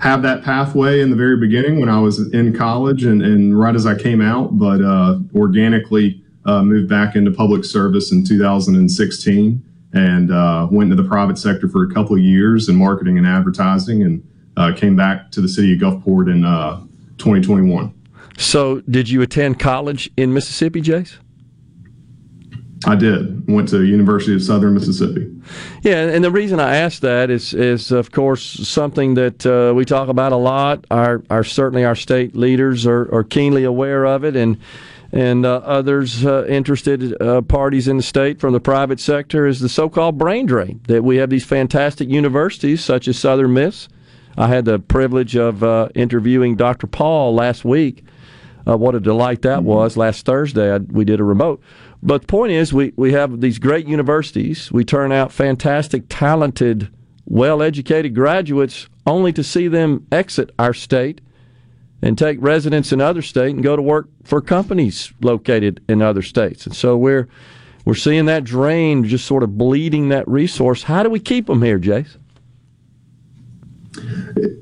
have 0.00 0.22
that 0.22 0.42
pathway 0.42 1.00
in 1.00 1.08
the 1.10 1.16
very 1.16 1.38
beginning 1.38 1.80
when 1.80 1.88
I 1.88 1.98
was 1.98 2.32
in 2.34 2.54
college 2.54 3.04
and, 3.04 3.22
and 3.22 3.58
right 3.58 3.74
as 3.74 3.86
I 3.86 3.96
came 3.96 4.20
out, 4.20 4.58
but 4.58 4.82
uh, 4.82 5.20
organically 5.34 6.22
uh, 6.44 6.62
moved 6.62 6.90
back 6.90 7.16
into 7.16 7.30
public 7.30 7.64
service 7.64 8.12
in 8.12 8.24
2016 8.24 9.64
and 9.94 10.70
went 10.70 10.90
into 10.90 11.00
the 11.00 11.08
private 11.08 11.38
sector 11.38 11.68
for 11.68 11.84
a 11.84 11.94
couple 11.94 12.16
of 12.16 12.20
years 12.20 12.68
in 12.68 12.76
marketing 12.76 13.16
and 13.16 13.26
advertising, 13.26 14.02
and 14.02 14.76
came 14.76 14.96
back 14.96 15.30
to 15.30 15.40
the 15.40 15.48
city 15.48 15.72
of 15.72 15.78
Gulfport 15.78 16.30
in 16.30 16.44
2021. 17.18 17.92
So, 18.36 18.80
did 18.82 19.08
you 19.08 19.22
attend 19.22 19.60
college 19.60 20.10
in 20.16 20.32
Mississippi, 20.32 20.80
Jase? 20.80 21.18
I 22.86 22.96
did. 22.96 23.48
Went 23.48 23.68
to 23.70 23.82
University 23.82 24.34
of 24.34 24.42
Southern 24.42 24.74
Mississippi. 24.74 25.30
Yeah, 25.82 26.06
and 26.06 26.22
the 26.22 26.30
reason 26.30 26.60
I 26.60 26.76
asked 26.76 27.00
that 27.02 27.30
is, 27.30 27.54
is 27.54 27.90
of 27.90 28.10
course, 28.10 28.42
something 28.42 29.14
that 29.14 29.46
uh, 29.46 29.72
we 29.74 29.84
talk 29.84 30.08
about 30.08 30.32
a 30.32 30.36
lot. 30.36 30.84
Our, 30.90 31.22
our 31.30 31.44
certainly 31.44 31.84
our 31.84 31.94
state 31.94 32.36
leaders 32.36 32.86
are, 32.86 33.12
are 33.14 33.24
keenly 33.24 33.64
aware 33.64 34.04
of 34.04 34.24
it, 34.24 34.36
and 34.36 34.58
and 35.12 35.46
uh, 35.46 35.58
others 35.58 36.26
uh, 36.26 36.44
interested 36.46 37.20
uh, 37.22 37.40
parties 37.42 37.86
in 37.86 37.98
the 37.98 38.02
state 38.02 38.40
from 38.40 38.52
the 38.52 38.60
private 38.60 38.98
sector 38.98 39.46
is 39.46 39.60
the 39.60 39.68
so-called 39.68 40.18
brain 40.18 40.44
drain. 40.44 40.80
That 40.88 41.04
we 41.04 41.16
have 41.16 41.30
these 41.30 41.44
fantastic 41.44 42.08
universities 42.08 42.84
such 42.84 43.06
as 43.06 43.16
Southern 43.16 43.54
Miss. 43.54 43.88
I 44.36 44.48
had 44.48 44.64
the 44.64 44.78
privilege 44.78 45.36
of 45.36 45.62
uh, 45.62 45.88
interviewing 45.94 46.56
Dr. 46.56 46.86
Paul 46.86 47.34
last 47.34 47.64
week 47.64 48.04
uh, 48.66 48.76
what 48.76 48.94
a 48.94 49.00
delight 49.00 49.42
that 49.42 49.58
mm-hmm. 49.58 49.68
was 49.68 49.96
last 49.96 50.24
Thursday. 50.24 50.72
I, 50.72 50.78
we 50.78 51.04
did 51.04 51.20
a 51.20 51.24
remote. 51.24 51.60
But 52.02 52.22
the 52.22 52.26
point 52.26 52.52
is, 52.52 52.72
we, 52.72 52.92
we 52.96 53.12
have 53.12 53.40
these 53.40 53.58
great 53.58 53.86
universities. 53.86 54.70
We 54.70 54.84
turn 54.84 55.12
out 55.12 55.32
fantastic, 55.32 56.04
talented 56.08 56.90
well 57.26 57.62
educated 57.62 58.14
graduates 58.14 58.88
only 59.06 59.32
to 59.32 59.42
see 59.42 59.68
them 59.68 60.06
exit 60.12 60.50
our 60.58 60.74
state 60.74 61.20
and 62.02 62.18
take 62.18 62.36
residence 62.40 62.92
in 62.92 63.00
other 63.00 63.22
states 63.22 63.54
and 63.54 63.62
go 63.62 63.76
to 63.76 63.82
work 63.82 64.08
for 64.24 64.42
companies 64.42 65.12
located 65.22 65.82
in 65.88 66.02
other 66.02 66.22
states. 66.22 66.66
And 66.66 66.76
so 66.76 66.96
we're 66.96 67.28
we're 67.86 67.94
seeing 67.94 68.26
that 68.26 68.44
drain, 68.44 69.04
just 69.04 69.26
sort 69.26 69.42
of 69.42 69.58
bleeding 69.58 70.08
that 70.08 70.26
resource. 70.26 70.82
How 70.84 71.02
do 71.02 71.10
we 71.10 71.20
keep 71.20 71.46
them 71.46 71.62
here, 71.62 71.78
Jase? 71.78 72.16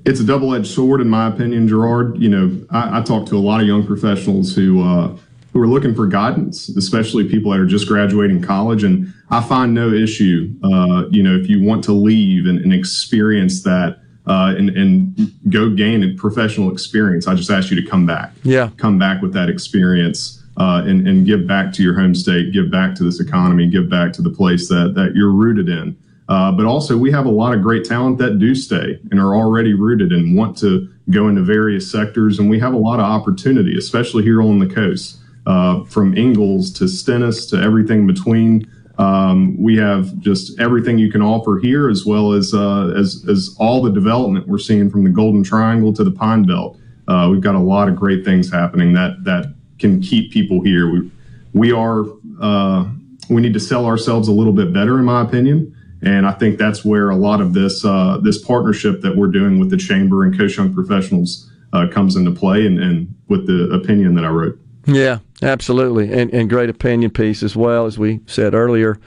It's 0.05 0.21
a 0.21 0.25
double-edged 0.25 0.67
sword, 0.67 1.01
in 1.01 1.09
my 1.09 1.29
opinion, 1.29 1.69
Gerard. 1.69 2.21
You 2.21 2.29
know, 2.29 2.67
I, 2.71 2.99
I 2.99 3.03
talk 3.03 3.27
to 3.29 3.37
a 3.37 3.39
lot 3.39 3.61
of 3.61 3.67
young 3.67 3.87
professionals 3.87 4.55
who 4.55 4.83
uh, 4.83 5.17
who 5.53 5.61
are 5.61 5.67
looking 5.67 5.95
for 5.95 6.07
guidance, 6.07 6.69
especially 6.71 7.29
people 7.29 7.51
that 7.53 7.61
are 7.61 7.67
just 7.67 7.87
graduating 7.87 8.41
college. 8.43 8.85
And 8.85 9.13
I 9.31 9.43
find 9.43 9.75
no 9.75 9.93
issue, 9.93 10.55
uh, 10.65 11.05
you 11.11 11.23
know, 11.23 11.37
if 11.37 11.49
you 11.49 11.63
want 11.63 11.85
to 11.85 11.93
leave 11.93 12.47
and, 12.47 12.59
and 12.59 12.73
experience 12.73 13.63
that 13.63 13.99
uh, 14.27 14.55
and, 14.57 14.71
and 14.71 15.33
go 15.51 15.69
gain 15.69 16.05
a 16.05 16.15
professional 16.15 16.73
experience, 16.73 17.27
I 17.27 17.35
just 17.35 17.51
ask 17.51 17.71
you 17.71 17.81
to 17.81 17.87
come 17.87 18.07
back. 18.07 18.33
Yeah. 18.45 18.71
Come 18.79 18.99
back 18.99 19.21
with 19.21 19.35
that 19.35 19.51
experience 19.51 20.43
uh, 20.57 20.85
and, 20.87 21.07
and 21.07 21.27
give 21.27 21.47
back 21.47 21.73
to 21.75 21.83
your 21.83 21.95
home 21.95 22.15
state, 22.15 22.53
give 22.53 22.71
back 22.71 22.95
to 22.97 23.05
this 23.05 23.21
economy, 23.21 23.69
give 23.69 23.91
back 23.91 24.13
to 24.15 24.23
the 24.23 24.31
place 24.31 24.69
that, 24.69 24.95
that 24.95 25.15
you're 25.15 25.33
rooted 25.33 25.69
in. 25.69 25.97
Uh, 26.33 26.51
but 26.51 26.65
also, 26.65 26.97
we 26.97 27.11
have 27.11 27.27
a 27.27 27.31
lot 27.31 27.53
of 27.53 27.61
great 27.61 27.85
talent 27.85 28.17
that 28.17 28.39
do 28.39 28.55
stay 28.55 28.99
and 29.11 29.21
are 29.21 29.35
already 29.37 29.75
rooted 29.75 30.13
and 30.13 30.35
want 30.35 30.57
to 30.57 30.89
go 31.11 31.29
into 31.29 31.43
various 31.43 31.91
sectors. 31.93 32.39
And 32.39 32.49
we 32.49 32.59
have 32.59 32.73
a 32.73 32.79
lot 32.79 33.01
of 33.01 33.05
opportunity, 33.05 33.77
especially 33.77 34.23
here 34.23 34.41
on 34.41 34.59
the 34.59 34.67
coast 34.67 35.19
uh, 35.45 35.85
from 35.85 36.17
Ingalls 36.17 36.73
to 36.79 36.89
Stennis 36.89 37.45
to 37.51 37.61
everything 37.61 38.07
between. 38.07 38.67
Um, 38.97 39.63
we 39.63 39.77
have 39.77 40.19
just 40.21 40.59
everything 40.59 40.97
you 40.97 41.13
can 41.13 41.21
offer 41.21 41.59
here, 41.63 41.91
as 41.91 42.07
well 42.07 42.33
as, 42.33 42.55
uh, 42.55 42.95
as 42.97 43.27
as 43.29 43.55
all 43.59 43.83
the 43.83 43.93
development 43.93 44.49
we're 44.49 44.57
seeing 44.57 44.89
from 44.89 45.05
the 45.05 45.11
Golden 45.11 45.43
Triangle 45.43 45.93
to 45.93 46.03
the 46.03 46.11
Pine 46.11 46.45
Belt. 46.45 46.79
Uh, 47.09 47.29
we've 47.31 47.43
got 47.43 47.57
a 47.57 47.65
lot 47.75 47.91
of 47.91 47.97
great 47.97 48.25
things 48.25 48.51
happening 48.51 48.95
that 48.95 49.23
that 49.25 49.55
can 49.79 50.01
keep 50.01 50.33
people 50.33 50.63
here. 50.63 50.91
We 50.91 51.11
we 51.53 51.73
are 51.73 52.07
uh, 52.41 52.89
we 53.29 53.43
need 53.43 53.53
to 53.53 53.61
sell 53.61 53.85
ourselves 53.85 54.29
a 54.29 54.33
little 54.33 54.55
bit 54.55 54.73
better, 54.73 54.99
in 54.99 55.05
my 55.05 55.21
opinion. 55.21 55.77
And 56.03 56.27
I 56.27 56.33
think 56.33 56.59
that's 56.59 56.85
where 56.85 57.11
a 57.11 57.17
lot 57.17 57.41
of 57.41 57.55
this 57.55 57.85
uh, 57.85 58.19
this 58.23 58.43
partnership 58.43 59.03
that 59.03 59.17
we're 59.17 59.29
doing 59.29 59.59
with 59.59 59.71
the 59.71 59.77
chamber 59.77 60.25
and 60.25 60.37
Coast 60.37 60.57
Young 60.57 60.75
professionals 60.75 61.51
uh, 61.73 61.87
comes 61.89 62.17
into 62.17 62.33
play, 62.33 62.67
and, 62.67 62.79
and 62.79 63.15
with 63.29 63.47
the 63.47 63.71
opinion 63.73 64.15
that 64.15 64.25
I 64.25 64.29
wrote. 64.29 64.59
Yeah, 64.87 65.19
absolutely. 65.43 66.13
And, 66.13 66.33
and 66.35 66.51
great 66.51 66.69
opinion 66.69 67.11
piece 67.11 67.43
as 67.43 67.55
well, 67.55 67.87
as 67.87 67.99
we 67.99 68.21
said 68.27 68.55
earlier. 68.55 68.99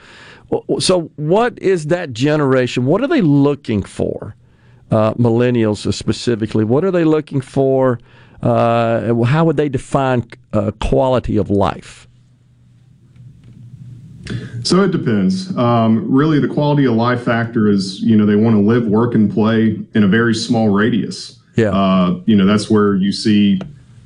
So, 0.78 1.10
what 1.16 1.58
is 1.58 1.86
that 1.86 2.12
generation? 2.12 2.86
What 2.86 3.02
are 3.02 3.08
they 3.08 3.20
looking 3.20 3.82
for? 3.82 4.34
Uh, 4.88 5.12
millennials 5.14 5.92
specifically, 5.92 6.62
what 6.64 6.84
are 6.84 6.92
they 6.92 7.02
looking 7.02 7.40
for? 7.40 7.98
Uh, 8.40 9.24
how 9.24 9.44
would 9.44 9.56
they 9.56 9.68
define 9.68 10.28
uh, 10.52 10.70
quality 10.80 11.36
of 11.36 11.50
life? 11.50 12.05
So 14.62 14.82
it 14.82 14.90
depends. 14.90 15.56
Um, 15.56 16.10
really, 16.10 16.40
the 16.40 16.48
quality 16.48 16.86
of 16.86 16.94
life 16.94 17.22
factor 17.22 17.68
is 17.68 18.00
you 18.00 18.16
know 18.16 18.26
they 18.26 18.36
want 18.36 18.56
to 18.56 18.60
live, 18.60 18.86
work, 18.86 19.14
and 19.14 19.32
play 19.32 19.78
in 19.94 20.02
a 20.02 20.08
very 20.08 20.34
small 20.34 20.70
radius. 20.70 21.38
Yeah. 21.54 21.70
Uh, 21.70 22.20
you 22.26 22.36
know 22.36 22.46
that's 22.46 22.68
where 22.68 22.94
you 22.94 23.12
see 23.12 23.60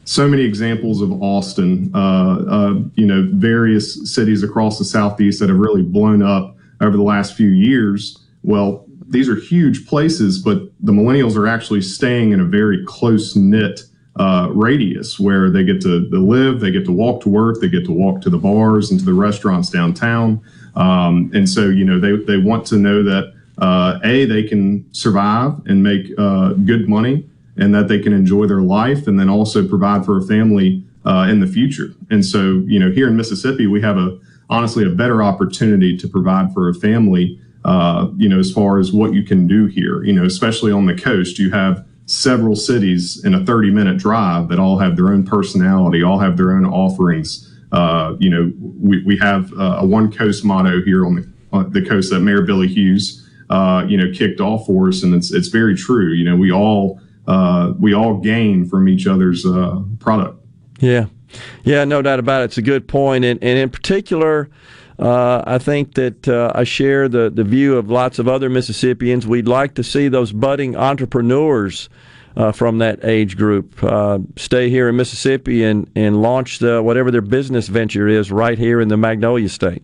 so 0.04 0.26
many 0.26 0.42
examples 0.42 1.00
of 1.00 1.22
Austin, 1.22 1.90
uh, 1.94 2.44
uh, 2.48 2.74
you 2.94 3.06
know, 3.06 3.28
various 3.34 4.12
cities 4.12 4.42
across 4.42 4.76
the 4.76 4.84
Southeast 4.84 5.38
that 5.38 5.48
have 5.48 5.58
really 5.58 5.82
blown 5.82 6.20
up 6.20 6.56
over 6.80 6.96
the 6.96 7.02
last 7.02 7.36
few 7.36 7.50
years. 7.50 8.18
Well, 8.42 8.84
these 9.06 9.28
are 9.28 9.36
huge 9.36 9.86
places, 9.86 10.38
but 10.40 10.62
the 10.80 10.92
millennials 10.92 11.36
are 11.36 11.46
actually 11.46 11.82
staying 11.82 12.32
in 12.32 12.40
a 12.40 12.44
very 12.44 12.84
close 12.86 13.36
knit 13.36 13.82
uh, 14.20 14.48
radius 14.52 15.18
where 15.18 15.48
they 15.50 15.64
get 15.64 15.80
to, 15.80 16.06
live, 16.10 16.60
they 16.60 16.70
get 16.70 16.84
to 16.84 16.92
walk 16.92 17.22
to 17.22 17.30
work, 17.30 17.58
they 17.60 17.68
get 17.68 17.86
to 17.86 17.92
walk 17.92 18.20
to 18.20 18.28
the 18.28 18.36
bars 18.36 18.90
and 18.90 19.00
to 19.00 19.06
the 19.06 19.14
restaurants 19.14 19.70
downtown. 19.70 20.42
Um, 20.74 21.30
and 21.32 21.48
so, 21.48 21.62
you 21.78 21.86
know, 21.86 21.98
they, 21.98 22.12
they 22.30 22.36
want 22.36 22.66
to 22.66 22.76
know 22.76 23.02
that 23.02 23.32
uh, 23.56 23.98
A, 24.04 24.26
they 24.26 24.42
can 24.42 24.84
survive 24.92 25.52
and 25.64 25.82
make 25.82 26.12
uh, 26.18 26.52
good 26.52 26.86
money 26.86 27.26
and 27.56 27.74
that 27.74 27.88
they 27.88 27.98
can 27.98 28.12
enjoy 28.12 28.46
their 28.46 28.60
life 28.60 29.06
and 29.08 29.18
then 29.18 29.30
also 29.30 29.66
provide 29.66 30.04
for 30.04 30.18
a 30.18 30.22
family 30.22 30.84
uh, 31.06 31.26
in 31.30 31.40
the 31.40 31.46
future. 31.46 31.94
And 32.10 32.22
so, 32.24 32.62
you 32.66 32.78
know, 32.78 32.90
here 32.90 33.08
in 33.08 33.16
Mississippi, 33.16 33.66
we 33.66 33.80
have 33.80 33.96
a 33.96 34.18
honestly 34.50 34.84
a 34.84 34.90
better 34.90 35.22
opportunity 35.22 35.96
to 35.96 36.06
provide 36.06 36.52
for 36.52 36.68
a 36.68 36.74
family. 36.74 37.40
Uh, 37.64 38.08
you 38.16 38.28
know, 38.28 38.38
as 38.38 38.52
far 38.52 38.78
as 38.78 38.92
what 38.92 39.12
you 39.12 39.22
can 39.22 39.46
do 39.46 39.66
here, 39.66 40.02
you 40.02 40.12
know, 40.12 40.24
especially 40.24 40.72
on 40.72 40.86
the 40.86 40.94
coast, 40.94 41.38
you 41.38 41.50
have 41.50 41.84
several 42.10 42.56
cities 42.56 43.24
in 43.24 43.34
a 43.34 43.44
30 43.44 43.70
minute 43.70 43.96
drive 43.96 44.48
that 44.48 44.58
all 44.58 44.76
have 44.76 44.96
their 44.96 45.12
own 45.12 45.24
personality, 45.24 46.02
all 46.02 46.18
have 46.18 46.36
their 46.36 46.52
own 46.52 46.66
offerings. 46.66 47.48
Uh, 47.70 48.16
you 48.18 48.28
know, 48.28 48.52
we, 48.80 49.00
we 49.04 49.16
have 49.16 49.52
uh, 49.52 49.78
a 49.78 49.86
one 49.86 50.10
coast 50.10 50.44
motto 50.44 50.82
here 50.82 51.06
on 51.06 51.14
the, 51.14 51.32
on 51.52 51.70
the 51.70 51.86
coast 51.86 52.10
that 52.10 52.18
Mayor 52.18 52.42
Billy 52.42 52.66
Hughes, 52.66 53.28
uh, 53.48 53.86
you 53.86 53.96
know, 53.96 54.10
kicked 54.12 54.40
off 54.40 54.66
for 54.66 54.88
us. 54.88 55.04
And 55.04 55.14
it's, 55.14 55.32
it's 55.32 55.48
very 55.48 55.76
true. 55.76 56.12
You 56.12 56.24
know, 56.24 56.36
we 56.36 56.50
all, 56.50 57.00
uh, 57.28 57.74
we 57.78 57.94
all 57.94 58.16
gain 58.16 58.68
from 58.68 58.88
each 58.88 59.06
other's 59.06 59.46
uh, 59.46 59.80
product. 60.00 60.44
Yeah, 60.80 61.06
yeah, 61.62 61.84
no 61.84 62.02
doubt 62.02 62.18
about 62.18 62.42
it. 62.42 62.46
It's 62.46 62.58
a 62.58 62.62
good 62.62 62.88
point, 62.88 63.24
and, 63.24 63.40
and 63.42 63.58
in 63.58 63.70
particular. 63.70 64.50
Uh, 65.00 65.42
I 65.46 65.56
think 65.56 65.94
that 65.94 66.28
uh, 66.28 66.52
I 66.54 66.64
share 66.64 67.08
the, 67.08 67.30
the 67.30 67.42
view 67.42 67.78
of 67.78 67.90
lots 67.90 68.18
of 68.18 68.28
other 68.28 68.50
Mississippians. 68.50 69.26
We'd 69.26 69.48
like 69.48 69.74
to 69.76 69.82
see 69.82 70.08
those 70.08 70.30
budding 70.30 70.76
entrepreneurs 70.76 71.88
uh, 72.36 72.52
from 72.52 72.78
that 72.78 73.02
age 73.02 73.38
group 73.38 73.82
uh, 73.82 74.18
stay 74.36 74.68
here 74.68 74.90
in 74.90 74.96
Mississippi 74.96 75.64
and, 75.64 75.90
and 75.96 76.20
launch 76.20 76.58
the, 76.58 76.82
whatever 76.82 77.10
their 77.10 77.22
business 77.22 77.68
venture 77.68 78.08
is 78.08 78.30
right 78.30 78.58
here 78.58 78.78
in 78.78 78.88
the 78.88 78.96
Magnolia 78.98 79.48
State. 79.48 79.82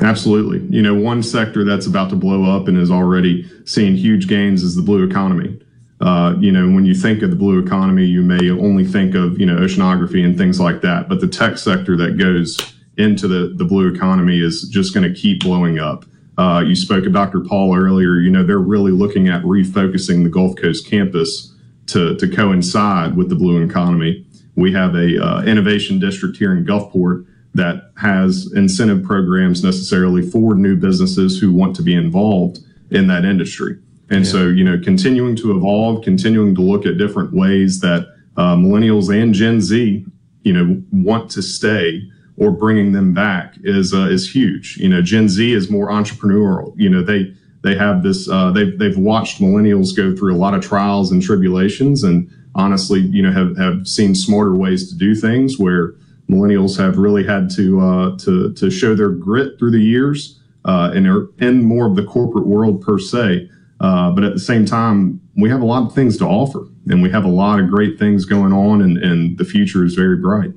Absolutely. 0.00 0.60
You 0.74 0.80
know, 0.80 0.94
one 0.94 1.22
sector 1.22 1.64
that's 1.64 1.86
about 1.86 2.08
to 2.10 2.16
blow 2.16 2.44
up 2.44 2.66
and 2.66 2.78
is 2.78 2.90
already 2.90 3.46
seeing 3.66 3.94
huge 3.94 4.26
gains 4.26 4.62
is 4.62 4.74
the 4.74 4.82
blue 4.82 5.06
economy. 5.06 5.60
Uh, 6.00 6.34
you 6.38 6.52
know, 6.52 6.68
when 6.70 6.86
you 6.86 6.94
think 6.94 7.22
of 7.22 7.30
the 7.30 7.36
blue 7.36 7.58
economy, 7.58 8.04
you 8.04 8.22
may 8.22 8.50
only 8.50 8.84
think 8.84 9.14
of, 9.14 9.38
you 9.38 9.46
know, 9.46 9.56
oceanography 9.56 10.24
and 10.24 10.36
things 10.36 10.60
like 10.60 10.80
that. 10.80 11.08
But 11.08 11.20
the 11.20 11.28
tech 11.28 11.56
sector 11.56 11.96
that 11.96 12.18
goes 12.18 12.75
into 12.96 13.28
the, 13.28 13.54
the 13.56 13.64
blue 13.64 13.92
economy 13.92 14.40
is 14.40 14.62
just 14.62 14.94
going 14.94 15.12
to 15.12 15.18
keep 15.18 15.40
blowing 15.40 15.78
up. 15.78 16.04
Uh, 16.38 16.62
you 16.66 16.74
spoke 16.74 17.06
of 17.06 17.12
Dr. 17.12 17.40
Paul 17.40 17.76
earlier. 17.76 18.20
You 18.20 18.30
know, 18.30 18.44
they're 18.44 18.58
really 18.58 18.92
looking 18.92 19.28
at 19.28 19.42
refocusing 19.42 20.22
the 20.22 20.28
Gulf 20.28 20.56
Coast 20.56 20.88
campus 20.88 21.54
to, 21.86 22.16
to 22.16 22.28
coincide 22.28 23.16
with 23.16 23.28
the 23.28 23.34
blue 23.34 23.62
economy. 23.62 24.26
We 24.54 24.72
have 24.72 24.94
a 24.94 25.22
uh, 25.22 25.42
innovation 25.42 25.98
district 25.98 26.36
here 26.36 26.52
in 26.52 26.64
Gulfport 26.64 27.26
that 27.54 27.90
has 27.96 28.52
incentive 28.54 29.02
programs 29.02 29.64
necessarily 29.64 30.22
for 30.22 30.54
new 30.54 30.76
businesses 30.76 31.38
who 31.38 31.52
want 31.52 31.74
to 31.76 31.82
be 31.82 31.94
involved 31.94 32.58
in 32.90 33.06
that 33.06 33.24
industry. 33.24 33.78
And 34.10 34.24
yeah. 34.24 34.30
so, 34.30 34.48
you 34.48 34.62
know, 34.62 34.78
continuing 34.82 35.36
to 35.36 35.56
evolve, 35.56 36.04
continuing 36.04 36.54
to 36.54 36.60
look 36.60 36.86
at 36.86 36.98
different 36.98 37.32
ways 37.32 37.80
that 37.80 38.06
uh, 38.36 38.54
millennials 38.56 39.10
and 39.10 39.32
Gen 39.32 39.60
Z, 39.60 40.04
you 40.42 40.52
know, 40.52 40.82
want 40.92 41.30
to 41.32 41.42
stay 41.42 42.02
or 42.36 42.50
bringing 42.50 42.92
them 42.92 43.14
back 43.14 43.54
is 43.64 43.94
uh, 43.94 44.06
is 44.06 44.30
huge. 44.30 44.76
You 44.76 44.88
know, 44.88 45.02
Gen 45.02 45.28
Z 45.28 45.52
is 45.52 45.70
more 45.70 45.88
entrepreneurial. 45.88 46.72
You 46.76 46.88
know, 46.88 47.02
they 47.02 47.32
they 47.62 47.74
have 47.74 48.02
this. 48.02 48.28
Uh, 48.28 48.50
they've 48.50 48.78
they've 48.78 48.98
watched 48.98 49.40
millennials 49.40 49.96
go 49.96 50.14
through 50.14 50.34
a 50.34 50.38
lot 50.38 50.54
of 50.54 50.62
trials 50.62 51.10
and 51.10 51.22
tribulations, 51.22 52.02
and 52.02 52.30
honestly, 52.54 53.00
you 53.00 53.22
know, 53.22 53.32
have 53.32 53.56
have 53.56 53.86
seen 53.86 54.14
smarter 54.14 54.54
ways 54.54 54.88
to 54.90 54.96
do 54.96 55.14
things 55.14 55.58
where 55.58 55.94
millennials 56.30 56.76
have 56.76 56.98
really 56.98 57.24
had 57.24 57.50
to 57.50 57.80
uh, 57.80 58.16
to 58.18 58.52
to 58.52 58.70
show 58.70 58.94
their 58.94 59.10
grit 59.10 59.58
through 59.58 59.70
the 59.70 59.82
years 59.82 60.40
uh, 60.64 60.92
and 60.94 61.06
are 61.06 61.28
in 61.38 61.64
more 61.64 61.86
of 61.86 61.96
the 61.96 62.04
corporate 62.04 62.46
world 62.46 62.82
per 62.82 62.98
se. 62.98 63.48
Uh, 63.78 64.10
but 64.10 64.24
at 64.24 64.32
the 64.32 64.40
same 64.40 64.64
time, 64.64 65.20
we 65.36 65.50
have 65.50 65.60
a 65.60 65.64
lot 65.64 65.82
of 65.82 65.94
things 65.94 66.16
to 66.16 66.24
offer, 66.24 66.66
and 66.88 67.02
we 67.02 67.10
have 67.10 67.24
a 67.24 67.28
lot 67.28 67.60
of 67.60 67.68
great 67.68 67.98
things 67.98 68.24
going 68.24 68.52
on, 68.52 68.80
and, 68.80 68.96
and 68.98 69.36
the 69.36 69.44
future 69.44 69.84
is 69.84 69.94
very 69.94 70.16
bright. 70.16 70.50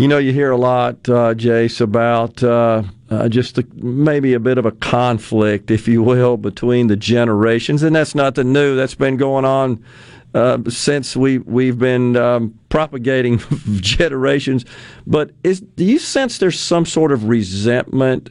You 0.00 0.08
know, 0.08 0.16
you 0.16 0.32
hear 0.32 0.50
a 0.50 0.56
lot, 0.56 1.06
uh, 1.10 1.34
Jase, 1.34 1.78
about 1.78 2.42
uh, 2.42 2.84
uh, 3.10 3.28
just 3.28 3.56
the, 3.56 3.68
maybe 3.74 4.32
a 4.32 4.40
bit 4.40 4.56
of 4.56 4.64
a 4.64 4.72
conflict, 4.72 5.70
if 5.70 5.86
you 5.86 6.02
will, 6.02 6.38
between 6.38 6.86
the 6.86 6.96
generations, 6.96 7.82
and 7.82 7.94
that's 7.94 8.14
nothing 8.14 8.50
new. 8.50 8.76
That's 8.76 8.94
been 8.94 9.18
going 9.18 9.44
on 9.44 9.84
uh, 10.32 10.56
since 10.70 11.18
we 11.18 11.36
we've 11.36 11.78
been 11.78 12.16
um, 12.16 12.58
propagating 12.70 13.40
generations. 13.82 14.64
But 15.06 15.32
is 15.44 15.60
do 15.60 15.84
you 15.84 15.98
sense 15.98 16.38
there's 16.38 16.58
some 16.58 16.86
sort 16.86 17.12
of 17.12 17.24
resentment 17.24 18.30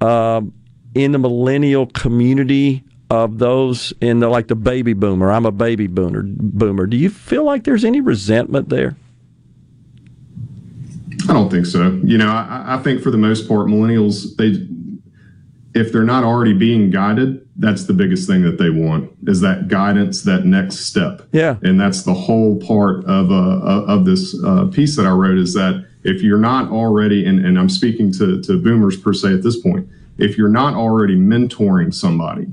uh, 0.00 0.40
in 0.96 1.12
the 1.12 1.20
millennial 1.20 1.86
community 1.86 2.82
of 3.10 3.38
those 3.38 3.92
in 4.00 4.18
the 4.18 4.28
like 4.28 4.48
the 4.48 4.56
baby 4.56 4.92
boomer? 4.92 5.30
I'm 5.30 5.46
a 5.46 5.52
baby 5.52 5.86
boomer. 5.86 6.24
Boomer. 6.24 6.88
Do 6.88 6.96
you 6.96 7.10
feel 7.10 7.44
like 7.44 7.62
there's 7.62 7.84
any 7.84 8.00
resentment 8.00 8.70
there? 8.70 8.96
I 11.28 11.32
don't 11.32 11.50
think 11.50 11.66
so. 11.66 12.00
You 12.04 12.18
know, 12.18 12.28
I, 12.28 12.76
I 12.76 12.82
think 12.82 13.02
for 13.02 13.10
the 13.10 13.18
most 13.18 13.48
part, 13.48 13.66
millennials 13.66 14.36
they 14.36 14.66
if 15.76 15.92
they're 15.92 16.04
not 16.04 16.24
already 16.24 16.54
being 16.54 16.90
guided, 16.90 17.46
that's 17.56 17.84
the 17.84 17.92
biggest 17.92 18.26
thing 18.26 18.42
that 18.42 18.56
they 18.56 18.70
want 18.70 19.10
is 19.26 19.42
that 19.42 19.68
guidance, 19.68 20.22
that 20.22 20.46
next 20.46 20.76
step. 20.80 21.20
Yeah. 21.32 21.56
And 21.62 21.78
that's 21.78 22.02
the 22.02 22.14
whole 22.14 22.58
part 22.60 23.04
of, 23.04 23.30
uh, 23.30 23.84
of 23.84 24.06
this 24.06 24.34
uh, 24.42 24.66
piece 24.68 24.96
that 24.96 25.04
I 25.04 25.10
wrote 25.10 25.36
is 25.36 25.52
that 25.52 25.86
if 26.02 26.22
you're 26.22 26.38
not 26.38 26.70
already, 26.70 27.26
and, 27.26 27.44
and 27.44 27.58
I'm 27.58 27.68
speaking 27.68 28.10
to, 28.14 28.40
to 28.42 28.62
boomers 28.62 28.96
per 28.98 29.12
se 29.12 29.34
at 29.34 29.42
this 29.42 29.60
point, 29.60 29.86
if 30.16 30.38
you're 30.38 30.48
not 30.48 30.72
already 30.72 31.16
mentoring 31.16 31.92
somebody, 31.92 32.46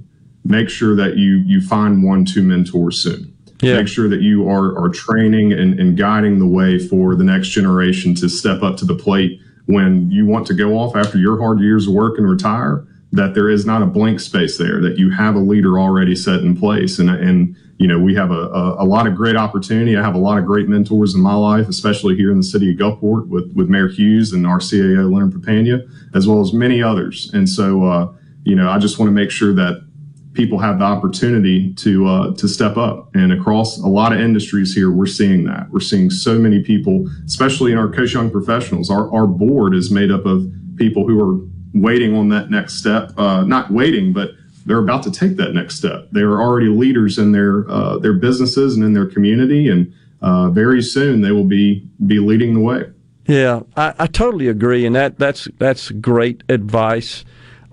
make 0.43 0.67
sure 0.67 0.93
that 0.97 1.15
you, 1.15 1.43
you 1.45 1.61
find 1.61 2.03
one 2.03 2.25
to 2.25 2.43
mentor 2.43 2.91
soon. 2.91 3.32
Yeah. 3.61 3.77
Make 3.77 3.87
sure 3.87 4.09
that 4.09 4.21
you 4.21 4.49
are, 4.49 4.77
are 4.77 4.89
training 4.89 5.53
and, 5.53 5.79
and 5.79 5.97
guiding 5.97 6.39
the 6.39 6.47
way 6.47 6.79
for 6.79 7.15
the 7.15 7.23
next 7.23 7.49
generation 7.49 8.13
to 8.15 8.27
step 8.27 8.61
up 8.61 8.77
to 8.77 8.85
the 8.85 8.95
plate 8.95 9.39
when 9.65 10.11
you 10.11 10.25
want 10.25 10.47
to 10.47 10.53
go 10.53 10.77
off 10.77 10.95
after 10.95 11.17
your 11.17 11.39
hard 11.39 11.59
years 11.59 11.87
of 11.87 11.93
work 11.93 12.17
and 12.17 12.29
retire 12.29 12.85
that 13.13 13.35
there 13.35 13.49
is 13.49 13.65
not 13.65 13.83
a 13.83 13.85
blank 13.85 14.19
space 14.19 14.57
there, 14.57 14.81
that 14.81 14.97
you 14.97 15.11
have 15.11 15.35
a 15.35 15.39
leader 15.39 15.79
already 15.79 16.15
set 16.15 16.39
in 16.39 16.57
place. 16.57 16.97
And, 16.97 17.09
and 17.09 17.55
you 17.77 17.87
know, 17.87 17.99
we 17.99 18.15
have 18.15 18.31
a, 18.31 18.47
a, 18.49 18.83
a, 18.83 18.85
lot 18.85 19.05
of 19.05 19.15
great 19.15 19.35
opportunity. 19.35 19.95
I 19.95 20.01
have 20.01 20.15
a 20.15 20.19
lot 20.19 20.39
of 20.39 20.45
great 20.45 20.67
mentors 20.67 21.13
in 21.13 21.21
my 21.21 21.35
life, 21.35 21.69
especially 21.69 22.15
here 22.15 22.31
in 22.31 22.37
the 22.37 22.43
city 22.43 22.71
of 22.71 22.77
Gulfport 22.77 23.27
with, 23.27 23.53
with 23.55 23.69
Mayor 23.69 23.87
Hughes 23.87 24.33
and 24.33 24.47
our 24.47 24.57
CAO, 24.57 25.11
Leonard 25.13 25.31
Papania, 25.31 25.87
as 26.15 26.27
well 26.27 26.41
as 26.41 26.53
many 26.53 26.81
others. 26.81 27.29
And 27.33 27.47
so, 27.47 27.83
uh, 27.83 28.11
you 28.43 28.55
know, 28.55 28.69
I 28.69 28.79
just 28.79 28.97
want 28.97 29.09
to 29.09 29.13
make 29.13 29.29
sure 29.29 29.53
that 29.53 29.82
people 30.33 30.59
have 30.59 30.79
the 30.79 30.85
opportunity 30.85 31.73
to 31.75 32.07
uh, 32.07 32.35
to 32.35 32.47
step 32.47 32.77
up. 32.77 33.09
And 33.15 33.31
across 33.31 33.79
a 33.79 33.87
lot 33.87 34.13
of 34.13 34.19
industries 34.19 34.73
here, 34.73 34.91
we're 34.91 35.05
seeing 35.05 35.43
that. 35.45 35.69
We're 35.69 35.79
seeing 35.79 36.09
so 36.09 36.37
many 36.37 36.61
people, 36.61 37.07
especially 37.25 37.71
in 37.71 37.77
our 37.77 37.89
Coast 37.89 38.13
Young 38.13 38.29
professionals. 38.29 38.89
Our, 38.89 39.13
our 39.13 39.27
board 39.27 39.75
is 39.75 39.91
made 39.91 40.11
up 40.11 40.25
of 40.25 40.51
people 40.75 41.07
who 41.07 41.19
are 41.21 41.47
waiting 41.73 42.15
on 42.15 42.29
that 42.29 42.49
next 42.49 42.75
step, 42.75 43.11
uh, 43.17 43.43
not 43.43 43.71
waiting, 43.71 44.13
but 44.13 44.31
they're 44.65 44.79
about 44.79 45.03
to 45.03 45.11
take 45.11 45.37
that 45.37 45.53
next 45.53 45.75
step. 45.75 46.09
They 46.11 46.21
are 46.21 46.41
already 46.41 46.67
leaders 46.67 47.17
in 47.17 47.31
their 47.31 47.69
uh, 47.69 47.97
their 47.99 48.13
businesses 48.13 48.75
and 48.75 48.83
in 48.83 48.93
their 48.93 49.07
community, 49.07 49.67
and 49.67 49.93
uh, 50.21 50.49
very 50.49 50.81
soon 50.81 51.21
they 51.21 51.31
will 51.31 51.43
be 51.43 51.87
be 52.05 52.19
leading 52.19 52.53
the 52.53 52.61
way. 52.61 52.85
Yeah, 53.25 53.61
I, 53.77 53.93
I 53.99 54.07
totally 54.07 54.47
agree, 54.47 54.85
and 54.85 54.95
that 54.95 55.19
that's 55.19 55.47
that's 55.57 55.91
great 55.91 56.43
advice. 56.49 57.23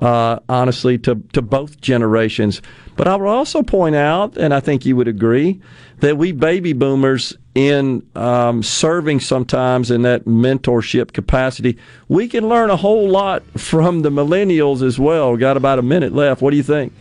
Uh, 0.01 0.39
honestly, 0.49 0.97
to 0.97 1.17
to 1.35 1.43
both 1.43 1.79
generations. 1.83 2.63
But 2.97 3.07
I 3.07 3.17
would 3.17 3.29
also 3.29 3.63
point 3.63 3.97
out, 3.97 4.37
and 4.39 4.55
I 4.55 4.61
think 4.61 4.87
you 4.87 4.97
would 4.97 5.09
agree, 5.09 5.61
that 5.99 6.17
we 6.17 6.33
baby 6.33 6.73
boomers 6.73 7.37
in 7.55 8.07
um, 8.15 8.63
serving 8.63 9.21
sometimes 9.21 9.91
in 9.91 10.03
that 10.03 10.25
mentorship 10.25 11.13
capacity, 11.13 11.77
we 12.09 12.29
can 12.29 12.49
learn 12.49 12.71
a 12.71 12.77
whole 12.77 13.09
lot 13.09 13.43
from 13.59 14.01
the 14.01 14.11
millennials 14.11 14.83
as 14.83 14.99
well. 14.99 15.37
Got 15.37 15.57
about 15.57 15.79
a 15.79 15.83
minute 15.83 16.15
left. 16.15 16.41
What 16.41 16.51
do 16.51 16.57
you 16.57 16.63
think? 16.63 16.93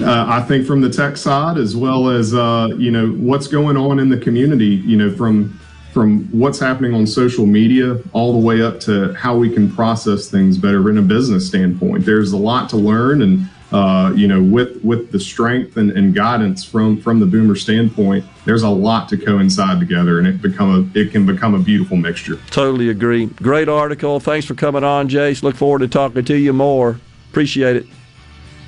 Uh, 0.00 0.24
I 0.28 0.42
think 0.42 0.64
from 0.64 0.80
the 0.80 0.90
tech 0.90 1.16
side, 1.16 1.58
as 1.58 1.74
well 1.74 2.08
as 2.08 2.32
uh, 2.32 2.68
you 2.78 2.90
know 2.90 3.08
what's 3.08 3.48
going 3.48 3.76
on 3.76 3.98
in 3.98 4.08
the 4.08 4.18
community, 4.18 4.66
you 4.66 4.96
know 4.96 5.14
from 5.14 5.58
from 5.92 6.24
what's 6.26 6.58
happening 6.58 6.94
on 6.94 7.06
social 7.06 7.46
media 7.46 7.98
all 8.12 8.32
the 8.32 8.46
way 8.46 8.62
up 8.62 8.78
to 8.80 9.12
how 9.14 9.36
we 9.36 9.52
can 9.52 9.70
process 9.70 10.30
things 10.30 10.58
better 10.58 10.88
in 10.90 10.98
a 10.98 11.02
business 11.02 11.46
standpoint. 11.46 12.04
There's 12.04 12.32
a 12.32 12.36
lot 12.36 12.68
to 12.70 12.76
learn, 12.76 13.22
and 13.22 13.48
uh, 13.72 14.12
you 14.14 14.28
know, 14.28 14.42
with 14.42 14.82
with 14.82 15.12
the 15.12 15.20
strength 15.20 15.76
and, 15.76 15.90
and, 15.90 16.14
guidance 16.14 16.64
from 16.64 17.00
from 17.00 17.20
the 17.20 17.26
boomer 17.26 17.54
standpoint, 17.54 18.24
there's 18.46 18.62
a 18.62 18.68
lot 18.68 19.08
to 19.10 19.16
coincide 19.16 19.78
together, 19.78 20.18
and 20.18 20.26
it 20.26 20.40
become 20.40 20.90
a 20.94 20.98
it 20.98 21.10
can 21.12 21.26
become 21.26 21.54
a 21.54 21.58
beautiful 21.58 21.96
mixture. 21.96 22.36
Totally 22.50 22.88
agree. 22.88 23.26
Great 23.26 23.68
article. 23.68 24.20
Thanks 24.20 24.46
for 24.46 24.54
coming 24.54 24.84
on, 24.84 25.08
Jase. 25.08 25.42
Look 25.42 25.56
forward 25.56 25.80
to 25.80 25.88
talking 25.88 26.24
to 26.24 26.36
you 26.36 26.52
more. 26.52 26.98
Appreciate 27.30 27.76
it. 27.76 27.86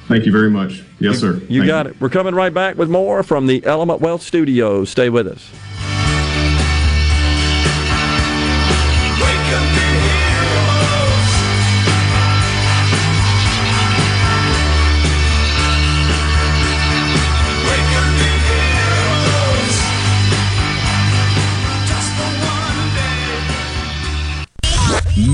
Thank 0.07 0.27
you 0.27 0.33
very 0.33 0.51
much. 0.51 0.83
Yes, 0.99 1.21
sir. 1.21 1.41
You 1.49 1.61
Thank 1.61 1.67
got 1.67 1.87
you. 1.87 1.93
it. 1.93 2.01
We're 2.01 2.09
coming 2.09 2.35
right 2.35 2.53
back 2.53 2.77
with 2.77 2.91
more 2.91 3.23
from 3.23 3.47
the 3.47 3.65
Element 3.65 4.01
Wealth 4.01 4.23
Studios. 4.23 4.91
Stay 4.91 5.09
with 5.09 5.29
us. 5.29 5.49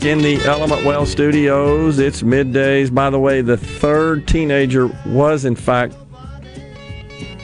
back 0.00 0.06
in 0.06 0.18
the 0.22 0.36
Element 0.44 0.84
Wealth 0.84 1.08
studios. 1.08 1.98
It's 1.98 2.22
middays. 2.22 2.92
By 2.92 3.10
the 3.10 3.18
way, 3.18 3.42
the 3.42 3.56
third 3.56 4.26
teenager 4.26 4.86
was, 5.06 5.44
in 5.44 5.54
fact, 5.54 5.94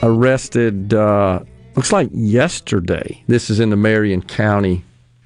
arrested, 0.01 0.93
uh, 0.93 1.41
looks 1.75 1.91
like 1.91 2.09
yesterday. 2.11 3.23
This 3.27 3.49
is 3.49 3.59
in 3.59 3.69
the 3.69 3.75
Marion 3.75 4.21
County. 4.21 4.83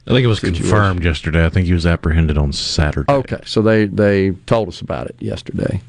I 0.07 0.11
think 0.11 0.23
it 0.23 0.27
was 0.27 0.39
situation. 0.39 0.63
confirmed 0.63 1.05
yesterday. 1.05 1.45
I 1.45 1.49
think 1.49 1.67
he 1.67 1.73
was 1.73 1.85
apprehended 1.85 2.37
on 2.37 2.51
Saturday. 2.51 3.11
Okay, 3.11 3.39
so 3.45 3.61
they, 3.61 3.85
they 3.85 4.31
told 4.45 4.67
us 4.67 4.81
about 4.81 5.07
it 5.07 5.15
yesterday. 5.19 5.81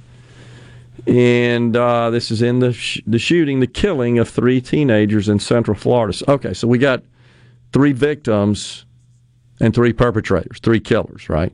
And 1.06 1.76
uh, 1.76 2.10
this 2.10 2.30
is 2.30 2.42
in 2.42 2.60
the, 2.60 2.72
sh- 2.72 3.00
the 3.06 3.18
shooting, 3.18 3.58
the 3.58 3.66
killing 3.66 4.18
of 4.18 4.28
three 4.28 4.60
teenagers 4.60 5.28
in 5.28 5.40
Central 5.40 5.76
Florida. 5.76 6.16
Okay, 6.28 6.54
so 6.54 6.68
we 6.68 6.78
got 6.78 7.02
three 7.72 7.92
victims 7.92 8.84
and 9.62 9.72
three 9.72 9.92
perpetrators, 9.92 10.58
three 10.60 10.80
killers, 10.80 11.30
right? 11.30 11.52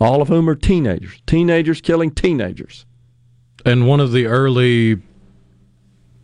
All 0.00 0.20
of 0.20 0.28
whom 0.28 0.50
are 0.50 0.56
teenagers. 0.56 1.22
Teenagers 1.26 1.80
killing 1.80 2.10
teenagers. 2.10 2.84
And 3.64 3.86
one 3.86 4.00
of 4.00 4.12
the 4.12 4.26
early 4.26 5.00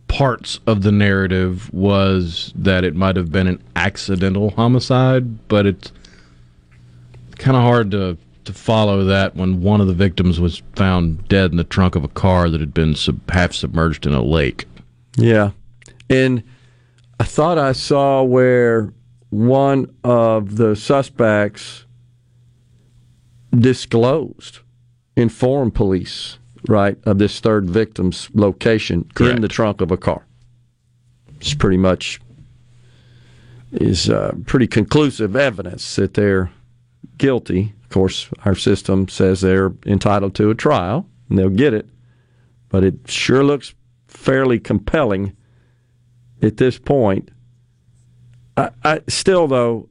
parts 0.07 0.59
of 0.67 0.83
the 0.83 0.91
narrative 0.91 1.73
was 1.73 2.51
that 2.53 2.83
it 2.83 2.95
might 2.95 3.15
have 3.15 3.31
been 3.31 3.47
an 3.47 3.63
accidental 3.77 4.51
homicide, 4.51 5.47
but 5.47 5.65
it's 5.65 5.91
kind 7.37 7.57
of 7.57 7.63
hard 7.63 7.89
to 7.91 8.17
to 8.43 8.53
follow 8.53 9.03
that 9.05 9.35
when 9.35 9.61
one 9.61 9.79
of 9.79 9.85
the 9.85 9.93
victims 9.93 10.39
was 10.39 10.63
found 10.75 11.27
dead 11.27 11.51
in 11.51 11.57
the 11.57 11.63
trunk 11.63 11.93
of 11.95 12.03
a 12.03 12.07
car 12.07 12.49
that 12.49 12.59
had 12.59 12.73
been 12.73 12.95
sub- 12.95 13.29
half 13.29 13.53
submerged 13.53 14.07
in 14.07 14.13
a 14.13 14.21
lake. 14.23 14.65
Yeah. 15.15 15.51
And 16.09 16.41
I 17.19 17.23
thought 17.23 17.59
I 17.59 17.71
saw 17.71 18.23
where 18.23 18.91
one 19.31 19.93
of 20.03 20.57
the 20.57 20.75
suspects 20.75 21.85
disclosed, 23.57 24.59
informed 25.15 25.73
police, 25.73 26.37
right, 26.67 26.97
of 27.05 27.17
this 27.17 27.39
third 27.39 27.69
victim's 27.69 28.29
location 28.33 29.09
Correct. 29.15 29.37
in 29.37 29.41
the 29.41 29.47
trunk 29.47 29.81
of 29.81 29.89
a 29.89 29.97
car. 29.97 30.25
It's 31.39 31.53
pretty 31.53 31.77
much 31.77 32.19
is 33.71 34.09
uh, 34.09 34.33
pretty 34.45 34.67
conclusive 34.67 35.35
evidence 35.35 35.95
that 35.95 36.13
they're 36.13 36.51
guilty. 37.17 37.73
Of 37.83 37.89
course, 37.89 38.29
our 38.43 38.55
system 38.55 39.07
says 39.07 39.41
they're 39.41 39.73
entitled 39.85 40.35
to 40.35 40.49
a 40.49 40.55
trial 40.55 41.07
and 41.29 41.39
they'll 41.39 41.49
get 41.49 41.73
it, 41.73 41.89
but 42.69 42.83
it 42.83 42.95
sure 43.05 43.43
looks 43.43 43.73
fairly 44.07 44.59
compelling 44.59 45.35
at 46.41 46.57
this 46.57 46.77
point. 46.77 47.31
I, 48.57 48.69
I, 48.83 49.01
still, 49.07 49.47
though, 49.47 49.89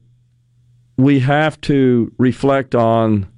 we 0.96 1.20
have 1.20 1.60
to 1.62 2.12
reflect 2.18 2.74
on 2.74 3.28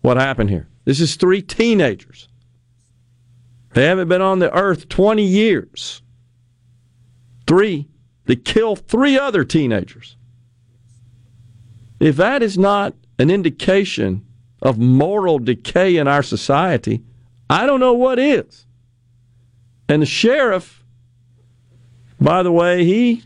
what 0.00 0.16
happened 0.16 0.50
here. 0.50 0.68
This 0.84 1.00
is 1.00 1.16
three 1.16 1.42
teenagers. 1.42 2.28
They 3.74 3.86
haven't 3.86 4.08
been 4.08 4.22
on 4.22 4.38
the 4.38 4.52
earth 4.54 4.88
20 4.88 5.22
years. 5.22 6.02
Three. 7.46 7.88
They 8.26 8.36
kill 8.36 8.76
three 8.76 9.18
other 9.18 9.44
teenagers. 9.44 10.16
If 12.00 12.16
that 12.16 12.42
is 12.42 12.56
not 12.56 12.94
an 13.18 13.30
indication 13.30 14.24
of 14.62 14.78
moral 14.78 15.38
decay 15.38 15.96
in 15.96 16.08
our 16.08 16.22
society, 16.22 17.02
I 17.50 17.66
don't 17.66 17.80
know 17.80 17.92
what 17.92 18.18
is. 18.18 18.66
And 19.88 20.02
the 20.02 20.06
sheriff 20.06 20.82
By 22.20 22.42
the 22.42 22.52
way, 22.52 22.84
he 22.84 23.24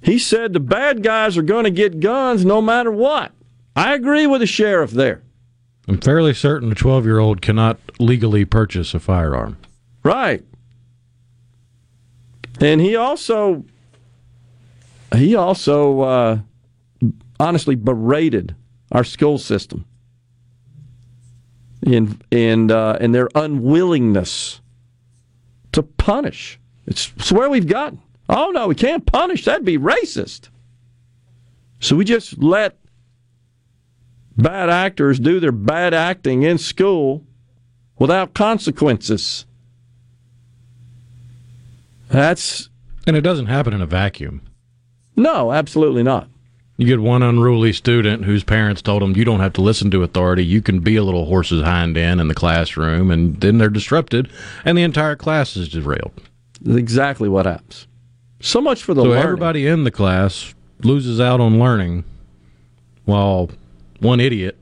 he 0.00 0.18
said 0.18 0.52
the 0.52 0.60
bad 0.60 1.02
guys 1.02 1.36
are 1.36 1.42
going 1.42 1.64
to 1.64 1.70
get 1.70 2.00
guns 2.00 2.44
no 2.44 2.62
matter 2.62 2.90
what. 2.90 3.32
I 3.74 3.94
agree 3.94 4.26
with 4.26 4.40
the 4.40 4.46
sheriff 4.46 4.90
there. 4.90 5.22
I'm 5.86 6.00
fairly 6.00 6.34
certain 6.34 6.70
a 6.70 6.74
12 6.74 7.04
year 7.04 7.18
old 7.18 7.40
cannot 7.40 7.78
legally 7.98 8.44
purchase 8.44 8.94
a 8.94 9.00
firearm. 9.00 9.56
Right. 10.02 10.44
And 12.60 12.80
he 12.80 12.96
also 12.96 13.64
he 15.16 15.34
also 15.34 16.00
uh, 16.00 16.38
honestly 17.40 17.74
berated 17.74 18.54
our 18.92 19.04
school 19.04 19.38
system 19.38 19.84
in 21.82 22.20
in 22.30 22.70
uh, 22.70 22.98
in 23.00 23.12
their 23.12 23.28
unwillingness 23.34 24.60
to 25.72 25.82
punish. 25.82 26.58
It's, 26.86 27.12
it's 27.16 27.30
where 27.32 27.48
we've 27.50 27.66
gotten. 27.66 28.02
Oh 28.28 28.50
no, 28.50 28.68
we 28.68 28.74
can't 28.74 29.06
punish. 29.06 29.44
That'd 29.44 29.64
be 29.64 29.78
racist. 29.78 30.48
So 31.80 31.96
we 31.96 32.04
just 32.04 32.38
let 32.38 32.78
bad 34.36 34.68
actors 34.68 35.18
do 35.18 35.40
their 35.40 35.52
bad 35.52 35.94
acting 35.94 36.42
in 36.42 36.58
school 36.58 37.24
without 37.98 38.34
consequences. 38.34 39.46
That's 42.08 42.68
and 43.06 43.16
it 43.16 43.22
doesn't 43.22 43.46
happen 43.46 43.72
in 43.72 43.80
a 43.80 43.86
vacuum. 43.86 44.42
No, 45.16 45.52
absolutely 45.52 46.02
not. 46.02 46.28
You 46.76 46.86
get 46.86 47.00
one 47.00 47.24
unruly 47.24 47.72
student 47.72 48.24
whose 48.24 48.44
parents 48.44 48.82
told 48.82 49.02
them 49.02 49.16
you 49.16 49.24
don't 49.24 49.40
have 49.40 49.54
to 49.54 49.62
listen 49.62 49.90
to 49.90 50.04
authority. 50.04 50.44
You 50.44 50.62
can 50.62 50.78
be 50.78 50.94
a 50.94 51.02
little 51.02 51.24
horse's 51.24 51.64
hind 51.64 51.96
end 51.96 52.20
in 52.20 52.28
the 52.28 52.34
classroom, 52.34 53.10
and 53.10 53.40
then 53.40 53.58
they're 53.58 53.68
disrupted, 53.68 54.30
and 54.64 54.78
the 54.78 54.84
entire 54.84 55.16
class 55.16 55.56
is 55.56 55.68
derailed. 55.68 56.12
That's 56.60 56.78
exactly 56.78 57.28
what 57.28 57.46
happens. 57.46 57.87
So 58.40 58.60
much 58.60 58.82
for 58.82 58.94
the 58.94 59.02
so 59.02 59.08
learning. 59.08 59.24
everybody 59.24 59.66
in 59.66 59.84
the 59.84 59.90
class 59.90 60.54
loses 60.82 61.20
out 61.20 61.40
on 61.40 61.58
learning, 61.58 62.04
while 63.04 63.50
one 64.00 64.20
idiot 64.20 64.56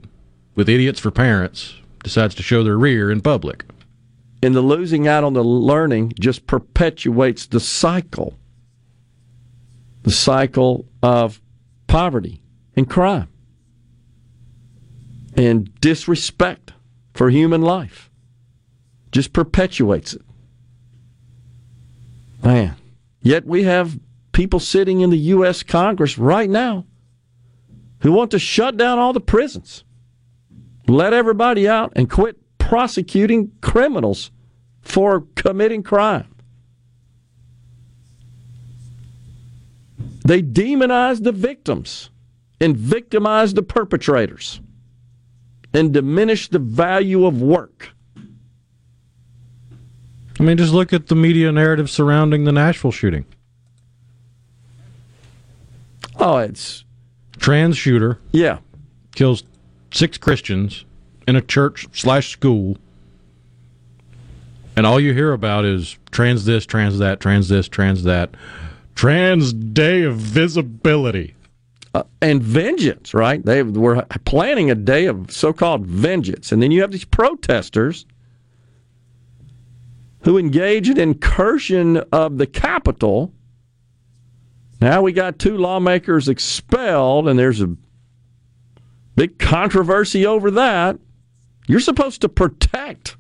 with 0.54 0.68
idiots 0.68 0.98
for 0.98 1.10
parents 1.10 1.74
decides 2.02 2.34
to 2.36 2.42
show 2.42 2.64
their 2.64 2.78
rear 2.78 3.10
in 3.10 3.20
public. 3.20 3.64
And 4.42 4.54
the 4.54 4.60
losing 4.62 5.08
out 5.08 5.24
on 5.24 5.34
the 5.34 5.44
learning 5.44 6.12
just 6.18 6.46
perpetuates 6.46 7.46
the 7.46 7.60
cycle. 7.60 8.38
The 10.02 10.12
cycle 10.12 10.86
of 11.02 11.40
poverty 11.86 12.40
and 12.76 12.88
crime 12.88 13.28
and 15.36 15.74
disrespect 15.80 16.72
for 17.12 17.30
human 17.30 17.62
life. 17.62 18.10
Just 19.12 19.32
perpetuates 19.32 20.14
it. 20.14 20.22
Man. 22.42 22.76
Yet 23.26 23.44
we 23.44 23.64
have 23.64 23.98
people 24.30 24.60
sitting 24.60 25.00
in 25.00 25.10
the 25.10 25.18
U.S. 25.34 25.64
Congress 25.64 26.16
right 26.16 26.48
now 26.48 26.86
who 28.02 28.12
want 28.12 28.30
to 28.30 28.38
shut 28.38 28.76
down 28.76 29.00
all 29.00 29.12
the 29.12 29.20
prisons, 29.20 29.82
let 30.86 31.12
everybody 31.12 31.66
out, 31.66 31.92
and 31.96 32.08
quit 32.08 32.38
prosecuting 32.58 33.50
criminals 33.60 34.30
for 34.80 35.22
committing 35.34 35.82
crime. 35.82 36.32
They 40.24 40.40
demonize 40.40 41.24
the 41.24 41.32
victims 41.32 42.10
and 42.60 42.76
victimize 42.76 43.54
the 43.54 43.62
perpetrators 43.64 44.60
and 45.74 45.92
diminish 45.92 46.48
the 46.48 46.60
value 46.60 47.26
of 47.26 47.42
work. 47.42 47.95
I 50.38 50.42
mean, 50.42 50.56
just 50.56 50.72
look 50.72 50.92
at 50.92 51.06
the 51.06 51.14
media 51.14 51.50
narrative 51.50 51.88
surrounding 51.90 52.44
the 52.44 52.52
Nashville 52.52 52.92
shooting. 52.92 53.24
Oh, 56.18 56.38
it's 56.38 56.84
trans 57.38 57.76
shooter. 57.76 58.18
Yeah, 58.32 58.58
kills 59.14 59.44
six 59.90 60.18
Christians 60.18 60.84
in 61.26 61.36
a 61.36 61.40
church 61.40 61.86
slash 61.92 62.30
school, 62.30 62.76
and 64.76 64.86
all 64.86 65.00
you 65.00 65.14
hear 65.14 65.32
about 65.32 65.64
is 65.64 65.96
trans 66.10 66.44
this, 66.44 66.66
trans 66.66 66.98
that, 66.98 67.20
trans 67.20 67.48
this, 67.48 67.68
trans 67.68 68.04
that, 68.04 68.30
trans 68.94 69.52
day 69.52 70.02
of 70.02 70.16
visibility. 70.16 71.34
Uh, 71.94 72.02
and 72.20 72.42
vengeance, 72.42 73.14
right? 73.14 73.42
They 73.42 73.62
were 73.62 74.02
planning 74.26 74.70
a 74.70 74.74
day 74.74 75.06
of 75.06 75.30
so-called 75.30 75.86
vengeance, 75.86 76.52
and 76.52 76.62
then 76.62 76.70
you 76.70 76.82
have 76.82 76.92
these 76.92 77.06
protesters 77.06 78.04
who 80.26 80.38
engage 80.38 80.88
in 80.88 80.98
incursion 80.98 81.98
of 82.10 82.36
the 82.36 82.48
Capitol. 82.48 83.32
Now 84.80 85.00
we 85.00 85.12
got 85.12 85.38
two 85.38 85.56
lawmakers 85.56 86.28
expelled, 86.28 87.28
and 87.28 87.38
there's 87.38 87.60
a 87.60 87.76
big 89.14 89.38
controversy 89.38 90.26
over 90.26 90.50
that. 90.50 90.98
You're 91.68 91.78
supposed 91.78 92.22
to 92.22 92.28
protect 92.28 93.16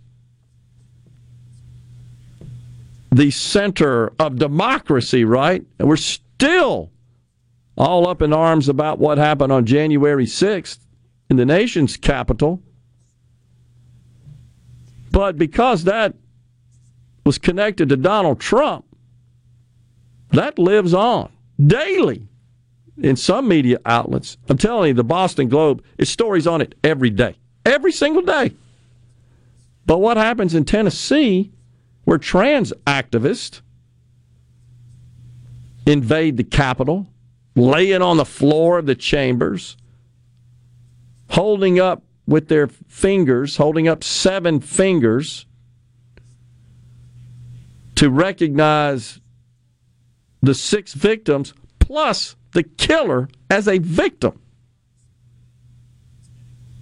the 3.12 3.30
center 3.30 4.12
of 4.18 4.36
democracy, 4.36 5.24
right? 5.24 5.64
And 5.78 5.86
we're 5.86 5.94
still 5.94 6.90
all 7.78 8.08
up 8.08 8.20
in 8.20 8.32
arms 8.32 8.68
about 8.68 8.98
what 8.98 9.16
happened 9.16 9.52
on 9.52 9.64
January 9.64 10.26
6th 10.26 10.80
in 11.30 11.36
the 11.36 11.46
nation's 11.46 11.96
capital. 11.96 12.60
But 15.12 15.38
because 15.38 15.84
that 15.84 16.16
was 17.26 17.38
connected 17.38 17.88
to 17.88 17.96
Donald 17.96 18.38
Trump, 18.38 18.84
that 20.30 20.60
lives 20.60 20.94
on 20.94 21.28
daily 21.60 22.22
in 23.02 23.16
some 23.16 23.48
media 23.48 23.78
outlets. 23.84 24.36
I'm 24.48 24.56
telling 24.56 24.88
you, 24.88 24.94
the 24.94 25.02
Boston 25.02 25.48
Globe, 25.48 25.82
it's 25.98 26.08
stories 26.08 26.46
on 26.46 26.60
it 26.60 26.76
every 26.84 27.10
day, 27.10 27.34
every 27.64 27.90
single 27.90 28.22
day. 28.22 28.52
But 29.86 29.98
what 29.98 30.16
happens 30.16 30.54
in 30.54 30.64
Tennessee, 30.64 31.50
where 32.04 32.18
trans 32.18 32.72
activists 32.86 33.60
invade 35.84 36.36
the 36.36 36.44
Capitol, 36.44 37.08
laying 37.56 38.02
on 38.02 38.18
the 38.18 38.24
floor 38.24 38.78
of 38.78 38.86
the 38.86 38.94
chambers, 38.94 39.76
holding 41.30 41.80
up 41.80 42.04
with 42.28 42.46
their 42.46 42.68
fingers, 42.68 43.56
holding 43.56 43.88
up 43.88 44.04
seven 44.04 44.60
fingers 44.60 45.44
to 47.96 48.10
recognize 48.10 49.20
the 50.42 50.54
six 50.54 50.94
victims 50.94 51.52
plus 51.78 52.36
the 52.52 52.62
killer 52.62 53.28
as 53.50 53.66
a 53.68 53.78
victim. 53.78 54.40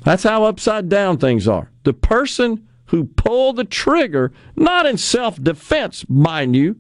That's 0.04 0.22
how 0.22 0.44
upside 0.44 0.88
down 0.88 1.18
things 1.18 1.48
are. 1.48 1.70
The 1.84 1.94
person 1.94 2.68
who 2.86 3.04
pulled 3.04 3.56
the 3.56 3.64
trigger, 3.64 4.32
not 4.54 4.86
in 4.86 4.98
self 4.98 5.42
defense, 5.42 6.08
mind 6.08 6.54
you, 6.54 6.76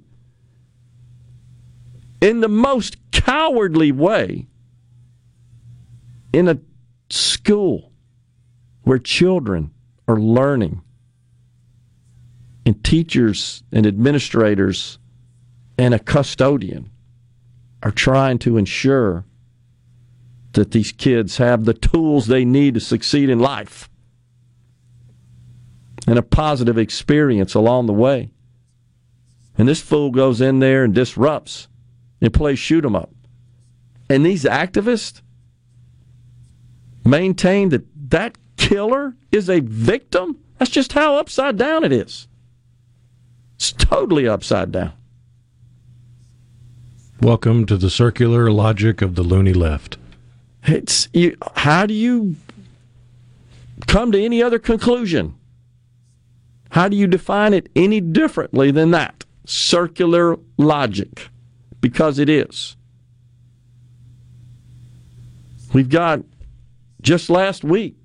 in 2.20 2.40
the 2.40 2.48
most 2.48 2.96
cowardly 3.12 3.92
way, 3.92 4.46
in 6.32 6.48
a 6.48 6.58
school 7.10 7.92
where 8.82 8.98
children 8.98 9.70
are 10.06 10.20
learning 10.20 10.82
and 12.66 12.82
teachers 12.82 13.62
and 13.72 13.86
administrators 13.86 14.98
and 15.76 15.92
a 15.92 15.98
custodian 15.98 16.90
are 17.82 17.90
trying 17.90 18.38
to 18.38 18.56
ensure 18.56 19.24
that 20.52 20.70
these 20.70 20.92
kids 20.92 21.36
have 21.38 21.64
the 21.64 21.74
tools 21.74 22.26
they 22.26 22.44
need 22.44 22.74
to 22.74 22.80
succeed 22.80 23.28
in 23.28 23.38
life 23.38 23.90
and 26.06 26.18
a 26.18 26.22
positive 26.22 26.78
experience 26.78 27.54
along 27.54 27.86
the 27.86 27.92
way. 27.92 28.30
And 29.56 29.68
this 29.68 29.80
fool 29.80 30.10
goes 30.10 30.40
in 30.40 30.58
there 30.58 30.84
and 30.84 30.94
disrupts 30.94 31.68
and 32.20 32.32
plays 32.32 32.58
shoot 32.58 32.84
'em 32.84 32.96
up. 32.96 33.12
And 34.08 34.24
these 34.24 34.44
activists 34.44 35.22
maintain 37.04 37.70
that 37.70 37.86
that 38.10 38.38
killer 38.56 39.16
is 39.32 39.48
a 39.48 39.60
victim. 39.60 40.38
That's 40.58 40.70
just 40.70 40.92
how 40.92 41.16
upside 41.16 41.56
down 41.56 41.84
it 41.84 41.92
is. 41.92 42.28
It's 43.56 43.72
totally 43.72 44.28
upside 44.28 44.72
down. 44.72 44.92
Welcome 47.20 47.64
to 47.66 47.76
the 47.76 47.90
circular 47.90 48.50
logic 48.50 49.00
of 49.00 49.14
the 49.14 49.22
loony 49.22 49.54
left. 49.54 49.96
It's 50.64 51.08
you, 51.12 51.36
how 51.56 51.86
do 51.86 51.94
you 51.94 52.36
come 53.86 54.12
to 54.12 54.22
any 54.22 54.42
other 54.42 54.58
conclusion? 54.58 55.34
How 56.70 56.88
do 56.88 56.96
you 56.96 57.06
define 57.06 57.54
it 57.54 57.68
any 57.76 58.00
differently 58.00 58.70
than 58.70 58.90
that? 58.90 59.24
Circular 59.46 60.36
logic, 60.58 61.28
because 61.80 62.18
it 62.18 62.28
is. 62.28 62.76
We've 65.72 65.88
got 65.88 66.24
just 67.00 67.30
last 67.30 67.62
week 67.62 67.96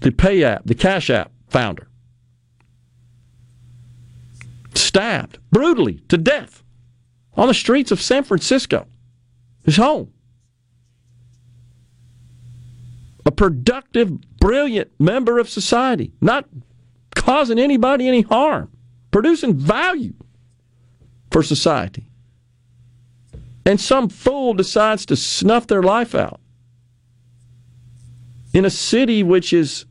the 0.00 0.12
Pay 0.12 0.44
app, 0.44 0.62
the 0.64 0.74
Cash 0.74 1.10
App 1.10 1.32
founder 1.48 1.88
stabbed 4.92 5.38
brutally 5.50 6.02
to 6.06 6.18
death 6.18 6.62
on 7.34 7.48
the 7.48 7.54
streets 7.54 7.90
of 7.90 7.98
San 7.98 8.24
Francisco, 8.24 8.86
his 9.64 9.78
home. 9.78 10.12
A 13.24 13.30
productive, 13.30 14.20
brilliant 14.38 14.90
member 15.00 15.38
of 15.38 15.48
society, 15.48 16.12
not 16.20 16.46
causing 17.14 17.58
anybody 17.58 18.06
any 18.06 18.20
harm, 18.20 18.70
producing 19.10 19.54
value 19.56 20.12
for 21.30 21.42
society. 21.42 22.06
And 23.64 23.80
some 23.80 24.10
fool 24.10 24.52
decides 24.52 25.06
to 25.06 25.16
snuff 25.16 25.68
their 25.68 25.82
life 25.82 26.14
out 26.14 26.38
in 28.52 28.66
a 28.66 28.70
city 28.70 29.22
which 29.22 29.54
is 29.54 29.86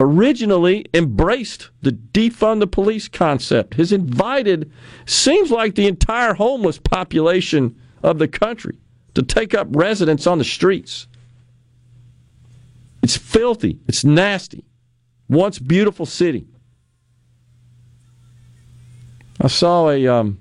originally 0.00 0.86
embraced 0.94 1.70
the 1.82 1.92
defund 1.92 2.60
the 2.60 2.66
police 2.66 3.08
concept, 3.08 3.74
has 3.74 3.92
invited, 3.92 4.70
seems 5.06 5.50
like 5.50 5.74
the 5.74 5.86
entire 5.86 6.34
homeless 6.34 6.78
population 6.78 7.76
of 8.02 8.18
the 8.18 8.28
country 8.28 8.78
to 9.14 9.22
take 9.22 9.54
up 9.54 9.66
residence 9.70 10.26
on 10.26 10.38
the 10.38 10.44
streets. 10.44 11.08
It's 13.02 13.16
filthy, 13.16 13.80
it's 13.88 14.04
nasty. 14.04 14.64
Once 15.28 15.58
beautiful 15.58 16.06
city. 16.06 16.46
I 19.40 19.48
saw 19.48 19.90
a 19.90 20.06
um, 20.06 20.40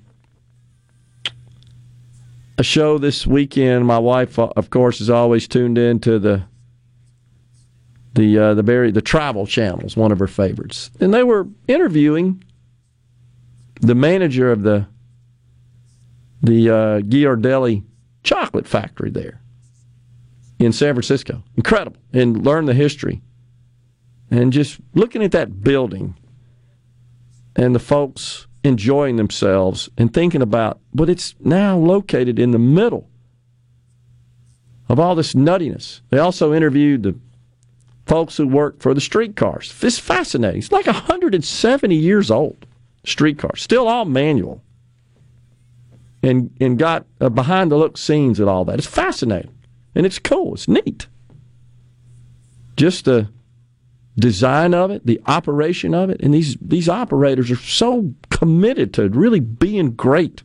a 2.58 2.64
show 2.64 2.98
this 2.98 3.28
weekend. 3.28 3.86
My 3.86 4.00
wife, 4.00 4.40
of 4.40 4.70
course, 4.70 5.02
is 5.02 5.10
always 5.10 5.48
tuned 5.48 5.78
in 5.78 6.00
to 6.00 6.18
the 6.18 6.44
the 8.18 8.38
uh, 8.38 8.54
the 8.56 8.64
very 8.64 8.92
the 8.92 9.02
travel 9.02 9.46
Channel's 9.46 9.96
one 9.96 10.12
of 10.12 10.18
her 10.20 10.28
favorites, 10.28 10.90
and 11.00 11.14
they 11.14 11.24
were 11.24 11.48
interviewing 11.68 12.44
the 13.80 13.94
manager 13.94 14.52
of 14.52 14.64
the 14.64 14.88
the 16.42 16.70
uh, 16.70 17.82
chocolate 18.24 18.68
factory 18.68 19.12
there 19.12 19.40
in 20.58 20.74
San 20.74 20.96
Francisco. 20.96 21.44
Incredible, 21.56 22.02
and 22.12 22.44
learn 22.44 22.66
the 22.66 22.74
history, 22.74 23.22
and 24.32 24.52
just 24.52 24.80
looking 24.96 25.24
at 25.24 25.32
that 25.32 25.64
building 25.64 26.16
and 27.56 27.76
the 27.76 27.80
folks 27.80 28.48
enjoying 28.64 29.18
themselves 29.18 29.90
and 29.98 30.12
thinking 30.12 30.42
about, 30.42 30.80
but 30.94 31.10
it's 31.10 31.36
now 31.40 31.78
located 31.78 32.40
in 32.40 32.50
the 32.50 32.60
middle 32.60 33.08
of 34.90 35.00
all 35.00 35.14
this 35.14 35.34
nuttiness. 35.34 36.02
They 36.10 36.18
also 36.18 36.54
interviewed 36.54 37.04
the 37.04 37.16
folks 38.08 38.38
who 38.38 38.48
work 38.48 38.80
for 38.80 38.94
the 38.94 39.02
streetcars. 39.02 39.74
It's 39.84 40.00
fascinating. 40.00 40.60
It's 40.60 40.72
like 40.72 40.88
170 40.88 41.96
years 41.96 42.32
old, 42.32 42.66
streetcars, 43.06 43.62
still 43.62 43.88
all 43.88 44.06
manual. 44.06 44.64
And, 46.24 46.56
and 46.60 46.80
got 46.80 47.06
uh, 47.22 47.30
behind 47.30 47.72
the 47.72 47.78
look 47.78 47.98
scenes 47.98 48.40
and 48.40 48.50
all 48.50 48.66
that. 48.66 48.80
It's 48.80 48.88
fascinating. 48.88 49.56
And 49.94 50.06
it's 50.06 50.20
cool. 50.20 50.56
It's 50.56 50.68
neat. 50.68 51.08
Just 52.76 53.06
the 53.06 53.30
design 54.18 54.74
of 54.74 54.90
it, 54.90 55.06
the 55.06 55.22
operation 55.28 55.94
of 55.94 56.10
it. 56.10 56.20
And 56.22 56.34
these, 56.34 56.58
these 56.60 56.90
operators 56.90 57.52
are 57.52 57.56
so 57.56 58.14
committed 58.30 58.94
to 58.96 59.10
really 59.10 59.40
being 59.40 59.92
great 59.92 60.42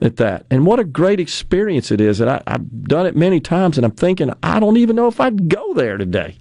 at 0.00 0.16
that. 0.16 0.46
And 0.50 0.66
what 0.66 0.80
a 0.80 0.84
great 0.84 1.20
experience 1.20 1.90
it 1.90 2.00
is. 2.00 2.20
And 2.20 2.30
I, 2.30 2.42
have 2.46 2.84
done 2.84 3.06
it 3.06 3.16
many 3.16 3.40
times, 3.40 3.78
and 3.78 3.84
I'm 3.84 3.92
thinking, 3.92 4.32
I 4.42 4.60
don't 4.60 4.76
even 4.76 4.96
know 4.96 5.08
if 5.08 5.20
I'd 5.20 5.48
go 5.48 5.74
there 5.74 5.96
today. 5.96 6.38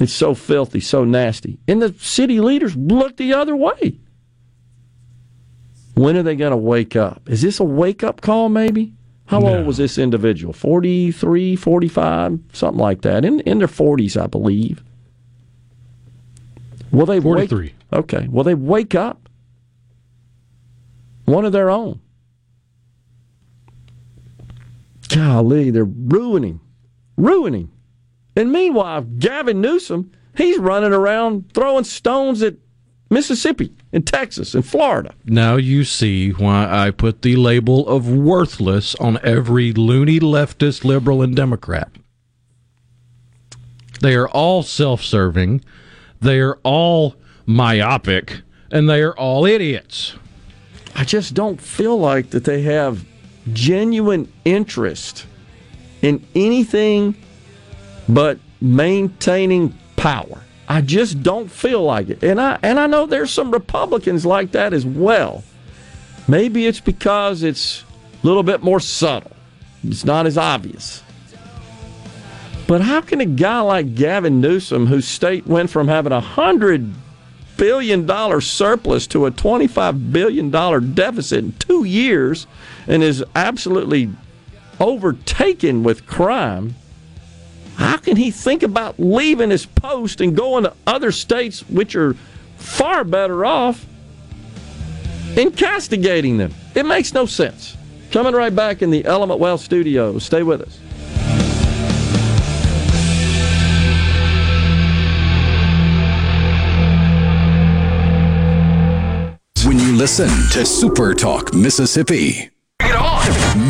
It's 0.00 0.12
so 0.12 0.34
filthy, 0.34 0.80
so 0.80 1.04
nasty. 1.04 1.58
And 1.68 1.82
the 1.82 1.94
city 1.98 2.40
leaders 2.40 2.76
look 2.76 3.16
the 3.16 3.34
other 3.34 3.54
way. 3.54 3.98
When 5.94 6.16
are 6.16 6.22
they 6.22 6.36
going 6.36 6.52
to 6.52 6.56
wake 6.56 6.96
up? 6.96 7.28
Is 7.28 7.42
this 7.42 7.60
a 7.60 7.64
wake 7.64 8.02
up 8.02 8.20
call, 8.20 8.48
maybe? 8.48 8.94
How 9.26 9.38
no. 9.38 9.58
old 9.58 9.66
was 9.66 9.76
this 9.76 9.98
individual? 9.98 10.52
43, 10.52 11.56
45, 11.56 12.40
something 12.52 12.80
like 12.80 13.02
that. 13.02 13.24
In, 13.24 13.40
in 13.40 13.58
their 13.58 13.68
40s, 13.68 14.20
I 14.20 14.26
believe. 14.26 14.82
Will 16.90 17.06
they 17.06 17.20
43. 17.20 17.64
Wake, 17.64 17.74
okay. 17.92 18.28
Will 18.28 18.44
they 18.44 18.54
wake 18.54 18.94
up? 18.94 19.28
One 21.24 21.44
of 21.44 21.52
their 21.52 21.70
own. 21.70 22.00
Golly, 25.08 25.70
they're 25.70 25.84
ruining, 25.84 26.60
ruining. 27.16 27.70
And 28.34 28.50
meanwhile, 28.50 29.02
Gavin 29.02 29.60
Newsom, 29.60 30.10
he's 30.36 30.58
running 30.58 30.92
around 30.92 31.52
throwing 31.52 31.84
stones 31.84 32.42
at 32.42 32.56
Mississippi 33.10 33.74
and 33.92 34.06
Texas 34.06 34.54
and 34.54 34.64
Florida. 34.64 35.14
Now 35.26 35.56
you 35.56 35.84
see 35.84 36.30
why 36.30 36.66
I 36.66 36.90
put 36.90 37.20
the 37.20 37.36
label 37.36 37.86
of 37.86 38.10
worthless 38.10 38.94
on 38.94 39.18
every 39.22 39.72
loony 39.74 40.18
leftist, 40.18 40.82
liberal, 40.82 41.20
and 41.20 41.36
Democrat. 41.36 41.90
They 44.00 44.14
are 44.14 44.28
all 44.28 44.62
self 44.62 45.02
serving, 45.02 45.62
they 46.20 46.40
are 46.40 46.58
all 46.64 47.16
myopic, 47.44 48.40
and 48.70 48.88
they 48.88 49.02
are 49.02 49.16
all 49.16 49.44
idiots. 49.44 50.16
I 50.94 51.04
just 51.04 51.34
don't 51.34 51.60
feel 51.60 51.98
like 51.98 52.30
that 52.30 52.44
they 52.44 52.62
have 52.62 53.04
genuine 53.52 54.32
interest 54.44 55.26
in 56.02 56.24
anything 56.34 57.16
but 58.08 58.38
maintaining 58.60 59.76
power. 59.96 60.42
I 60.68 60.80
just 60.80 61.22
don't 61.22 61.50
feel 61.50 61.82
like 61.82 62.08
it. 62.08 62.22
And 62.22 62.40
I 62.40 62.58
and 62.62 62.78
I 62.78 62.86
know 62.86 63.06
there's 63.06 63.30
some 63.30 63.50
Republicans 63.50 64.24
like 64.24 64.52
that 64.52 64.72
as 64.72 64.86
well. 64.86 65.44
Maybe 66.28 66.66
it's 66.66 66.80
because 66.80 67.42
it's 67.42 67.84
a 68.22 68.26
little 68.26 68.42
bit 68.42 68.62
more 68.62 68.80
subtle. 68.80 69.32
It's 69.84 70.04
not 70.04 70.26
as 70.26 70.38
obvious. 70.38 71.02
But 72.66 72.80
how 72.80 73.00
can 73.00 73.20
a 73.20 73.26
guy 73.26 73.60
like 73.60 73.94
Gavin 73.94 74.40
Newsom, 74.40 74.86
whose 74.86 75.06
state 75.06 75.46
went 75.46 75.68
from 75.68 75.88
having 75.88 76.12
a 76.12 76.20
hundred 76.20 76.90
billion 77.62 78.04
dollar 78.06 78.40
surplus 78.40 79.06
to 79.06 79.24
a 79.24 79.30
$25 79.30 80.10
billion 80.10 80.50
deficit 80.94 81.44
in 81.44 81.52
two 81.60 81.84
years 81.84 82.48
and 82.88 83.04
is 83.04 83.22
absolutely 83.36 84.10
overtaken 84.80 85.84
with 85.84 86.04
crime, 86.04 86.74
how 87.76 87.98
can 87.98 88.16
he 88.16 88.32
think 88.32 88.64
about 88.64 88.98
leaving 88.98 89.50
his 89.50 89.64
post 89.64 90.20
and 90.20 90.36
going 90.36 90.64
to 90.64 90.72
other 90.88 91.12
states 91.12 91.60
which 91.68 91.94
are 91.94 92.14
far 92.56 93.04
better 93.04 93.46
off 93.46 93.86
and 95.36 95.56
castigating 95.56 96.38
them? 96.38 96.52
It 96.74 96.84
makes 96.84 97.14
no 97.14 97.26
sense. 97.26 97.76
Coming 98.10 98.34
right 98.34 98.54
back 98.54 98.82
in 98.82 98.90
the 98.90 99.04
Element 99.04 99.38
Wealth 99.38 99.60
studio. 99.60 100.18
Stay 100.18 100.42
with 100.42 100.62
us. 100.62 100.80
Listen 110.02 110.26
to 110.50 110.66
Super 110.66 111.14
Talk 111.14 111.54
Mississippi. 111.54 112.50
Bring 112.80 112.90
it 112.90 112.96
on! 112.96 113.22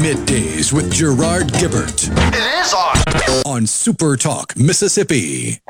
Middays 0.03 0.72
with 0.72 0.91
Gerard 0.91 1.49
Gibert. 1.49 2.09
It 2.09 2.64
is 2.64 2.72
on! 2.72 3.45
On 3.45 3.66
Super 3.66 4.16
Talk 4.16 4.57
Mississippi. 4.57 5.61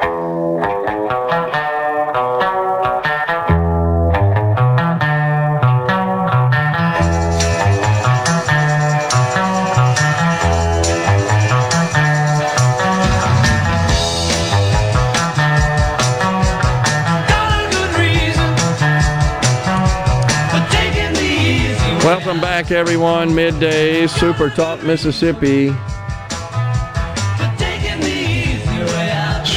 Back, 22.62 22.70
everyone. 22.70 23.34
Midday 23.34 24.06
Super 24.06 24.48
Talk 24.48 24.84
Mississippi. 24.84 25.70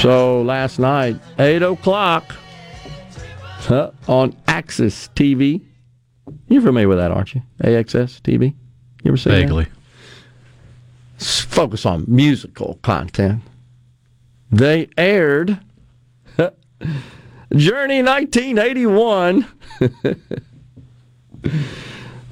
So 0.02 0.42
last 0.42 0.80
night, 0.80 1.20
8 1.38 1.62
o'clock 1.62 2.36
huh, 3.60 3.92
on 4.08 4.32
AXS 4.48 5.10
TV. 5.14 5.62
You're 6.48 6.64
familiar 6.64 6.88
with 6.88 6.98
that, 6.98 7.12
aren't 7.12 7.36
you? 7.36 7.44
AXS 7.64 8.22
TV? 8.22 8.56
You 9.04 9.10
ever 9.10 9.18
seen 9.18 9.34
Vaguely. 9.34 9.68
that? 11.20 11.24
Focus 11.24 11.86
on 11.86 12.06
musical 12.08 12.80
content. 12.82 13.44
They 14.52 14.90
aired 14.98 15.60
Journey 17.56 18.02
1981. 18.02 19.46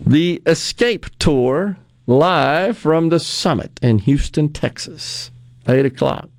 The 0.05 0.41
Escape 0.45 1.05
Tour 1.17 1.77
live 2.07 2.77
from 2.77 3.09
the 3.09 3.19
summit 3.19 3.79
in 3.81 3.99
Houston, 3.99 4.49
Texas. 4.49 5.31
8 5.67 5.85
o'clock. 5.85 6.29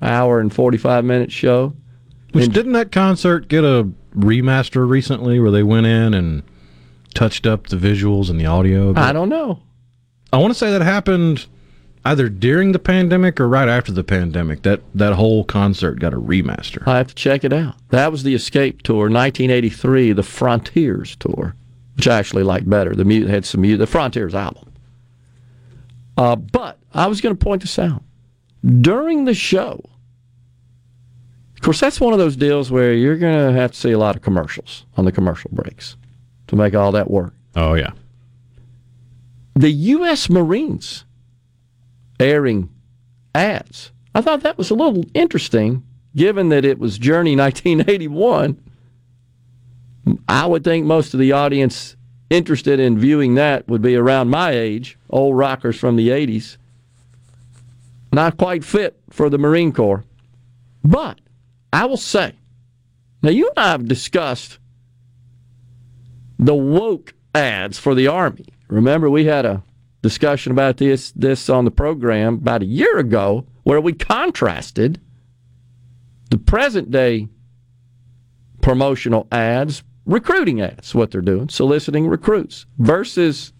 Hour 0.00 0.40
and 0.40 0.52
45 0.52 1.04
minute 1.04 1.30
show. 1.30 1.74
Which 2.32 2.46
and, 2.46 2.54
didn't 2.54 2.72
that 2.72 2.92
concert 2.92 3.48
get 3.48 3.62
a 3.62 3.88
remaster 4.16 4.88
recently 4.88 5.38
where 5.38 5.50
they 5.50 5.62
went 5.62 5.86
in 5.86 6.14
and 6.14 6.42
touched 7.14 7.46
up 7.46 7.68
the 7.68 7.76
visuals 7.76 8.30
and 8.30 8.40
the 8.40 8.46
audio? 8.46 8.94
I 8.96 9.12
don't 9.12 9.28
know. 9.28 9.62
I 10.32 10.38
want 10.38 10.52
to 10.52 10.58
say 10.58 10.72
that 10.72 10.82
happened 10.82 11.46
either 12.04 12.28
during 12.28 12.72
the 12.72 12.78
pandemic 12.78 13.38
or 13.38 13.48
right 13.48 13.68
after 13.68 13.92
the 13.92 14.04
pandemic. 14.04 14.62
That 14.62 14.80
that 14.94 15.12
whole 15.12 15.44
concert 15.44 16.00
got 16.00 16.12
a 16.12 16.20
remaster. 16.20 16.86
I 16.86 16.98
have 16.98 17.08
to 17.08 17.14
check 17.14 17.44
it 17.44 17.52
out. 17.52 17.76
That 17.90 18.10
was 18.10 18.22
the 18.22 18.34
Escape 18.34 18.82
Tour, 18.82 19.10
1983, 19.10 20.12
the 20.12 20.22
Frontiers 20.22 21.16
Tour, 21.16 21.54
which 21.96 22.08
I 22.08 22.18
actually 22.18 22.42
liked 22.42 22.68
better. 22.68 22.94
The 22.94 23.04
mu- 23.04 23.26
had 23.26 23.44
some 23.44 23.60
music, 23.62 23.80
the 23.80 23.86
Frontiers 23.86 24.34
album. 24.34 24.72
Uh, 26.16 26.36
but 26.36 26.78
I 26.92 27.06
was 27.06 27.20
going 27.20 27.36
to 27.36 27.44
point 27.44 27.62
this 27.62 27.78
out 27.78 28.02
during 28.64 29.24
the 29.24 29.34
show. 29.34 29.80
Of 31.54 31.60
course, 31.60 31.80
that's 31.80 32.00
one 32.00 32.12
of 32.12 32.18
those 32.18 32.36
deals 32.36 32.70
where 32.70 32.92
you're 32.92 33.16
going 33.16 33.52
to 33.52 33.58
have 33.58 33.72
to 33.72 33.78
see 33.78 33.92
a 33.92 33.98
lot 33.98 34.16
of 34.16 34.22
commercials 34.22 34.84
on 34.96 35.04
the 35.04 35.12
commercial 35.12 35.50
breaks 35.52 35.96
to 36.48 36.56
make 36.56 36.74
all 36.74 36.92
that 36.92 37.10
work. 37.10 37.34
Oh 37.56 37.74
yeah. 37.74 37.92
The 39.54 39.70
U.S. 39.70 40.28
Marines 40.28 41.04
airing 42.20 42.68
ads. 43.34 43.92
I 44.14 44.20
thought 44.20 44.42
that 44.42 44.58
was 44.58 44.70
a 44.70 44.74
little 44.74 45.04
interesting, 45.14 45.84
given 46.14 46.48
that 46.50 46.64
it 46.64 46.78
was 46.78 46.98
Journey 46.98 47.36
1981. 47.36 48.60
I 50.28 50.46
would 50.46 50.64
think 50.64 50.86
most 50.86 51.14
of 51.14 51.20
the 51.20 51.32
audience 51.32 51.96
interested 52.30 52.80
in 52.80 52.98
viewing 52.98 53.34
that 53.34 53.68
would 53.68 53.82
be 53.82 53.96
around 53.96 54.28
my 54.28 54.50
age, 54.50 54.98
old 55.10 55.36
rockers 55.36 55.78
from 55.78 55.96
the 55.96 56.08
80s. 56.08 56.56
Not 58.12 58.36
quite 58.36 58.64
fit 58.64 58.98
for 59.10 59.28
the 59.28 59.38
Marine 59.38 59.72
Corps. 59.72 60.04
But 60.82 61.20
I 61.72 61.86
will 61.86 61.96
say, 61.96 62.34
now 63.22 63.30
you 63.30 63.48
and 63.48 63.58
I 63.58 63.70
have 63.70 63.88
discussed 63.88 64.58
the 66.38 66.54
woke 66.54 67.14
ads 67.34 67.78
for 67.78 67.94
the 67.94 68.06
Army. 68.06 68.46
Remember, 68.68 69.08
we 69.08 69.24
had 69.24 69.46
a 69.46 69.62
discussion 70.02 70.52
about 70.52 70.76
this 70.76 71.12
this 71.12 71.48
on 71.48 71.64
the 71.64 71.70
program 71.70 72.34
about 72.34 72.62
a 72.62 72.66
year 72.66 72.98
ago 72.98 73.46
where 73.62 73.80
we 73.80 73.94
contrasted 73.94 75.00
the 76.30 76.36
present 76.36 76.90
day 76.90 77.26
promotional 78.60 79.26
ads, 79.32 79.82
recruiting 80.06 80.60
ads, 80.60 80.94
what 80.94 81.10
they're 81.10 81.20
doing, 81.20 81.48
soliciting 81.48 82.08
recruits, 82.08 82.66
versus 82.78 83.52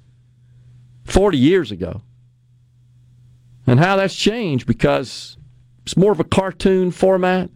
40 1.04 1.38
years 1.38 1.70
ago. 1.70 2.02
And 3.66 3.80
how 3.80 3.96
that's 3.96 4.14
changed 4.14 4.66
because 4.66 5.36
it's 5.82 5.96
more 5.96 6.12
of 6.12 6.20
a 6.20 6.24
cartoon 6.24 6.90
format. 6.90 7.50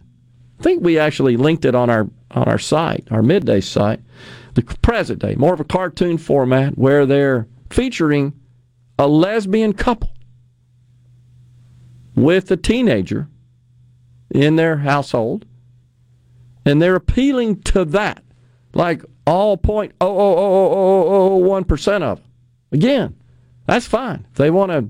I 0.59 0.63
think 0.63 0.83
we 0.83 0.97
actually 0.97 1.37
linked 1.37 1.65
it 1.65 1.75
on 1.75 1.89
our 1.89 2.09
on 2.31 2.47
our 2.47 2.59
site, 2.59 3.07
our 3.09 3.23
midday 3.23 3.59
site, 3.59 4.01
the 4.53 4.61
present 4.61 5.19
day, 5.19 5.35
more 5.35 5.53
of 5.53 5.59
a 5.59 5.65
cartoon 5.65 6.17
format 6.17 6.77
where 6.77 7.05
they're 7.05 7.47
featuring 7.69 8.33
a 8.97 9.07
lesbian 9.07 9.73
couple 9.73 10.11
with 12.15 12.51
a 12.51 12.57
teenager 12.57 13.27
in 14.29 14.57
their 14.57 14.77
household, 14.77 15.45
and 16.65 16.81
they're 16.81 16.95
appealing 16.95 17.61
to 17.61 17.85
that, 17.85 18.23
like 18.79 19.03
all 19.27 19.57
point 19.57 19.91
oh 20.01 20.07
oh 20.07 20.11
oh 20.11 20.37
oh 20.37 20.71
oh, 20.71 20.73
oh, 20.73 21.07
oh, 21.07 21.33
oh 21.33 21.35
one 21.37 21.65
percent 21.65 22.03
of 22.03 22.17
them. 22.17 22.25
Again, 22.71 23.15
that's 23.67 23.85
fine. 23.85 24.25
If 24.31 24.37
they 24.37 24.49
want 24.49 24.71
to 24.71 24.89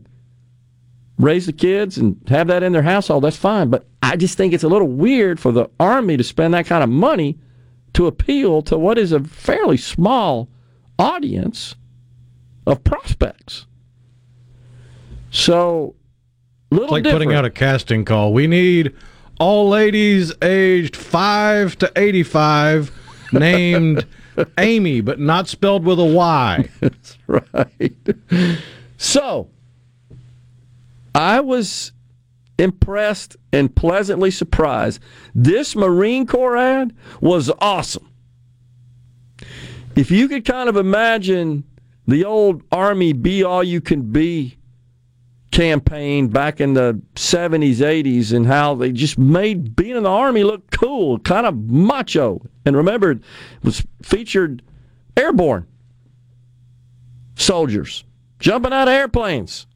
raise 1.17 1.47
the 1.47 1.53
kids 1.53 1.97
and 1.97 2.21
have 2.29 2.47
that 2.47 2.61
in 2.63 2.71
their 2.71 2.83
household, 2.83 3.23
that's 3.23 3.35
fine. 3.35 3.69
But 3.69 3.87
I 4.03 4.15
just 4.15 4.37
think 4.37 4.53
it's 4.53 4.63
a 4.63 4.67
little 4.69 4.87
weird 4.87 5.39
for 5.39 5.51
the 5.51 5.69
Army 5.79 6.15
to 6.17 6.23
spend 6.23 6.53
that 6.53 6.65
kind 6.67 6.83
of 6.83 6.89
money 6.89 7.37
to 7.93 8.05
appeal 8.05 8.61
to 8.63 8.77
what 8.77 8.97
is 8.99 9.11
a 9.11 9.21
fairly 9.23 9.77
small 9.77 10.49
audience 10.99 11.75
of 12.67 12.83
prospects. 12.83 13.65
So, 15.31 15.95
little 16.71 16.85
It's 16.85 16.91
like 16.91 17.03
different. 17.03 17.23
putting 17.25 17.37
out 17.37 17.45
a 17.45 17.49
casting 17.49 18.05
call. 18.05 18.33
We 18.33 18.47
need 18.47 18.93
all 19.39 19.69
ladies 19.69 20.33
aged 20.41 20.95
5 20.95 21.77
to 21.79 21.91
85 21.95 22.91
named 23.31 24.05
Amy, 24.57 25.01
but 25.01 25.19
not 25.19 25.47
spelled 25.47 25.85
with 25.85 25.99
a 25.99 26.05
Y. 26.05 26.69
That's 26.79 27.17
right. 27.27 27.97
So, 28.97 29.49
I 31.15 31.39
was 31.39 31.91
impressed 32.57 33.37
and 33.51 33.73
pleasantly 33.73 34.31
surprised. 34.31 35.01
This 35.33 35.75
Marine 35.75 36.27
Corps 36.27 36.57
ad 36.57 36.95
was 37.21 37.51
awesome. 37.59 38.09
If 39.95 40.11
you 40.11 40.27
could 40.27 40.45
kind 40.45 40.69
of 40.69 40.75
imagine 40.75 41.63
the 42.07 42.25
old 42.25 42.63
Army 42.71 43.13
Be 43.13 43.43
All 43.43 43.63
You 43.63 43.81
Can 43.81 44.11
Be 44.11 44.58
campaign 45.59 46.29
back 46.29 46.61
in 46.61 46.73
the 46.73 47.01
70s, 47.15 47.79
80s, 47.79 48.31
and 48.31 48.47
how 48.47 48.75
they 48.75 48.93
just 48.93 49.17
made 49.17 49.75
being 49.75 49.97
in 49.97 50.03
the 50.03 50.09
Army 50.09 50.41
look 50.41 50.71
cool, 50.71 51.19
kind 51.19 51.45
of 51.45 51.53
macho. 51.69 52.41
And 52.65 52.77
remember, 52.77 53.11
it 53.11 53.19
was 53.61 53.85
featured 54.01 54.61
airborne 55.17 55.67
soldiers 57.35 58.05
jumping 58.39 58.71
out 58.71 58.87
of 58.87 58.93
airplanes. 58.93 59.67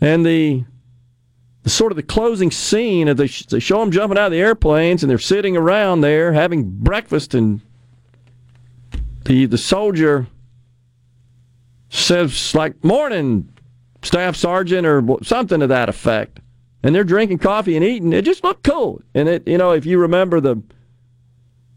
And 0.00 0.26
the, 0.26 0.64
the 1.62 1.70
sort 1.70 1.92
of 1.92 1.96
the 1.96 2.02
closing 2.02 2.50
scene, 2.50 3.06
they, 3.06 3.28
they 3.28 3.60
show 3.60 3.78
them 3.78 3.92
jumping 3.92 4.18
out 4.18 4.26
of 4.26 4.32
the 4.32 4.40
airplanes 4.40 5.04
and 5.04 5.10
they're 5.10 5.18
sitting 5.18 5.56
around 5.56 6.00
there 6.00 6.32
having 6.32 6.70
breakfast, 6.70 7.34
and 7.34 7.60
the, 9.26 9.46
the 9.46 9.58
soldier 9.58 10.26
says, 11.88 12.52
like, 12.52 12.82
morning, 12.82 13.53
staff 14.04 14.36
sergeant, 14.36 14.86
or 14.86 15.02
something 15.22 15.60
to 15.60 15.66
that 15.66 15.88
effect. 15.88 16.40
And 16.82 16.94
they're 16.94 17.04
drinking 17.04 17.38
coffee 17.38 17.76
and 17.76 17.84
eating. 17.84 18.12
It 18.12 18.22
just 18.22 18.44
looked 18.44 18.62
cool. 18.62 19.00
And 19.14 19.28
it, 19.28 19.48
you 19.48 19.56
know, 19.56 19.72
if 19.72 19.86
you 19.86 19.98
remember 19.98 20.40
the 20.40 20.62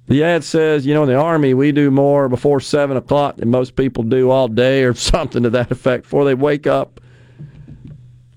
the 0.07 0.23
ad 0.23 0.43
says, 0.43 0.85
you 0.85 0.93
know, 0.93 1.03
in 1.03 1.09
the 1.09 1.15
Army, 1.15 1.53
we 1.53 1.73
do 1.73 1.91
more 1.91 2.29
before 2.29 2.61
7 2.61 2.95
o'clock 2.95 3.35
than 3.35 3.49
most 3.49 3.75
people 3.75 4.03
do 4.03 4.29
all 4.29 4.47
day, 4.47 4.83
or 4.83 4.93
something 4.95 5.43
to 5.43 5.49
that 5.51 5.71
effect, 5.71 6.03
before 6.03 6.25
they 6.25 6.33
wake 6.33 6.65
up. 6.65 7.01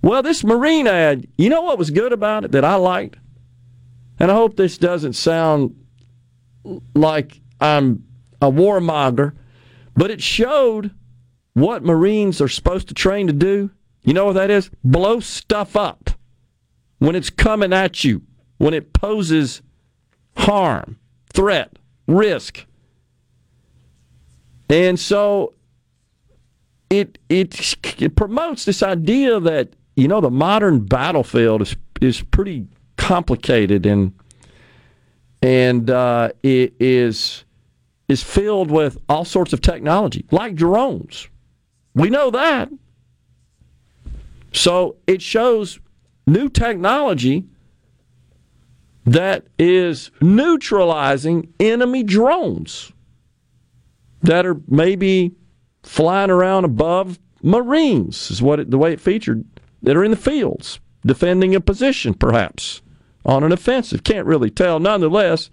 Well, 0.02 0.22
this 0.22 0.42
Marine 0.42 0.86
ad, 0.86 1.26
you 1.36 1.48
know 1.48 1.62
what 1.62 1.78
was 1.78 1.90
good 1.90 2.12
about 2.12 2.44
it 2.44 2.52
that 2.52 2.64
I 2.64 2.74
liked? 2.76 3.18
And 4.18 4.30
I 4.30 4.34
hope 4.34 4.56
this 4.56 4.78
doesn't 4.78 5.12
sound 5.12 5.76
like 6.94 7.40
I'm 7.60 8.04
a 8.40 8.50
warmonger, 8.50 9.34
but 9.94 10.10
it 10.10 10.22
showed 10.22 10.90
what 11.54 11.84
Marines 11.84 12.40
are 12.40 12.48
supposed 12.48 12.88
to 12.88 12.94
train 12.94 13.26
to 13.26 13.32
do. 13.32 13.70
You 14.02 14.14
know 14.14 14.26
what 14.26 14.34
that 14.34 14.50
is? 14.50 14.70
Blow 14.82 15.20
stuff 15.20 15.76
up 15.76 16.10
when 16.98 17.14
it's 17.14 17.30
coming 17.30 17.72
at 17.72 18.04
you, 18.04 18.22
when 18.58 18.74
it 18.74 18.92
poses 18.92 19.62
harm 20.36 20.98
threat, 21.32 21.78
risk. 22.06 22.66
And 24.68 24.98
so 24.98 25.54
it, 26.88 27.18
it 27.28 27.76
it 28.00 28.16
promotes 28.16 28.64
this 28.64 28.82
idea 28.82 29.40
that 29.40 29.74
you 29.96 30.08
know 30.08 30.20
the 30.20 30.30
modern 30.30 30.80
battlefield 30.80 31.62
is 31.62 31.76
is 32.00 32.22
pretty 32.22 32.66
complicated 32.96 33.86
and 33.86 34.12
and 35.42 35.90
uh, 35.90 36.30
it 36.42 36.74
is 36.78 37.44
is 38.08 38.22
filled 38.22 38.70
with 38.70 38.98
all 39.08 39.24
sorts 39.24 39.52
of 39.52 39.60
technology 39.60 40.24
like 40.30 40.54
drones. 40.54 41.28
We 41.94 42.10
know 42.10 42.30
that. 42.30 42.68
So 44.52 44.96
it 45.06 45.22
shows 45.22 45.78
new 46.26 46.48
technology 46.48 47.44
that 49.06 49.46
is 49.58 50.10
neutralizing 50.20 51.52
enemy 51.58 52.02
drones 52.02 52.92
that 54.22 54.44
are 54.44 54.60
maybe 54.68 55.32
flying 55.82 56.30
around 56.30 56.64
above 56.64 57.18
Marines, 57.42 58.30
is 58.30 58.42
what 58.42 58.60
it, 58.60 58.70
the 58.70 58.78
way 58.78 58.92
it 58.92 59.00
featured, 59.00 59.44
that 59.82 59.96
are 59.96 60.04
in 60.04 60.10
the 60.10 60.16
fields, 60.16 60.78
defending 61.06 61.54
a 61.54 61.60
position 61.60 62.12
perhaps 62.12 62.82
on 63.24 63.42
an 63.42 63.52
offensive. 63.52 64.04
Can't 64.04 64.26
really 64.26 64.50
tell. 64.50 64.78
Nonetheless, 64.78 65.50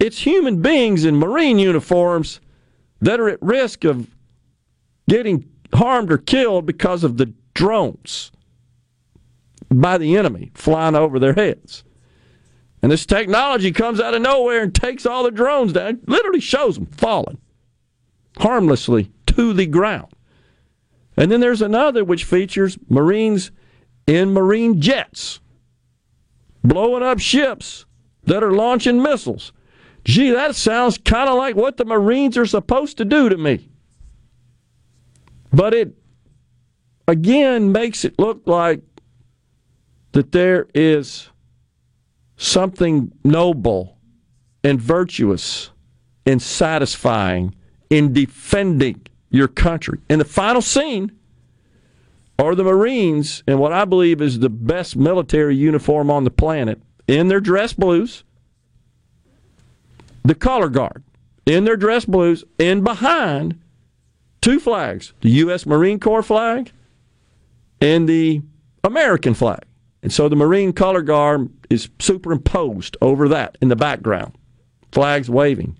it's 0.00 0.22
human 0.22 0.60
beings 0.60 1.04
in 1.04 1.16
Marine 1.16 1.58
uniforms 1.58 2.40
that 3.00 3.20
are 3.20 3.28
at 3.28 3.40
risk 3.40 3.84
of 3.84 4.08
getting 5.08 5.48
harmed 5.72 6.10
or 6.10 6.18
killed 6.18 6.66
because 6.66 7.04
of 7.04 7.16
the 7.18 7.32
drones 7.54 8.32
by 9.70 9.98
the 9.98 10.16
enemy 10.16 10.50
flying 10.54 10.94
over 10.94 11.18
their 11.18 11.34
heads. 11.34 11.84
And 12.82 12.92
this 12.92 13.06
technology 13.06 13.72
comes 13.72 14.00
out 14.00 14.14
of 14.14 14.22
nowhere 14.22 14.62
and 14.62 14.74
takes 14.74 15.04
all 15.04 15.24
the 15.24 15.30
drones 15.30 15.72
down, 15.72 16.00
literally 16.06 16.40
shows 16.40 16.76
them 16.76 16.86
falling 16.86 17.38
harmlessly 18.38 19.10
to 19.26 19.52
the 19.52 19.66
ground. 19.66 20.12
And 21.16 21.30
then 21.30 21.40
there's 21.40 21.62
another 21.62 22.04
which 22.04 22.24
features 22.24 22.78
Marines 22.88 23.50
in 24.06 24.32
Marine 24.32 24.80
jets 24.80 25.40
blowing 26.62 27.02
up 27.02 27.18
ships 27.18 27.84
that 28.24 28.44
are 28.44 28.52
launching 28.52 29.02
missiles. 29.02 29.52
gee, 30.04 30.30
that 30.30 30.54
sounds 30.54 30.98
kind 30.98 31.28
of 31.28 31.36
like 31.36 31.56
what 31.56 31.76
the 31.76 31.84
Marines 31.84 32.38
are 32.38 32.46
supposed 32.46 32.96
to 32.98 33.04
do 33.04 33.28
to 33.28 33.36
me. 33.36 33.68
But 35.52 35.74
it, 35.74 35.94
again, 37.06 37.72
makes 37.72 38.04
it 38.04 38.18
look 38.18 38.42
like 38.46 38.82
that 40.12 40.32
there 40.32 40.66
is 40.74 41.28
something 42.36 43.12
noble 43.24 43.98
and 44.64 44.80
virtuous 44.80 45.70
and 46.26 46.40
satisfying 46.40 47.54
in 47.90 48.12
defending 48.12 49.06
your 49.30 49.48
country. 49.48 49.98
In 50.08 50.18
the 50.18 50.24
final 50.24 50.62
scene 50.62 51.12
are 52.38 52.54
the 52.54 52.64
Marines 52.64 53.42
in 53.46 53.58
what 53.58 53.72
I 53.72 53.84
believe 53.84 54.22
is 54.22 54.38
the 54.38 54.48
best 54.48 54.96
military 54.96 55.56
uniform 55.56 56.10
on 56.10 56.24
the 56.24 56.30
planet 56.30 56.80
in 57.06 57.28
their 57.28 57.40
dress 57.40 57.72
blues, 57.72 58.24
the 60.22 60.34
color 60.34 60.68
guard 60.68 61.02
in 61.46 61.64
their 61.64 61.76
dress 61.76 62.04
blues, 62.04 62.44
and 62.58 62.84
behind 62.84 63.58
two 64.40 64.60
flags 64.60 65.12
the 65.20 65.30
U.S. 65.30 65.66
Marine 65.66 65.98
Corps 65.98 66.22
flag 66.22 66.70
and 67.80 68.08
the 68.08 68.42
American 68.84 69.34
flag. 69.34 69.62
And 70.02 70.12
so 70.12 70.28
the 70.28 70.36
Marine 70.36 70.72
color 70.72 71.02
guard 71.02 71.50
is 71.70 71.88
superimposed 71.98 72.96
over 73.00 73.28
that 73.28 73.58
in 73.60 73.68
the 73.68 73.76
background, 73.76 74.36
flags 74.92 75.28
waving. 75.28 75.76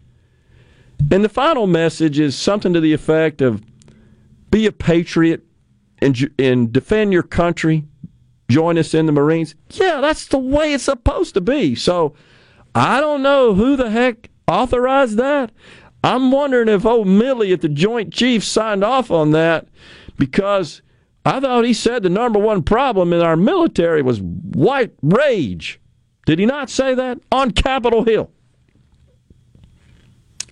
And 1.10 1.24
the 1.24 1.28
final 1.28 1.66
message 1.66 2.18
is 2.18 2.36
something 2.36 2.72
to 2.72 2.80
the 2.80 2.92
effect 2.92 3.40
of 3.40 3.62
be 4.50 4.66
a 4.66 4.72
patriot 4.72 5.44
and, 6.00 6.30
and 6.38 6.72
defend 6.72 7.12
your 7.12 7.22
country. 7.22 7.84
Join 8.50 8.78
us 8.78 8.94
in 8.94 9.06
the 9.06 9.12
Marines. 9.12 9.54
Yeah, 9.70 10.00
that's 10.00 10.26
the 10.26 10.38
way 10.38 10.72
it's 10.72 10.84
supposed 10.84 11.34
to 11.34 11.40
be. 11.40 11.74
So 11.74 12.14
I 12.74 13.00
don't 13.00 13.22
know 13.22 13.54
who 13.54 13.76
the 13.76 13.90
heck 13.90 14.30
authorized 14.46 15.16
that. 15.18 15.52
I'm 16.02 16.30
wondering 16.30 16.68
if 16.68 16.86
old 16.86 17.06
Milley 17.06 17.52
at 17.52 17.60
the 17.60 17.68
Joint 17.68 18.12
Chiefs 18.12 18.48
signed 18.48 18.84
off 18.84 19.10
on 19.10 19.32
that 19.32 19.68
because 20.16 20.80
I 21.28 21.40
thought 21.40 21.66
he 21.66 21.74
said 21.74 22.02
the 22.02 22.08
number 22.08 22.38
one 22.38 22.62
problem 22.62 23.12
in 23.12 23.20
our 23.20 23.36
military 23.36 24.00
was 24.00 24.18
white 24.22 24.94
rage. 25.02 25.78
Did 26.24 26.38
he 26.38 26.46
not 26.46 26.70
say 26.70 26.94
that 26.94 27.20
on 27.30 27.50
Capitol 27.50 28.02
Hill? 28.04 28.30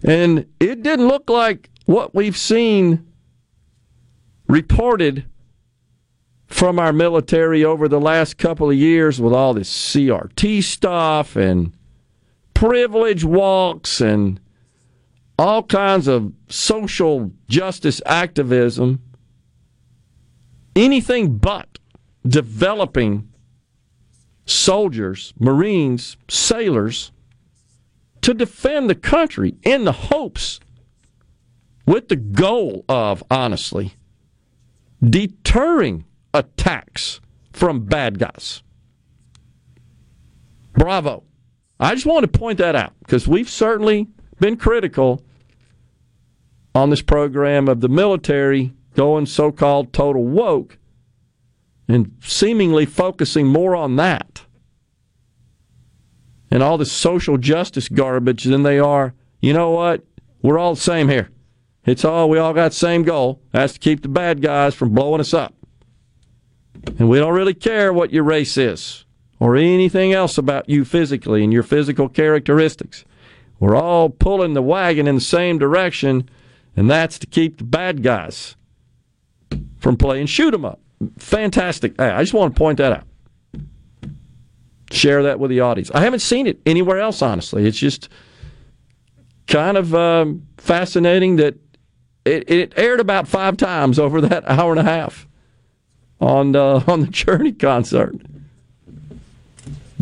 And 0.05 0.44
it 0.61 0.82
didn't 0.82 1.09
look 1.09 1.31
like 1.31 1.70
what 1.86 2.15
we've 2.15 2.36
seen 2.36 3.11
reported 4.48 5.24
from 6.47 6.78
our 6.78 6.93
military 6.93 7.65
over 7.65 7.89
the 7.89 8.01
last 8.01 8.36
couple 8.36 8.69
of 8.69 8.77
years 8.77 9.19
with 9.19 9.32
all 9.32 9.55
this 9.55 9.73
CRT 9.73 10.62
stuff 10.62 11.36
and 11.36 11.73
privilege 12.53 13.24
walks 13.24 14.03
and 14.03 14.40
all 15.39 15.62
kinds 15.62 16.07
of 16.07 16.35
social 16.48 17.32
justice 17.48 18.03
activism. 18.05 19.03
Anything 20.77 21.39
but 21.39 21.78
developing 22.27 23.32
soldiers, 24.44 25.32
Marines, 25.39 26.16
sailors 26.28 27.12
to 28.20 28.35
defend 28.35 28.90
the 28.90 28.94
country 28.94 29.55
in 29.62 29.85
the 29.85 29.93
hopes, 29.93 30.61
with 31.86 32.09
the 32.09 32.16
goal 32.16 32.85
of, 32.89 33.23
honestly, 33.31 33.94
deterring 35.03 36.05
attacks 36.35 37.20
from 37.53 37.85
bad 37.85 38.19
guys. 38.19 38.62
Bravo. 40.73 41.23
I 41.78 41.94
just 41.94 42.07
want 42.07 42.31
to 42.31 42.39
point 42.39 42.59
that 42.59 42.74
out 42.74 42.93
because 43.01 43.28
we've 43.28 43.48
certainly 43.48 44.09
been 44.40 44.57
critical 44.57 45.23
on 46.74 46.90
this 46.90 47.03
program 47.03 47.69
of 47.69 47.81
the 47.81 47.89
military 47.89 48.73
going 48.97 49.27
so 49.27 49.52
called 49.52 49.93
total 49.93 50.24
woke 50.24 50.78
and 51.86 52.16
seemingly 52.20 52.86
focusing 52.86 53.47
more 53.47 53.77
on 53.77 53.97
that 53.97 54.44
and 56.51 56.62
all 56.62 56.78
this 56.78 56.90
social 56.90 57.36
justice 57.36 57.89
garbage 57.89 58.44
than 58.44 58.62
they 58.62 58.78
are, 58.78 59.14
you 59.40 59.52
know 59.52 59.70
what? 59.70 60.05
We're 60.43 60.59
all 60.59 60.74
the 60.74 60.81
same 60.81 61.09
here. 61.09 61.31
It's 61.85 62.05
all, 62.05 62.28
we 62.28 62.39
all 62.39 62.55
got 62.55 62.70
the 62.70 62.77
same 62.77 63.02
goal. 63.02 63.40
That's 63.52 63.74
to 63.74 63.78
keep 63.78 64.02
the 64.02 64.09
bad 64.09 64.43
guys 64.43 64.74
from 64.74 64.94
blowing 64.94 65.20
us 65.20 65.35
up. 65.35 65.55
And 66.98 67.09
we 67.09 67.18
don't 67.18 67.35
really 67.35 67.55
care 67.55 67.93
what 67.93 68.12
your 68.12 68.24
race 68.24 68.56
is 68.56 69.05
or 69.39 69.56
anything 69.56 70.12
else 70.12 70.39
about 70.39 70.68
you 70.68 70.85
physically 70.85 71.44
and 71.44 71.52
your 71.52 71.62
physical 71.62 72.09
characteristics. 72.09 73.05
We're 73.60 73.77
all 73.77 74.09
pulling 74.09 74.55
the 74.55 74.62
wagon 74.62 75.06
in 75.06 75.16
the 75.16 75.20
same 75.20 75.59
direction, 75.59 76.28
and 76.77 76.90
that's 76.90 77.18
to 77.18 77.27
keep 77.27 77.59
the 77.59 77.64
bad 77.64 78.02
guys 78.02 78.56
from 79.86 79.96
playing 79.96 80.26
shoot 80.26 80.52
'em 80.52 80.64
up. 80.64 80.80
Fantastic. 81.16 82.00
I 82.00 82.20
just 82.20 82.34
want 82.34 82.52
to 82.52 82.58
point 82.58 82.78
that 82.78 82.92
out 82.92 83.04
share 84.90 85.22
that 85.22 85.38
with 85.38 85.48
the 85.50 85.60
audience. 85.60 85.92
I 85.94 86.00
haven't 86.00 86.20
seen 86.20 86.48
it 86.48 86.60
anywhere 86.66 86.98
else, 86.98 87.22
honestly. 87.22 87.66
It's 87.66 87.78
just 87.78 88.08
kind 89.46 89.76
of 89.76 89.94
um, 89.94 90.44
fascinating 90.56 91.36
that 91.36 91.54
it, 92.24 92.50
it, 92.50 92.72
aired 92.76 92.98
about 92.98 93.28
five 93.28 93.56
times 93.56 94.00
over 94.00 94.20
that 94.22 94.42
hour 94.50 94.72
and 94.72 94.80
a 94.80 94.82
half 94.82 95.28
on 96.20 96.56
uh, 96.56 96.82
on 96.88 97.02
the 97.02 97.06
Journey 97.10 97.52
concert. 97.52 98.16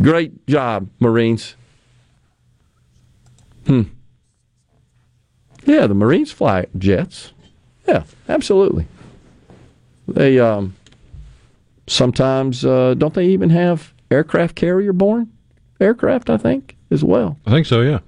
Great 0.01 0.47
job, 0.47 0.89
Marines. 0.99 1.55
Hmm. 3.67 3.83
Yeah, 5.63 5.85
the 5.85 5.93
Marines 5.93 6.31
fly 6.31 6.65
jets. 6.75 7.33
Yeah, 7.87 8.03
absolutely. 8.27 8.87
They 10.07 10.39
um, 10.39 10.75
sometimes 11.87 12.65
uh, 12.65 12.93
don't 12.95 13.13
they 13.13 13.27
even 13.27 13.49
have 13.49 13.93
aircraft 14.11 14.55
carrier 14.55 14.93
borne 14.93 15.31
aircraft, 15.79 16.29
I 16.29 16.37
think, 16.37 16.75
as 16.91 17.03
well. 17.03 17.37
I 17.45 17.51
think 17.51 17.65
so, 17.65 17.81
yeah. 17.81 17.99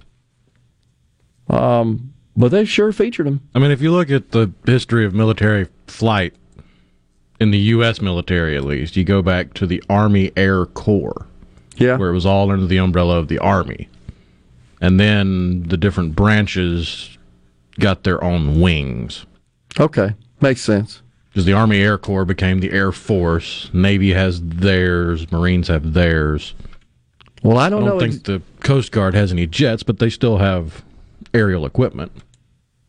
Um, 1.49 2.14
but 2.36 2.49
they 2.49 2.65
sure 2.65 2.91
featured 2.91 3.28
them. 3.28 3.41
I 3.56 3.60
mean, 3.60 3.72
if 3.72 3.82
you 3.82 3.91
look 3.91 4.11
at 4.11 4.32
the 4.32 4.52
history 4.65 5.06
of 5.06 5.14
military 5.14 5.68
flight 5.88 6.36
in 7.40 7.52
the 7.52 7.57
U.S. 7.57 8.02
military, 8.02 8.56
at 8.57 8.64
least, 8.64 8.95
you 8.95 9.03
go 9.03 9.22
back 9.22 9.53
to 9.56 9.65
the 9.65 9.82
Army 9.90 10.32
Air 10.36 10.65
Corps, 10.65 11.26
yeah, 11.78 11.98
where 11.98 12.10
it 12.10 12.14
was 12.14 12.26
all 12.26 12.52
under 12.52 12.65
the 12.65 12.78
umbrella 12.78 13.18
of 13.18 13.28
the 13.28 13.40
Army, 13.40 13.88
and 14.82 14.99
then 14.99 15.64
the 15.64 15.78
different 15.78 16.15
branches 16.15 17.18
got 17.80 18.03
their 18.03 18.24
own 18.24 18.60
wings. 18.60 19.26
Okay, 19.80 20.14
makes 20.41 20.61
sense 20.61 21.02
because 21.38 21.45
the 21.45 21.53
Army 21.53 21.77
Air 21.81 21.99
Corps 21.99 22.26
became 22.26 22.61
the 22.61 22.72
Air 22.72 22.91
Force. 22.91 23.69
Navy 23.72 24.11
has 24.11 24.41
theirs. 24.41 25.31
Marines 25.31 25.68
have 25.68 25.93
theirs. 25.93 26.55
Well, 27.43 27.59
I 27.59 27.69
don't, 27.69 27.84
I 27.84 27.85
don't 27.85 27.93
know 27.95 27.99
think 27.99 28.14
ex- 28.15 28.23
the 28.23 28.41
Coast 28.61 28.91
Guard 28.91 29.14
has 29.14 29.31
any 29.31 29.45
jets, 29.45 29.84
but 29.84 29.99
they 29.99 30.09
still 30.09 30.39
have 30.39 30.84
aerial 31.35 31.68
equipment. 31.68 32.11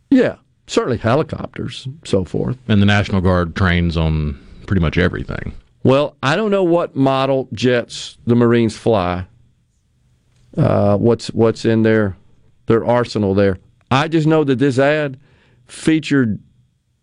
Yeah, 0.09 0.37
certainly 0.67 0.97
helicopters, 0.97 1.89
so 2.05 2.25
forth. 2.25 2.57
And 2.69 2.81
the 2.81 2.87
National 2.87 3.21
Guard 3.21 3.55
trains 3.55 3.99
on 3.99 4.43
pretty 4.67 4.81
much 4.81 4.97
everything. 4.97 5.53
Well, 5.83 6.17
I 6.23 6.35
don't 6.35 6.51
know 6.51 6.65
what 6.65 6.97
model 6.97 7.51
jets 7.53 8.17
the 8.27 8.35
Marines 8.35 8.79
fly. 8.79 9.27
Uh, 10.57 10.97
what's 10.97 11.27
what's 11.33 11.67
in 11.67 11.83
their 11.83 12.17
their 12.65 12.83
arsenal 12.83 13.35
there? 13.35 13.59
I 13.91 14.09
just 14.09 14.27
know 14.27 14.43
that 14.45 14.59
this 14.59 14.79
ad 14.79 15.21
featured 15.67 16.41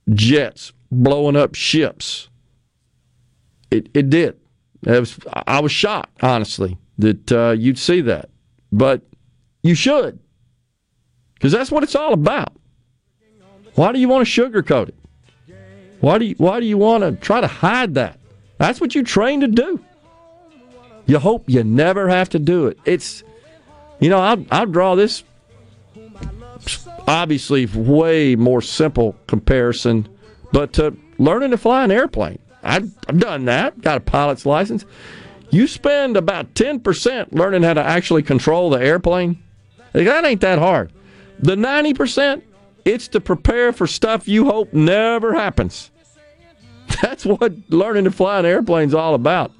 jets 0.09 0.73
blowing 0.91 1.35
up 1.35 1.55
ships. 1.55 2.29
It 3.71 3.89
it 3.93 4.09
did. 4.09 4.39
It 4.83 4.99
was, 4.99 5.17
I 5.47 5.61
was 5.61 5.71
shocked, 5.71 6.23
honestly, 6.23 6.77
that 6.99 7.31
uh, 7.31 7.55
you'd 7.57 7.79
see 7.79 8.01
that, 8.01 8.29
but 8.71 9.01
you 9.63 9.73
should, 9.73 10.19
because 11.33 11.51
that's 11.51 11.71
what 11.71 11.81
it's 11.81 11.95
all 11.95 12.13
about. 12.13 12.53
Why 13.73 13.91
do 13.91 13.99
you 13.99 14.07
want 14.07 14.27
to 14.27 14.41
sugarcoat 14.41 14.89
it? 14.89 14.95
Why 16.01 16.19
do 16.19 16.25
you 16.25 16.35
Why 16.37 16.59
do 16.59 16.65
you 16.65 16.77
want 16.77 17.03
to 17.03 17.13
try 17.13 17.41
to 17.41 17.47
hide 17.47 17.95
that? 17.95 18.19
That's 18.57 18.79
what 18.79 18.95
you 18.95 19.03
train 19.03 19.41
to 19.41 19.47
do. 19.47 19.83
You 21.07 21.19
hope 21.19 21.49
you 21.49 21.63
never 21.63 22.07
have 22.09 22.29
to 22.29 22.39
do 22.39 22.67
it. 22.67 22.79
It's, 22.85 23.23
you 23.99 24.09
know, 24.09 24.19
I'll, 24.19 24.45
I'll 24.49 24.65
draw 24.65 24.95
this 24.95 25.23
obviously 27.07 27.65
way 27.67 28.35
more 28.35 28.61
simple 28.61 29.15
comparison 29.27 30.07
but 30.56 30.80
uh, 30.80 30.91
learning 31.18 31.52
to 31.52 31.57
fly 31.57 31.84
an 31.84 31.91
airplane, 31.91 32.40
I've, 32.64 32.90
I've 33.10 33.19
done 33.19 33.44
that, 33.44 33.82
got 33.82 33.98
a 33.98 33.99
pilot's 33.99 34.45
license. 34.45 34.86
You 35.49 35.68
spend 35.68 36.15
about 36.15 36.53
10% 36.53 37.34
learning 37.34 37.64
how 37.64 37.73
to 37.73 37.84
actually 37.84 38.23
control 38.23 38.69
the 38.69 38.77
airplane. 38.77 39.44
That 39.91 40.23
ain't 40.23 40.40
that 40.40 40.60
hard. 40.60 40.94
The 41.40 41.57
90%, 41.57 42.41
it's 42.86 43.10
to 43.10 43.19
prepare 43.19 43.73
for 43.73 43.86
stuff 43.86 44.30
you 44.30 44.45
hope 44.45 44.72
never 44.72 45.34
happens. 45.34 45.91
That's 47.02 47.26
what 47.26 47.52
learning 47.68 48.06
to 48.06 48.11
fly 48.11 48.40
an 48.40 48.45
airplane 48.45 48.88
is 48.88 48.94
all 48.94 49.14
about. 49.14 49.52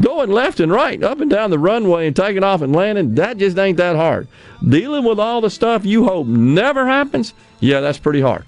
going 0.00 0.32
left 0.32 0.58
and 0.58 0.72
right, 0.72 1.00
up 1.04 1.20
and 1.20 1.30
down 1.30 1.50
the 1.50 1.58
runway 1.60 2.08
and 2.08 2.16
taking 2.16 2.42
off 2.42 2.62
and 2.62 2.74
landing, 2.74 3.14
that 3.14 3.36
just 3.36 3.56
ain't 3.58 3.76
that 3.76 3.94
hard. 3.94 4.26
Dealing 4.68 5.04
with 5.04 5.20
all 5.20 5.40
the 5.40 5.50
stuff 5.50 5.86
you 5.86 6.04
hope 6.04 6.26
never 6.26 6.84
happens, 6.84 7.32
yeah, 7.60 7.78
that's 7.78 7.98
pretty 7.98 8.20
hard. 8.20 8.44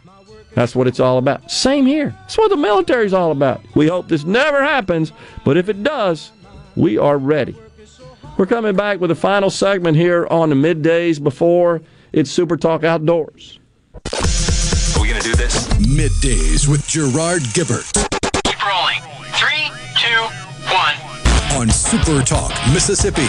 That's 0.57 0.75
what 0.75 0.87
it's 0.87 1.01
all 1.01 1.19
about. 1.19 1.51
Same 1.51 1.85
here. 1.85 2.15
That's 2.21 2.39
what 2.39 2.49
the 2.49 2.57
military's 2.57 3.13
all 3.13 3.31
about. 3.31 3.61
We 3.75 3.89
hope 3.89 4.09
this 4.09 4.25
never 4.25 4.65
happens, 4.65 5.13
but 5.45 5.59
if 5.59 5.69
it 5.69 5.83
does, 5.83 6.33
we 6.77 6.97
are 6.97 7.19
ready. 7.19 7.55
We're 8.39 8.47
coming 8.47 8.75
back 8.75 8.99
with 8.99 9.11
a 9.11 9.15
final 9.15 9.51
segment 9.51 9.99
here 9.99 10.27
on 10.31 10.49
the 10.49 10.55
middays 10.55 11.23
before 11.23 11.83
it's 12.15 12.31
Super 12.31 12.57
Talk 12.57 12.85
Outdoors. 12.85 13.59
Are 14.97 15.03
we 15.03 15.09
going 15.09 15.21
to 15.21 15.29
do 15.29 15.35
this? 15.35 15.69
Middays 15.75 16.67
with 16.67 16.89
Gerard 16.89 17.43
Gibert. 17.53 17.93
Keep 18.45 18.67
rolling. 18.67 19.03
Three, 19.35 19.71
two, 19.95 20.23
one. 20.73 21.61
on 21.61 21.69
Super 21.69 22.23
Talk, 22.23 22.51
Mississippi. 22.73 23.27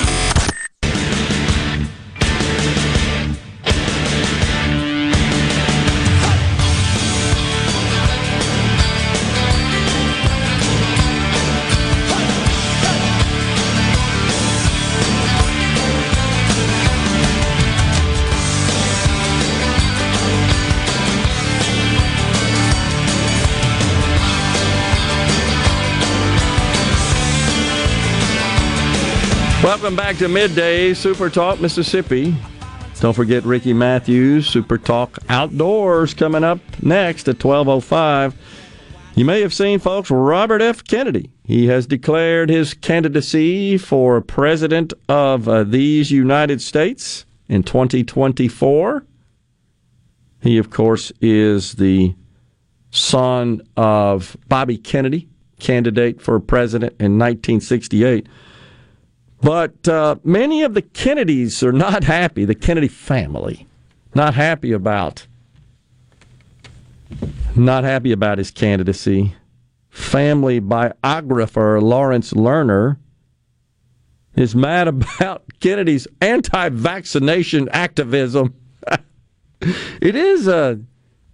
Welcome 29.68 29.98
back 29.98 30.15
to 30.19 30.30
Midday 30.30 30.94
Super 30.94 31.30
Talk 31.30 31.60
Mississippi. 31.60 32.34
Don't 33.02 33.14
forget 33.14 33.44
Ricky 33.44 33.73
Matthews, 33.73 34.48
Super 34.48 34.77
Talk 34.77 35.19
Outdoors 35.27 36.14
coming 36.14 36.45
up 36.45 36.60
next 36.81 37.27
at 37.27 37.38
12:05. 37.39 38.34
You 39.15 39.26
may 39.26 39.41
have 39.41 39.53
seen 39.53 39.80
folks 39.80 40.10
Robert 40.10 40.61
F 40.61 40.85
Kennedy. 40.85 41.31
He 41.44 41.68
has 41.68 41.85
declared 41.85 42.49
his 42.49 42.73
candidacy 42.76 43.77
for 43.77 44.22
president 44.22 44.94
of 45.10 45.49
uh, 45.49 45.65
these 45.65 46.11
United 46.11 46.61
States 46.61 47.26
in 47.49 47.61
2024. 47.61 49.06
He 50.44 50.57
of 50.57 50.69
course 50.69 51.11
is 51.19 51.73
the 51.73 52.15
son 52.91 53.61
of 53.76 54.38
Bobby 54.48 54.77
Kennedy, 54.77 55.27
candidate 55.60 56.22
for 56.22 56.39
president 56.39 56.94
in 57.02 57.19
1968. 57.19 58.30
But 59.41 59.88
uh, 59.88 60.15
many 60.23 60.64
of 60.64 60.73
the 60.73 60.81
Kennedys 60.81 61.61
are 61.64 61.72
not 61.72 62.03
happy, 62.03 62.45
the 62.45 62.55
Kennedy 62.55 62.88
family, 62.88 63.68
not 64.15 64.34
happy 64.34 64.72
about 64.72 65.27
not 67.55 67.84
happy 67.84 68.11
about 68.11 68.38
his 68.38 68.51
candidacy. 68.51 69.35
Family 69.89 70.59
biographer 70.59 71.81
Laurence 71.81 72.31
Leamer 72.34 72.99
is 74.35 74.55
mad 74.55 74.88
about 74.88 75.43
Kennedy's 75.59 76.07
anti-vaccination 76.22 77.68
activism. 77.69 78.53
it 79.61 80.15
is 80.15 80.47
a 80.47 80.80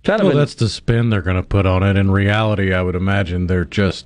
kind 0.04 0.22
of 0.22 0.28
Well, 0.28 0.32
an- 0.32 0.38
that's 0.38 0.56
the 0.56 0.70
spin 0.70 1.10
they're 1.10 1.22
going 1.22 1.36
to 1.42 1.48
put 1.48 1.66
on 1.66 1.84
it. 1.84 1.98
In 1.98 2.10
reality, 2.12 2.74
I 2.74 2.82
would 2.82 2.96
imagine 2.96 3.48
they're 3.48 3.66
just 3.66 4.06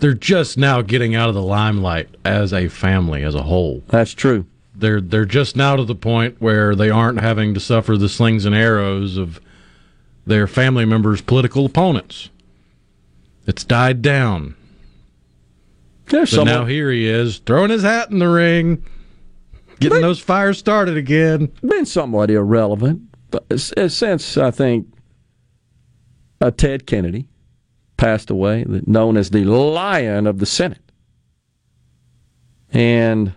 they're 0.00 0.14
just 0.14 0.58
now 0.58 0.82
getting 0.82 1.14
out 1.14 1.28
of 1.28 1.34
the 1.34 1.42
limelight 1.42 2.08
as 2.24 2.52
a 2.52 2.68
family 2.68 3.22
as 3.22 3.34
a 3.34 3.42
whole. 3.42 3.82
that's 3.88 4.12
true. 4.12 4.46
They're 4.74 5.00
they're 5.00 5.26
just 5.26 5.56
now 5.56 5.76
to 5.76 5.84
the 5.84 5.94
point 5.94 6.36
where 6.40 6.74
they 6.74 6.90
aren't 6.90 7.20
having 7.20 7.52
to 7.54 7.60
suffer 7.60 7.96
the 7.96 8.08
slings 8.08 8.46
and 8.46 8.54
arrows 8.54 9.16
of 9.16 9.40
their 10.26 10.46
family 10.46 10.84
members' 10.84 11.20
political 11.20 11.66
opponents. 11.66 12.30
It's 13.46 13.64
died 13.64 14.00
down. 14.00 14.54
There's 16.06 16.34
But 16.34 16.44
now 16.44 16.64
here 16.64 16.90
he 16.90 17.06
is 17.06 17.38
throwing 17.38 17.70
his 17.70 17.82
hat 17.82 18.10
in 18.10 18.18
the 18.18 18.28
ring, 18.28 18.84
getting 19.80 20.00
those 20.00 20.18
fires 20.18 20.58
started 20.58 20.96
again. 20.96 21.52
been 21.62 21.86
somewhat 21.86 22.30
irrelevant, 22.30 23.02
but 23.30 23.44
uh, 23.50 23.88
since 23.88 24.36
I 24.36 24.50
think 24.50 24.86
uh, 26.40 26.50
Ted 26.50 26.86
Kennedy 26.86 27.28
passed 28.00 28.30
away, 28.30 28.64
known 28.86 29.16
as 29.16 29.30
the 29.30 29.44
Lion 29.44 30.26
of 30.26 30.38
the 30.38 30.46
Senate, 30.46 30.90
and 32.72 33.34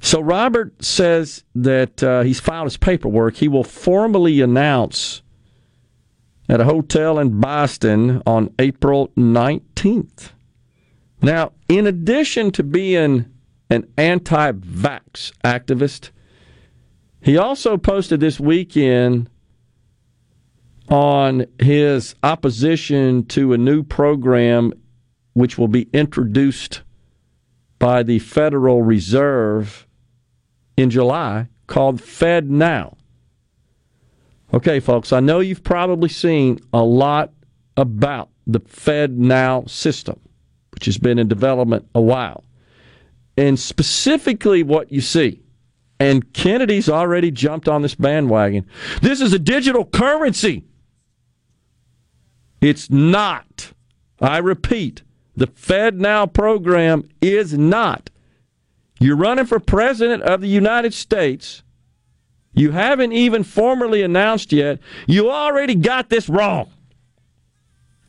so 0.00 0.20
Robert 0.20 0.84
says 0.84 1.44
that 1.54 2.02
uh, 2.02 2.20
he's 2.22 2.38
filed 2.38 2.66
his 2.66 2.76
paperwork. 2.76 3.36
He 3.36 3.48
will 3.48 3.64
formally 3.64 4.42
announce 4.42 5.22
at 6.46 6.60
a 6.60 6.64
hotel 6.64 7.18
in 7.18 7.40
Boston 7.40 8.22
on 8.26 8.52
April 8.58 9.08
19th. 9.16 10.32
Now, 11.22 11.52
in 11.68 11.86
addition 11.86 12.50
to 12.50 12.62
being 12.62 13.24
an 13.70 13.88
anti 13.96 14.52
vax 14.52 15.32
activist, 15.42 16.10
he 17.22 17.38
also 17.38 17.78
posted 17.78 18.20
this 18.20 18.38
weekend 18.38 19.30
on 20.88 21.46
his 21.58 22.14
opposition 22.22 23.24
to 23.26 23.52
a 23.52 23.58
new 23.58 23.82
program 23.82 24.72
which 25.32 25.58
will 25.58 25.68
be 25.68 25.88
introduced 25.92 26.82
by 27.78 28.02
the 28.02 28.18
Federal 28.18 28.82
Reserve 28.82 29.86
in 30.76 30.90
July 30.90 31.48
called 31.66 32.00
FedNow. 32.00 32.96
Okay, 34.52 34.78
folks, 34.78 35.12
I 35.12 35.20
know 35.20 35.40
you've 35.40 35.64
probably 35.64 36.08
seen 36.08 36.60
a 36.72 36.82
lot 36.82 37.32
about 37.76 38.30
the 38.46 38.60
FedNow 38.60 39.68
system, 39.68 40.20
which 40.72 40.84
has 40.84 40.98
been 40.98 41.18
in 41.18 41.28
development 41.28 41.88
a 41.94 42.00
while. 42.00 42.44
And 43.36 43.58
specifically, 43.58 44.62
what 44.62 44.92
you 44.92 45.00
see, 45.00 45.42
and 45.98 46.32
Kennedy's 46.32 46.88
already 46.88 47.30
jumped 47.30 47.68
on 47.68 47.82
this 47.82 47.94
bandwagon. 47.94 48.66
This 49.00 49.20
is 49.20 49.32
a 49.32 49.38
digital 49.38 49.84
currency. 49.84 50.64
It's 52.64 52.88
not. 52.88 53.72
I 54.22 54.38
repeat, 54.38 55.02
the 55.36 55.48
FedNow 55.48 56.32
program 56.32 57.06
is 57.20 57.52
not. 57.58 58.08
You're 58.98 59.16
running 59.18 59.44
for 59.44 59.60
president 59.60 60.22
of 60.22 60.40
the 60.40 60.48
United 60.48 60.94
States. 60.94 61.62
You 62.54 62.70
haven't 62.70 63.12
even 63.12 63.42
formally 63.42 64.02
announced 64.02 64.50
yet. 64.50 64.78
You 65.06 65.30
already 65.30 65.74
got 65.74 66.08
this 66.08 66.26
wrong. 66.30 66.70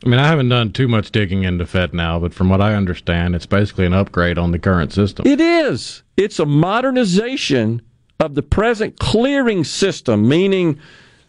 I 0.04 0.08
mean, 0.08 0.20
I 0.20 0.26
haven't 0.26 0.48
done 0.48 0.72
too 0.72 0.88
much 0.88 1.10
digging 1.10 1.42
into 1.42 1.64
FedNow, 1.66 2.22
but 2.22 2.32
from 2.32 2.48
what 2.48 2.62
I 2.62 2.74
understand, 2.74 3.34
it's 3.34 3.44
basically 3.44 3.84
an 3.84 3.92
upgrade 3.92 4.38
on 4.38 4.52
the 4.52 4.58
current 4.58 4.90
system. 4.90 5.26
It 5.26 5.40
is. 5.40 6.02
It's 6.16 6.38
a 6.38 6.46
modernization 6.46 7.82
of 8.20 8.34
the 8.34 8.42
present 8.42 8.98
clearing 8.98 9.64
system, 9.64 10.26
meaning 10.26 10.78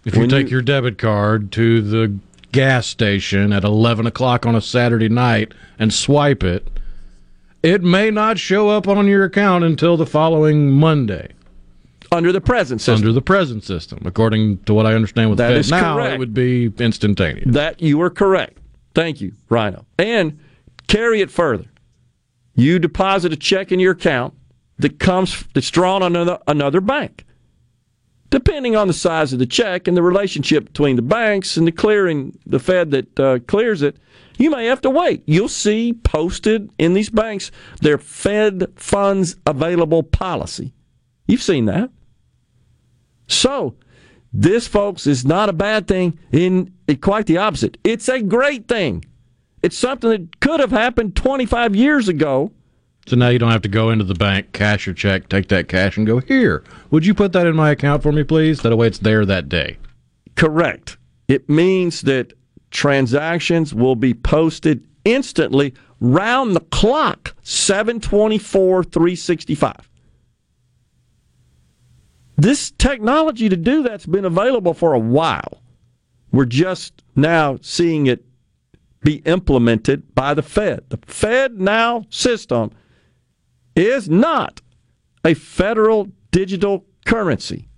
If 0.05 0.15
you 0.15 0.27
take 0.27 0.45
you- 0.45 0.51
your 0.51 0.61
debit 0.61 0.97
card 0.97 1.51
to 1.53 1.81
the 1.81 2.13
gas 2.51 2.87
station 2.87 3.51
at 3.53 3.63
11 3.63 4.07
o'clock 4.07 4.45
on 4.45 4.55
a 4.55 4.61
Saturday 4.61 5.09
night 5.09 5.53
and 5.77 5.93
swipe 5.93 6.43
it, 6.43 6.67
it 7.63 7.83
may 7.83 8.09
not 8.11 8.37
show 8.39 8.69
up 8.69 8.87
on 8.87 9.07
your 9.07 9.23
account 9.25 9.63
until 9.63 9.97
the 9.97 10.05
following 10.05 10.71
Monday 10.71 11.33
under 12.11 12.31
the 12.31 12.41
present 12.41 12.79
system. 12.79 12.95
under 12.95 13.11
the 13.11 13.21
present 13.21 13.63
system. 13.63 13.99
According 14.05 14.59
to 14.63 14.73
what 14.73 14.85
I 14.85 14.93
understand 14.93 15.29
with 15.29 15.39
That 15.39 15.49
Fed 15.49 15.57
is 15.57 15.71
now, 15.71 15.95
correct. 15.95 16.13
it 16.15 16.19
would 16.19 16.33
be 16.33 16.71
instantaneous. 16.79 17.53
That 17.53 17.81
you 17.81 18.01
are 18.01 18.09
correct. 18.09 18.57
Thank 18.95 19.21
you, 19.21 19.33
Rhino. 19.49 19.85
And 19.99 20.39
carry 20.87 21.21
it 21.21 21.29
further. 21.29 21.65
You 22.55 22.79
deposit 22.79 23.33
a 23.33 23.35
check 23.35 23.71
in 23.71 23.79
your 23.79 23.91
account 23.91 24.33
that 24.79 24.99
comes 24.99 25.43
that's 25.53 25.69
drawn 25.69 26.01
on 26.01 26.15
another, 26.15 26.39
another 26.47 26.81
bank. 26.81 27.25
Depending 28.29 28.75
on 28.75 28.87
the 28.87 28.93
size 28.93 29.31
of 29.31 29.39
the 29.39 29.45
check 29.45 29.87
and 29.87 29.95
the 29.95 30.03
relationship 30.03 30.65
between 30.65 30.97
the 30.97 31.01
banks 31.01 31.55
and 31.55 31.65
the 31.65 31.71
clearing, 31.71 32.37
the 32.45 32.59
Fed 32.59 32.91
that 32.91 33.19
uh, 33.19 33.39
clears 33.47 33.81
it, 33.81 33.97
you 34.37 34.51
may 34.51 34.65
have 34.65 34.81
to 34.81 34.89
wait. 34.89 35.23
You'll 35.25 35.47
see 35.47 35.93
posted 35.93 36.69
in 36.77 36.93
these 36.93 37.09
banks 37.09 37.51
their 37.81 37.97
Fed 37.97 38.67
funds 38.75 39.37
available 39.45 40.03
policy. 40.03 40.73
You've 41.27 41.41
seen 41.41 41.65
that. 41.65 41.89
So, 43.27 43.75
this, 44.31 44.67
folks, 44.67 45.07
is 45.07 45.25
not 45.25 45.49
a 45.49 45.53
bad 45.53 45.87
thing. 45.87 46.19
In 46.31 46.73
quite 47.01 47.25
the 47.25 47.37
opposite, 47.37 47.77
it's 47.83 48.07
a 48.09 48.21
great 48.21 48.67
thing. 48.67 49.05
It's 49.63 49.77
something 49.77 50.09
that 50.09 50.39
could 50.39 50.59
have 50.59 50.71
happened 50.71 51.15
25 51.15 51.75
years 51.75 52.07
ago. 52.07 52.51
So 53.07 53.15
now 53.15 53.29
you 53.29 53.39
don't 53.39 53.51
have 53.51 53.61
to 53.61 53.69
go 53.69 53.89
into 53.89 54.03
the 54.03 54.13
bank, 54.13 54.51
cash 54.51 54.85
your 54.85 54.93
check, 54.93 55.29
take 55.29 55.47
that 55.47 55.69
cash, 55.69 55.95
and 55.95 56.05
go, 56.05 56.19
Here, 56.19 56.63
would 56.91 57.05
you 57.05 57.13
put 57.13 57.31
that 57.31 57.47
in 57.47 57.55
my 57.55 57.71
account 57.71 58.03
for 58.03 58.11
me, 58.11 58.23
please? 58.23 58.61
That 58.61 58.75
way 58.75 58.87
it's 58.87 58.99
there 58.99 59.25
that 59.25 59.47
day. 59.47 59.77
Correct. 60.35 60.97
It 61.29 61.49
means 61.49 62.01
that 62.01 62.33
transactions 62.69 63.73
will 63.73 63.95
be 63.95 64.13
posted 64.13 64.85
instantly 65.05 65.73
round 66.01 66.53
the 66.53 66.59
clock, 66.59 67.33
724, 67.43 68.83
365. 68.83 69.89
This 72.35 72.71
technology 72.71 73.47
to 73.47 73.55
do 73.55 73.83
that's 73.83 74.05
been 74.05 74.25
available 74.25 74.73
for 74.73 74.93
a 74.93 74.99
while. 74.99 75.61
We're 76.33 76.45
just 76.45 77.03
now 77.15 77.57
seeing 77.61 78.07
it 78.07 78.25
be 79.01 79.15
implemented 79.25 80.13
by 80.13 80.33
the 80.33 80.43
Fed. 80.43 80.83
The 80.89 80.97
FedNow 80.97 82.13
system 82.13 82.71
is 83.77 84.09
not 84.09 84.61
a 85.23 85.33
federal 85.33 86.09
digital 86.31 86.85
currency. 87.05 87.69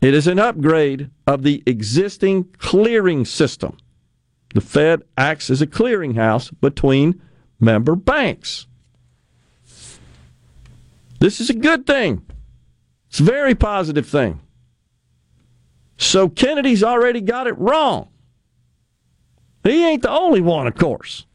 It 0.00 0.14
is 0.14 0.26
an 0.26 0.38
upgrade 0.38 1.10
of 1.26 1.42
the 1.42 1.62
existing 1.66 2.44
clearing 2.58 3.24
system. 3.24 3.76
The 4.54 4.60
Fed 4.60 5.02
acts 5.16 5.50
as 5.50 5.60
a 5.60 5.66
clearinghouse 5.66 6.52
between 6.60 7.20
member 7.60 7.94
banks. 7.94 8.66
This 11.20 11.40
is 11.40 11.50
a 11.50 11.54
good 11.54 11.86
thing. 11.86 12.24
It's 13.08 13.20
a 13.20 13.24
very 13.24 13.54
positive 13.54 14.06
thing. 14.06 14.40
So 15.98 16.30
Kennedy's 16.30 16.82
already 16.82 17.20
got 17.20 17.46
it 17.46 17.58
wrong. 17.58 18.08
He 19.62 19.84
ain't 19.84 20.02
the 20.02 20.10
only 20.10 20.40
one, 20.40 20.66
of 20.66 20.74
course. 20.74 21.26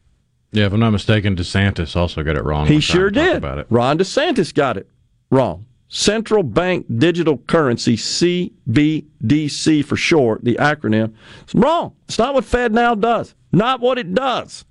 Yeah, 0.52 0.66
if 0.66 0.72
I'm 0.72 0.80
not 0.80 0.90
mistaken, 0.90 1.36
DeSantis 1.36 1.96
also 1.96 2.22
got 2.22 2.36
it 2.36 2.44
wrong. 2.44 2.66
He 2.66 2.80
sure 2.80 3.10
did. 3.10 3.36
About 3.36 3.58
it. 3.58 3.66
Ron 3.68 3.98
DeSantis 3.98 4.54
got 4.54 4.76
it 4.76 4.88
wrong. 5.30 5.66
Central 5.88 6.42
Bank 6.42 6.86
Digital 6.98 7.38
Currency, 7.38 7.96
CBDC 7.96 9.84
for 9.84 9.96
short, 9.96 10.44
the 10.44 10.56
acronym. 10.56 11.14
It's 11.42 11.54
wrong. 11.54 11.94
It's 12.08 12.18
not 12.18 12.34
what 12.34 12.44
FedNow 12.44 13.00
does. 13.00 13.34
Not 13.52 13.80
what 13.80 13.98
it 13.98 14.12
does. 14.14 14.64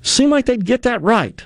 Seem 0.00 0.30
like 0.30 0.46
they'd 0.46 0.64
get 0.64 0.82
that 0.82 1.02
right. 1.02 1.44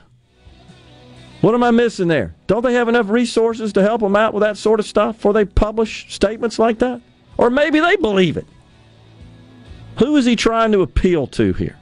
What 1.41 1.55
am 1.55 1.63
I 1.63 1.71
missing 1.71 2.09
there? 2.09 2.35
Don't 2.47 2.63
they 2.63 2.75
have 2.75 2.89
enough 2.89 3.09
resources 3.09 3.73
to 3.75 3.83
help 3.83 4.01
them 4.01 4.17
out 4.17 4.35
with 4.35 4.43
that 4.43 4.57
sort 4.57 4.81
of 4.81 4.87
stuff 4.87 5.17
before 5.17 5.33
they 5.33 5.45
publish 5.45 6.13
statements 6.13 6.59
like 6.59 6.79
that? 6.79 7.01
Or 7.37 7.51
maybe 7.51 7.81
they 7.81 7.97
believe 7.97 8.37
it. 8.37 8.47
Who 9.99 10.17
is 10.17 10.25
he 10.27 10.37
trying 10.37 10.73
to 10.73 10.83
appeal 10.83 11.27
to 11.29 11.53
here? 11.55 11.79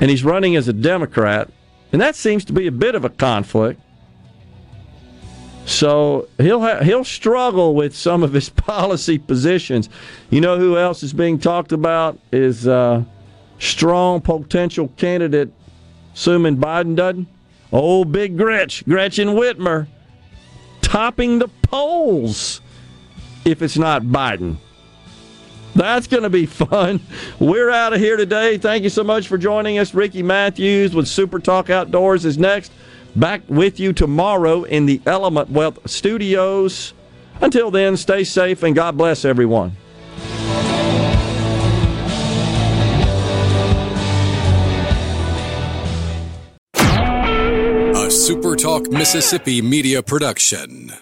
And 0.00 0.10
he's 0.10 0.24
running 0.24 0.56
as 0.56 0.68
a 0.68 0.72
Democrat, 0.72 1.50
and 1.92 2.00
that 2.00 2.16
seems 2.16 2.44
to 2.46 2.52
be 2.52 2.66
a 2.66 2.72
bit 2.72 2.94
of 2.94 3.04
a 3.04 3.10
conflict. 3.10 3.80
So 5.66 6.28
he'll 6.38 6.60
ha- 6.60 6.82
he'll 6.82 7.04
struggle 7.04 7.74
with 7.74 7.96
some 7.96 8.22
of 8.22 8.32
his 8.32 8.48
policy 8.50 9.18
positions. 9.18 9.88
You 10.30 10.40
know 10.40 10.58
who 10.58 10.76
else 10.76 11.02
is 11.02 11.12
being 11.12 11.38
talked 11.38 11.72
about 11.72 12.18
is 12.32 12.68
uh, 12.68 13.04
strong 13.58 14.20
potential 14.20 14.88
candidate, 14.96 15.52
assuming 16.14 16.58
Biden 16.58 16.96
doesn't. 16.96 17.28
Old 17.72 18.12
Big 18.12 18.36
Gretch, 18.36 18.84
Gretchen 18.84 19.28
Whitmer, 19.30 19.88
topping 20.80 21.40
the 21.40 21.48
polls 21.62 22.60
if 23.44 23.62
it's 23.62 23.76
not 23.76 24.02
Biden. 24.02 24.58
That's 25.74 26.06
going 26.06 26.22
to 26.22 26.30
be 26.30 26.46
fun. 26.46 27.00
We're 27.40 27.70
out 27.70 27.92
of 27.92 28.00
here 28.00 28.16
today. 28.16 28.58
Thank 28.58 28.84
you 28.84 28.90
so 28.90 29.02
much 29.02 29.26
for 29.26 29.36
joining 29.36 29.78
us. 29.78 29.92
Ricky 29.92 30.22
Matthews 30.22 30.94
with 30.94 31.08
Super 31.08 31.40
Talk 31.40 31.68
Outdoors 31.68 32.24
is 32.24 32.38
next. 32.38 32.72
Back 33.16 33.42
with 33.48 33.78
you 33.80 33.92
tomorrow 33.92 34.64
in 34.64 34.86
the 34.86 35.00
Element 35.06 35.50
Wealth 35.50 35.78
studios. 35.88 36.94
Until 37.40 37.70
then, 37.70 37.96
stay 37.96 38.24
safe 38.24 38.62
and 38.62 38.74
God 38.74 38.96
bless 38.96 39.24
everyone. 39.24 39.76
A 46.76 48.06
SuperTalk 48.08 48.92
Mississippi 48.92 49.62
media 49.62 50.02
production. 50.02 50.92